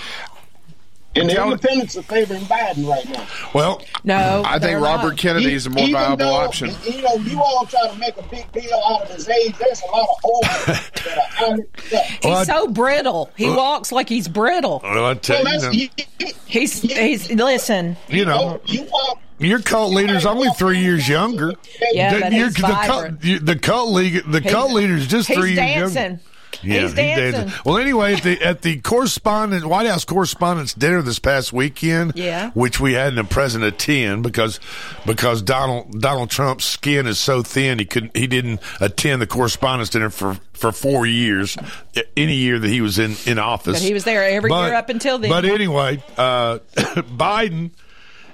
And 1.15 1.29
the 1.29 1.43
independents 1.45 1.97
are 1.99 2.03
favoring 2.03 2.41
Biden 2.43 2.89
right 2.89 3.07
now. 3.11 3.27
well, 3.55 3.83
No, 4.03 4.43
I 4.47 4.59
think 4.59 4.81
Robert 4.81 5.11
not. 5.11 5.19
Kennedy 5.19 5.53
is 5.53 5.67
a 5.67 5.71
more 5.71 5.83
Even 5.85 5.93
viable 5.95 6.17
though, 6.17 6.33
option. 6.33 6.71
You 6.85 7.03
know, 7.03 7.15
you 7.17 7.39
all 7.39 7.67
try 7.67 7.87
to 7.89 7.99
make 7.99 8.17
a 8.17 8.23
big 8.23 8.51
deal 8.53 8.81
out 8.87 9.03
of 9.03 9.11
his 9.11 9.29
age. 9.29 9.55
There's 9.59 9.83
a 9.83 9.87
lot 9.91 10.03
of 10.09 10.25
old 10.25 10.43
that 10.67 11.07
are 11.07 11.21
highly 11.35 11.63
productive. 11.65 12.23
He's 12.23 12.47
so 12.47 12.69
brittle. 12.69 13.31
He 13.37 13.49
walks 13.51 13.93
like 13.93 14.09
he's 14.09 14.27
brittle. 14.27 14.81
well, 14.83 15.05
I 15.05 15.15
tell 15.15 15.43
Well, 15.45 15.55
you, 15.55 15.61
that's, 15.61 15.75
you, 15.77 15.89
you, 16.27 16.33
He's 16.47 16.81
he's 16.81 17.31
listen. 17.31 17.97
you 18.09 18.25
know, 18.25 18.61
you 18.67 18.85
walk. 18.91 19.19
your 19.39 19.59
cult 19.61 19.93
leader's 19.93 20.25
only 20.27 20.49
three 20.57 20.79
years 20.81 21.09
younger. 21.09 21.53
Yeah, 21.93 22.15
The- 22.15 22.21
but 22.21 22.33
you're- 22.33 22.45
he's 22.47 22.55
the 22.55 22.63
cult, 22.63 22.87
vibrant. 22.87 23.25
you- 23.25 23.39
the 23.39 23.57
cult 23.59 23.91
league, 23.91 24.23
the 24.31 24.41
He's- 24.41 24.53
cult 24.53 24.73
leader's 24.73 25.07
just 25.07 25.29
He's 25.29 25.37
three 25.37 25.49
years 25.55 25.95
dancing. 25.95 26.03
younger. 26.03 26.21
Yeah, 26.63 26.81
He's 26.83 26.91
he 26.91 26.97
dancing. 26.97 27.53
Well, 27.65 27.79
anyway, 27.79 28.15
at 28.15 28.23
the 28.23 28.43
at 28.43 28.63
the 28.63 28.81
correspondent 28.81 29.65
White 29.65 29.87
House 29.87 30.05
Correspondents' 30.05 30.75
Dinner 30.75 31.03
this 31.03 31.19
past 31.19 31.53
weekend, 31.53 32.13
Yeah. 32.15 32.51
which 32.51 32.79
we 32.81 32.93
had 32.95 33.17
a 33.19 33.25
present 33.25 33.65
attend 33.65 34.23
because 34.23 34.61
because 35.07 35.43
Donald 35.43 36.01
Donald 36.01 36.31
Trump's 36.31 36.65
skin 36.65 37.07
is 37.07 37.19
so 37.19 37.43
thin 37.43 37.79
he 37.79 37.85
couldn't 37.85 38.17
he 38.17 38.27
didn't 38.27 38.61
attend 38.81 39.23
the 39.23 39.27
Correspondents' 39.27 39.91
Dinner 39.91 40.11
for 40.11 40.39
for 40.53 40.71
four 40.73 41.07
years, 41.07 41.57
any 42.17 42.35
year 42.35 42.59
that 42.59 42.69
he 42.69 42.81
was 42.81 42.99
in 42.99 43.17
in 43.27 43.39
office. 43.39 43.81
But 43.81 43.83
he 43.83 43.95
was 43.95 44.05
there 44.05 44.23
every 44.25 44.49
But- 44.51 44.67
year 44.67 44.75
up 44.75 44.89
until 44.89 45.19
then. 45.19 45.31
But 45.31 45.45
anyway, 45.45 46.03
uh, 46.17 46.59
Biden 46.77 47.71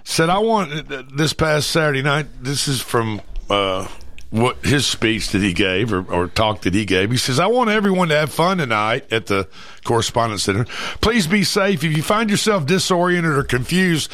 said, 0.04 0.28
"I 0.28 0.38
want 0.38 1.16
this 1.16 1.32
past 1.32 1.70
Saturday 1.70 2.02
night. 2.02 2.26
This 2.42 2.68
is 2.68 2.80
from 2.80 3.20
uh, 3.50 3.86
what 4.30 4.64
his 4.64 4.86
speech 4.86 5.30
that 5.30 5.40
he 5.40 5.52
gave 5.52 5.92
or, 5.92 6.04
or 6.10 6.28
talk 6.28 6.62
that 6.62 6.74
he 6.74 6.84
gave. 6.84 7.10
He 7.10 7.16
says, 7.16 7.40
"I 7.40 7.46
want 7.46 7.70
everyone 7.70 8.08
to 8.08 8.16
have 8.16 8.30
fun 8.30 8.58
tonight 8.58 9.10
at 9.12 9.26
the 9.26 9.48
Correspondence 9.84 10.42
Center. 10.42 10.66
Please 11.00 11.26
be 11.26 11.44
safe. 11.44 11.82
If 11.82 11.96
you 11.96 12.02
find 12.02 12.30
yourself 12.30 12.66
disoriented 12.66 13.32
or 13.32 13.42
confused." 13.42 14.10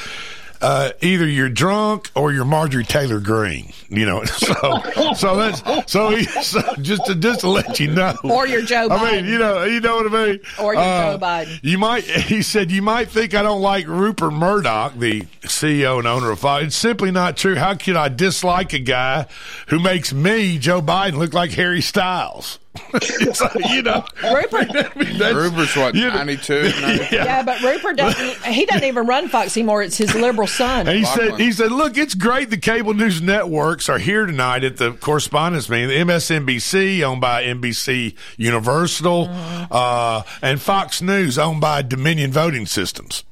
Uh, 0.65 0.93
either 1.03 1.27
you're 1.27 1.51
drunk 1.51 2.11
or 2.15 2.33
you're 2.33 2.47
Marjorie 2.47 2.85
Taylor 2.85 3.21
Greene, 3.21 3.71
you 3.91 4.07
know. 4.07 4.23
So, 4.35 5.15
so 5.15 5.37
that's 5.37 5.93
so, 5.93 6.17
so 6.23 6.75
just 6.81 7.05
to 7.07 7.15
just 7.17 7.41
to 7.41 7.49
let 7.49 7.79
you 7.81 7.89
know, 7.93 8.15
Or 8.25 8.47
you're 8.47 8.63
Joe 8.63 8.89
Biden. 8.89 8.99
I 8.99 9.13
mean, 9.13 9.25
you 9.27 9.39
know, 9.39 9.65
you 9.65 9.81
know 9.81 9.97
what 9.97 10.13
I 10.13 10.27
mean. 10.27 10.41
Or 10.59 10.73
you're 10.75 10.83
Uh, 10.83 11.13
Joe 11.13 11.19
Biden. 11.19 11.61
you 11.63 11.77
might, 11.79 12.05
he 12.33 12.41
said, 12.43 12.71
you 12.71 12.81
might 12.83 13.09
think 13.11 13.35
I 13.35 13.43
don't 13.43 13.61
like 13.61 13.87
Rupert 13.87 14.33
Murdoch, 14.33 14.95
the 14.99 15.23
CEO 15.43 15.99
and 15.99 16.07
owner 16.07 16.31
of 16.31 16.41
Fox. 16.41 16.65
It's 16.65 16.77
simply 16.77 17.11
not 17.11 17.37
true. 17.37 17.57
How 17.57 17.75
could 17.75 17.97
I 17.97 18.09
dislike 18.09 18.73
a 18.73 18.79
guy 18.79 19.27
who 19.69 19.79
makes 19.79 20.13
me, 20.15 20.59
Joe 20.59 20.81
Biden, 20.81 21.15
look 21.19 21.35
like 21.35 21.51
Harry 21.53 21.83
Styles? 21.83 22.59
it's 22.95 23.41
like, 23.41 23.71
you 23.71 23.83
know, 23.83 24.05
Rupert. 24.23 24.95
Rupert's 24.97 25.77
what, 25.77 25.95
92? 25.95 26.73
Yeah. 27.13 27.43
but 27.43 27.61
Rupert 27.63 27.97
doesn't. 27.97 28.53
He 28.53 28.67
doesn't 28.67 28.85
even 28.85 29.07
run 29.07 29.29
Fox 29.29 29.57
anymore. 29.57 29.83
It's 29.83 29.97
his 29.97 30.15
liberal 30.15 30.47
son. 30.47 30.89
And 30.89 30.99
he 30.99 31.05
said, 31.05 31.39
he 31.39 31.53
said, 31.53 31.71
look, 31.71 31.97
it's 31.97 32.15
great 32.15 32.51
the 32.51 32.57
cable 32.57 32.95
news 32.95 33.23
networks 33.23 33.89
are 33.89 33.99
here 33.99 34.27
tonight 34.27 34.65
at 34.65 34.77
the 34.77 34.93
correspondence 34.93 35.69
meeting. 35.69 35.89
The 35.89 36.13
MSNBC, 36.13 37.03
owned 37.03 37.21
by 37.21 37.45
NBC 37.45 38.15
Universal, 38.37 39.29
uh, 39.31 40.23
and 40.43 40.61
Fox 40.61 41.01
News, 41.01 41.39
owned 41.39 41.61
by 41.61 41.83
Dominion 41.83 42.33
Voting 42.33 42.67
Systems. 42.67 43.25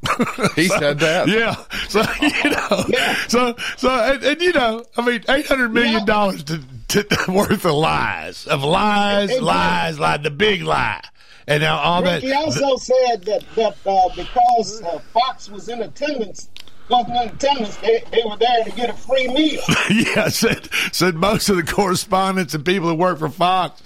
He 0.55 0.69
said 0.69 1.01
that. 1.01 1.29
Yeah. 1.29 1.55
So, 1.89 2.03
you 2.21 2.51
know, 2.51 2.85
so, 3.29 3.55
so, 3.77 3.91
and, 3.91 4.23
and, 4.23 4.41
you 4.41 4.53
know, 4.53 4.85
I 4.97 5.07
mean, 5.07 5.21
$800 5.21 5.73
million 5.73 6.07
to, 6.07 6.61
to, 6.93 7.07
worth 7.29 7.65
of 7.65 7.75
lies, 7.75 8.47
of 8.47 8.63
lies, 8.63 9.41
lies, 9.41 9.99
lies, 9.99 10.23
the 10.23 10.31
big 10.31 10.63
lie. 10.63 11.03
And 11.47 11.63
now 11.63 11.79
all 11.79 12.03
that. 12.03 12.23
Ricky 12.23 12.33
also 12.33 12.77
said 12.77 13.25
that 13.25 13.45
that 13.57 13.77
uh, 13.85 14.09
because 14.15 14.83
uh, 14.83 14.99
Fox 15.13 15.51
was 15.51 15.69
in 15.69 15.83
attendance, 15.83 16.49
wasn't 16.89 17.17
in 17.17 17.29
attendance, 17.31 17.77
they, 17.79 18.05
they 18.13 18.23
were 18.25 18.37
there 18.37 18.65
to 18.65 18.71
get 18.71 18.91
a 18.91 18.93
free 18.93 19.27
meal. 19.27 19.61
yeah, 19.91 20.29
said 20.29 20.69
said 20.93 21.17
most 21.17 21.49
of 21.49 21.57
the 21.57 21.65
correspondents 21.65 22.55
and 22.55 22.65
people 22.65 22.89
who 22.89 22.95
work 22.95 23.19
for 23.19 23.29
Fox 23.29 23.83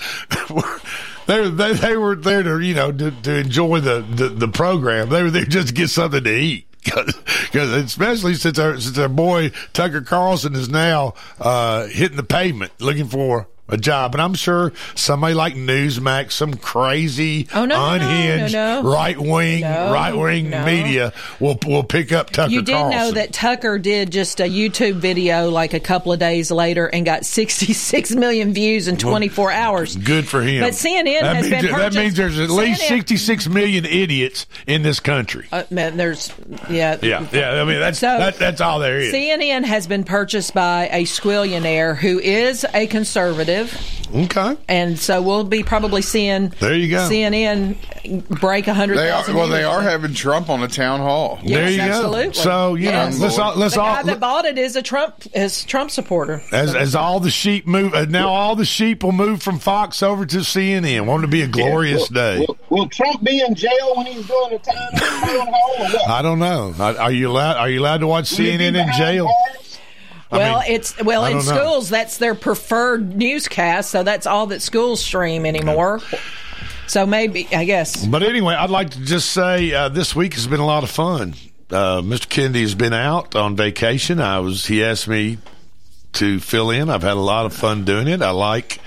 were 0.50 0.80
they 1.26 1.48
they, 1.48 1.72
they 1.72 1.96
were 1.96 2.14
there 2.14 2.42
to 2.42 2.60
you 2.60 2.74
know 2.74 2.92
to, 2.92 3.10
to 3.10 3.36
enjoy 3.36 3.80
the, 3.80 4.02
the 4.02 4.28
the 4.28 4.48
program. 4.48 5.08
They 5.08 5.22
were 5.22 5.30
there 5.30 5.46
just 5.46 5.68
to 5.68 5.74
get 5.74 5.88
something 5.88 6.24
to 6.24 6.36
eat. 6.36 6.66
Because 6.86 7.72
especially 7.72 8.34
since 8.34 8.58
our 8.58 8.78
since 8.80 8.98
our 8.98 9.08
boy 9.08 9.50
Tucker 9.72 10.00
Carlson 10.00 10.54
is 10.54 10.68
now 10.68 11.14
uh, 11.38 11.86
hitting 11.86 12.16
the 12.16 12.22
pavement 12.22 12.72
looking 12.80 13.06
for 13.06 13.48
a 13.68 13.76
job, 13.76 14.14
and 14.14 14.22
I'm 14.22 14.34
sure 14.34 14.72
somebody 14.94 15.34
like 15.34 15.54
Newsmax, 15.54 16.32
some 16.32 16.54
crazy, 16.54 17.48
Oh, 17.54 17.64
no, 17.64 17.90
unhinged, 17.92 18.52
no, 18.54 18.82
no. 18.82 18.88
right 18.92 19.18
wing, 19.18 19.62
right 19.62 20.14
wing 20.14 20.50
media 20.50 21.12
will 21.40 21.58
will 21.66 21.82
pick 21.82 22.12
up 22.12 22.30
Tucker. 22.30 22.52
You 22.52 22.62
did 22.62 22.72
Carlson. 22.74 22.98
know 22.98 23.10
that 23.12 23.32
Tucker 23.32 23.78
did 23.78 24.12
just 24.12 24.38
a 24.40 24.44
YouTube 24.44 24.94
video 24.96 25.50
like 25.50 25.74
a 25.74 25.80
couple 25.80 26.12
of 26.12 26.18
days 26.18 26.50
later 26.50 26.86
and 26.86 27.04
got 27.04 27.24
66 27.26 28.14
million 28.14 28.52
views 28.52 28.86
in 28.88 28.96
24 28.96 29.50
hours. 29.52 29.96
Good 29.96 30.28
for 30.28 30.42
him. 30.42 30.62
But 30.62 30.74
CNN 30.74 31.20
that 31.22 31.36
has 31.36 31.50
means, 31.50 31.62
been 31.64 31.72
That 31.76 31.94
means 31.94 32.14
there's 32.16 32.38
at 32.38 32.50
least 32.50 32.82
CNN 32.82 32.88
66 32.88 33.48
million 33.48 33.84
idiots 33.84 34.46
in 34.66 34.82
this 34.82 35.00
country. 35.00 35.46
Uh, 35.50 35.64
man, 35.70 35.96
there's 35.96 36.32
yeah, 36.70 36.98
Yeah, 37.02 37.26
yeah. 37.32 37.60
I 37.60 37.64
mean, 37.64 37.80
that's 37.80 37.98
So- 37.98 38.18
that, 38.18 38.36
that's 38.36 38.60
all 38.60 38.78
there 38.78 38.98
is. 38.98 39.12
CNN 39.12 39.64
has 39.64 39.86
been 39.86 40.04
purchased 40.04 40.54
by 40.54 40.88
a 40.92 41.02
squillionaire 41.04 41.96
who 41.96 42.18
is 42.18 42.64
a 42.74 42.86
conservative. 42.86 43.55
Okay. 44.14 44.56
And 44.68 44.98
so 44.98 45.20
we'll 45.20 45.44
be 45.44 45.62
probably 45.64 46.00
seeing 46.02 46.48
There 46.60 46.74
you 46.74 46.88
go. 46.90 47.08
CNN 47.08 48.28
break 48.40 48.68
a 48.68 48.74
hundred 48.74 48.98
They 48.98 49.10
are, 49.10 49.24
well, 49.34 49.48
they 49.48 49.64
are 49.64 49.82
having 49.82 50.14
Trump 50.14 50.48
on 50.48 50.60
the 50.60 50.68
town 50.68 51.00
hall. 51.00 51.40
There 51.44 51.68
you 51.68 51.78
go. 51.78 51.82
Absolutely. 51.82 52.34
So, 52.34 52.74
you 52.76 52.92
know, 52.92 53.10
let's 53.18 53.38
all- 53.38 53.56
let's 53.56 53.74
the 53.74 53.80
all- 53.80 53.94
guy 53.96 54.02
that 54.04 54.20
bought 54.20 54.44
it 54.44 54.58
is 54.58 54.76
a 54.76 54.82
Trump 54.82 55.14
is 55.34 55.64
Trump 55.64 55.90
supporter. 55.90 56.40
As, 56.52 56.74
as 56.74 56.94
all 56.94 57.18
the 57.20 57.30
sheep 57.30 57.66
move, 57.66 57.94
uh, 57.94 58.04
now 58.04 58.28
all 58.28 58.54
the 58.54 58.64
sheep 58.64 59.02
will 59.02 59.12
move 59.12 59.42
from 59.42 59.58
Fox 59.58 60.02
over 60.02 60.24
to 60.24 60.36
CNN. 60.38 61.04
Won't 61.06 61.24
it 61.24 61.30
be 61.30 61.42
a 61.42 61.48
glorious 61.48 62.08
day? 62.08 62.38
Will, 62.46 62.56
will 62.70 62.88
Trump 62.88 63.22
be 63.24 63.40
in 63.40 63.54
jail 63.56 63.94
when 63.96 64.06
he's 64.06 64.26
doing 64.26 64.50
the 64.50 64.58
time 64.58 64.76
in 64.92 64.94
the 64.94 65.00
town 65.00 65.46
hall 65.50 65.74
or 65.78 65.84
what? 65.90 66.08
I 66.08 66.22
don't 66.22 66.38
know. 66.38 66.74
Are 66.78 66.96
are 66.98 67.12
you 67.12 67.28
allowed? 67.30 67.56
Are 67.56 67.68
you 67.68 67.80
allowed 67.80 67.98
to 67.98 68.06
watch 68.06 68.30
Will 68.30 68.38
CNN 68.46 68.76
in 68.80 68.92
jail? 68.96 69.24
bars? 69.24 69.65
Well, 70.30 70.60
mean, 70.60 70.72
it's 70.72 71.02
well 71.02 71.24
in 71.26 71.34
know. 71.34 71.40
schools. 71.40 71.88
That's 71.88 72.18
their 72.18 72.34
preferred 72.34 73.16
newscast, 73.16 73.90
so 73.90 74.02
that's 74.02 74.26
all 74.26 74.48
that 74.48 74.60
schools 74.62 75.02
stream 75.02 75.46
anymore. 75.46 76.00
So 76.88 77.06
maybe 77.06 77.48
I 77.52 77.64
guess 77.64 78.06
But 78.06 78.22
anyway, 78.22 78.54
I'd 78.54 78.70
like 78.70 78.90
to 78.90 79.00
just 79.00 79.30
say 79.30 79.72
uh, 79.72 79.88
this 79.88 80.14
week 80.14 80.34
has 80.34 80.46
been 80.46 80.60
a 80.60 80.66
lot 80.66 80.84
of 80.84 80.90
fun. 80.90 81.34
Uh, 81.68 82.00
Mr. 82.00 82.28
Kennedy 82.28 82.62
has 82.62 82.76
been 82.76 82.92
out 82.92 83.34
on 83.34 83.56
vacation. 83.56 84.20
I 84.20 84.38
was. 84.38 84.66
He 84.66 84.84
asked 84.84 85.08
me 85.08 85.38
to 86.16 86.40
fill 86.40 86.70
in. 86.70 86.90
I've 86.90 87.02
had 87.02 87.12
a 87.12 87.20
lot 87.20 87.46
of 87.46 87.52
fun 87.54 87.84
doing 87.84 88.08
it. 88.08 88.22
I 88.22 88.30
like. 88.30 88.78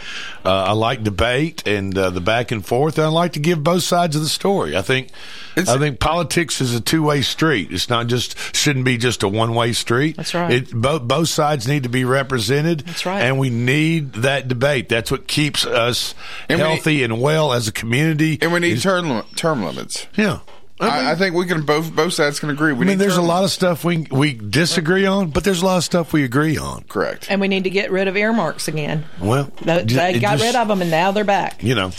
Uh, 0.45 0.67
I 0.67 0.71
like 0.71 1.03
debate 1.03 1.67
and 1.67 1.95
uh, 1.97 2.11
the 2.11 2.21
back 2.21 2.51
and 2.51 2.65
forth. 2.65 2.97
And 2.97 3.05
I 3.05 3.09
like 3.09 3.33
to 3.33 3.39
give 3.41 3.61
both 3.63 3.83
sides 3.83 4.15
of 4.15 4.21
the 4.21 4.29
story. 4.29 4.75
I 4.77 4.81
think. 4.81 5.09
I 5.57 5.77
think 5.77 5.99
politics 5.99 6.61
is 6.61 6.73
a 6.73 6.79
two 6.79 7.03
way 7.03 7.21
street. 7.21 7.71
It's 7.73 7.89
not 7.89 8.07
just 8.07 8.55
shouldn't 8.55 8.85
be 8.85 8.97
just 8.97 9.23
a 9.23 9.27
one 9.27 9.53
way 9.53 9.73
street. 9.73 10.15
That's 10.15 10.33
right. 10.33 10.51
It, 10.51 10.71
both 10.73 11.01
both 11.03 11.27
sides 11.27 11.67
need 11.67 11.83
to 11.83 11.89
be 11.89 12.05
represented. 12.05 12.81
That's 12.81 13.05
right. 13.05 13.21
And 13.21 13.37
we 13.37 13.49
need 13.49 14.13
that 14.13 14.47
debate. 14.47 14.87
That's 14.87 15.11
what 15.11 15.27
keeps 15.27 15.65
us 15.65 16.15
And 16.47 16.59
we- 16.59 16.65
healthy 16.65 17.03
and 17.03 17.19
well 17.21 17.51
as 17.51 17.67
a 17.67 17.73
community. 17.73 18.37
And 18.41 18.53
we 18.53 18.61
need 18.61 18.73
is- 18.73 18.83
term, 18.83 19.23
term 19.35 19.63
limits. 19.63 20.07
yeah. 20.15 20.39
I, 20.81 21.11
I 21.11 21.15
think 21.15 21.35
we 21.35 21.45
can 21.45 21.63
both 21.63 21.93
both 21.93 22.13
sides 22.13 22.39
can 22.39 22.49
agree. 22.49 22.71
We 22.71 22.77
I 22.77 22.79
mean, 22.79 22.87
need 22.87 22.95
there's 23.03 23.17
a 23.17 23.21
lot 23.21 23.43
of 23.43 23.51
stuff 23.51 23.83
we 23.83 24.07
we 24.09 24.33
disagree 24.33 25.05
on, 25.05 25.29
but 25.29 25.43
there's 25.43 25.61
a 25.61 25.65
lot 25.65 25.77
of 25.77 25.83
stuff 25.83 26.13
we 26.13 26.23
agree 26.23 26.57
on. 26.57 26.83
Correct. 26.83 27.27
and 27.29 27.41
we 27.41 27.47
need 27.49 27.65
to 27.65 27.69
get 27.69 27.91
rid 27.91 28.07
of 28.07 28.15
earmarks 28.15 28.67
again. 28.69 29.03
Well, 29.19 29.51
They, 29.61 29.83
they 29.83 30.19
got 30.19 30.37
just- 30.37 30.43
rid 30.43 30.55
of 30.55 30.67
them, 30.69 30.81
and 30.81 30.89
now 30.89 31.11
they're 31.11 31.25
back. 31.25 31.61
You 31.63 31.75
know, 31.75 31.91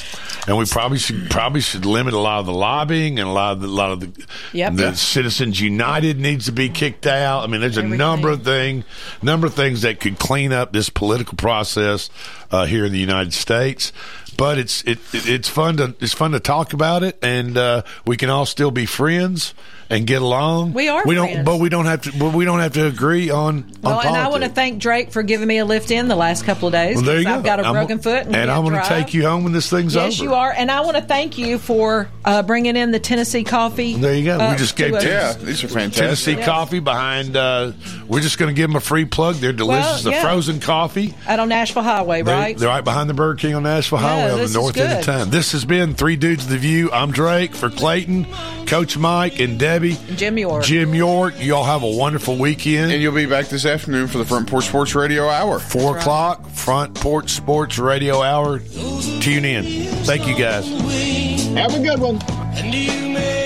and 0.48 0.56
we 0.56 0.64
probably 0.64 0.96
should 0.98 1.28
probably 1.30 1.60
should 1.60 1.84
limit 1.84 2.14
a 2.14 2.18
lot 2.18 2.40
of 2.40 2.46
the 2.46 2.54
lobbying 2.54 3.18
and 3.18 3.28
a 3.28 3.32
lot 3.32 3.52
of 3.52 3.60
the, 3.60 3.66
a 3.66 3.68
lot 3.68 3.90
of 3.92 4.00
the 4.00 4.26
Yep. 4.52 4.74
the 4.76 4.94
Citizens 4.94 5.60
United 5.60 6.18
needs 6.18 6.46
to 6.46 6.52
be 6.52 6.70
kicked 6.70 7.06
out. 7.06 7.44
I 7.44 7.48
mean, 7.48 7.60
there's 7.60 7.76
a 7.76 7.82
number 7.82 8.30
of 8.30 8.44
thing 8.44 8.84
number 9.22 9.46
of 9.46 9.52
things 9.54 9.82
that 9.82 10.00
could 10.00 10.18
clean 10.18 10.52
up 10.52 10.72
this 10.72 10.88
political 10.88 11.36
process 11.36 12.08
uh, 12.50 12.64
here 12.64 12.86
in 12.86 12.92
the 12.92 12.98
United 12.98 13.34
States. 13.34 13.92
But 14.41 14.57
it's 14.57 14.82
it, 14.84 14.99
it 15.12 15.28
it's 15.28 15.51
fun 15.51 15.76
to 15.76 15.95
it's 16.01 16.14
fun 16.14 16.30
to 16.30 16.41
talk 16.41 16.72
about 16.72 17.03
it, 17.03 17.18
and 17.20 17.59
uh, 17.59 17.82
we 18.07 18.16
can 18.16 18.30
all 18.30 18.47
still 18.47 18.70
be 18.70 18.86
friends 18.86 19.53
and 19.91 20.07
get 20.07 20.22
along. 20.22 20.72
We 20.72 20.88
are 20.88 21.03
We 21.05 21.14
don't, 21.16 21.30
friends. 21.30 21.45
but 21.45 21.59
we 21.59 21.68
don't 21.68 21.86
have 21.86 22.03
to. 22.03 22.12
But 22.18 22.32
we 22.32 22.45
don't 22.45 22.61
have 22.61 22.72
to 22.74 22.86
agree 22.86 23.28
on. 23.30 23.70
Well, 23.82 23.99
on 23.99 24.07
and 24.07 24.16
I 24.16 24.28
want 24.28 24.45
to 24.45 24.49
thank 24.49 24.80
Drake 24.80 25.11
for 25.11 25.22
giving 25.22 25.49
me 25.49 25.59
a 25.59 25.64
lift 25.64 25.91
in 25.91 26.07
the 26.09 26.16
last 26.16 26.45
couple 26.45 26.68
of 26.68 26.72
days. 26.72 26.97
Well, 26.97 27.05
there 27.05 27.18
you 27.18 27.24
'cause 27.24 27.32
go. 27.34 27.38
I've 27.38 27.45
got 27.45 27.61
a 27.61 27.64
I'm- 27.64 27.72
broken 27.74 27.99
foot, 27.99 28.26
and, 28.26 28.36
and 28.36 28.51
I'm 28.51 28.62
going 28.62 28.70
going 28.74 28.82
to 28.84 28.88
take 28.88 29.12
you 29.14 29.26
home 29.26 29.43
when 29.45 29.53
this 29.53 29.68
thing's 29.68 29.95
Yes, 29.97 30.01
over. 30.03 30.11
Yes, 30.11 30.20
you 30.20 30.34
are, 30.34 30.53
and 30.53 30.70
I 30.70 30.80
want 30.82 30.97
to 30.97 31.03
thank 31.03 31.36
you 31.38 31.59
for 31.59 32.09
uh, 32.24 32.43
bringing 32.43 32.76
in 32.76 32.93
the 32.93 33.01
Tennessee 33.01 33.43
coffee. 33.43 33.97
There 33.97 34.14
you 34.14 34.24
go. 34.24 34.38
uh, 34.38 34.53
we 34.53 34.57
just 34.59 34.76
gave 34.76 34.97
to. 34.97 35.05
Yeah, 35.07 35.32
these 35.32 35.64
are 35.64 35.68
fantastic. 35.68 35.95
Tennessee 36.05 36.32
Yeah. 36.36 36.45
coffee 36.47 36.78
behind. 36.78 37.36
Uh, 37.36 37.72
we're 38.07 38.20
just 38.20 38.38
going 38.38 38.55
to 38.55 38.57
give 38.57 38.68
them 38.70 38.76
a 38.76 38.80
free 38.80 39.05
plug. 39.07 39.36
They're 39.36 39.53
delicious. 39.53 40.05
Well, 40.05 40.14
the 40.14 40.20
frozen 40.20 40.61
coffee. 40.61 41.14
out 41.26 41.41
on 41.41 41.49
Nashville 41.49 41.82
Highway, 41.82 42.22
They're, 42.22 42.36
right? 42.36 42.57
they're 42.57 42.68
right 42.68 42.84
behind 42.84 43.11
the 43.11 43.14
Burger 43.14 43.36
King 43.38 43.55
on 43.57 43.64
Nashville 43.64 43.99
Highway 43.99 44.30
on 44.32 44.41
the 44.41 44.49
north 44.53 44.76
end 44.76 44.99
of 45.01 45.05
town. 45.05 45.30
This 45.30 45.51
has 45.53 45.64
been 45.64 45.95
Three 45.95 46.14
Dudes 46.16 46.45
of 46.45 46.51
the 46.51 46.59
View. 46.59 46.91
I'm 46.93 47.11
Drake 47.11 47.55
for 47.57 47.70
Clayton, 47.70 48.26
Coach 48.66 48.97
Mike, 48.97 49.41
and 49.41 49.59
Debbie. 49.59 49.79
Jim 49.88 50.38
York. 50.38 50.64
Jim 50.64 50.94
York. 50.94 51.34
Y'all 51.38 51.64
have 51.64 51.82
a 51.82 51.90
wonderful 51.90 52.36
weekend. 52.36 52.92
And 52.92 53.02
you'll 53.02 53.14
be 53.14 53.26
back 53.26 53.46
this 53.46 53.64
afternoon 53.64 54.06
for 54.08 54.18
the 54.18 54.24
Front 54.24 54.48
Porch 54.48 54.66
Sports 54.66 54.94
Radio 54.94 55.28
Hour. 55.28 55.58
Four 55.58 55.98
o'clock, 55.98 56.46
Front 56.50 56.94
Porch 56.94 57.30
Sports 57.30 57.78
Radio 57.78 58.22
Hour. 58.22 58.60
Tune 59.20 59.44
in. 59.44 59.64
Thank 60.04 60.26
you, 60.26 60.36
guys. 60.36 60.68
Have 61.54 61.74
a 61.74 61.82
good 61.82 61.98
one. 62.00 62.20
And 62.54 62.74
you 62.74 63.14
may 63.14 63.40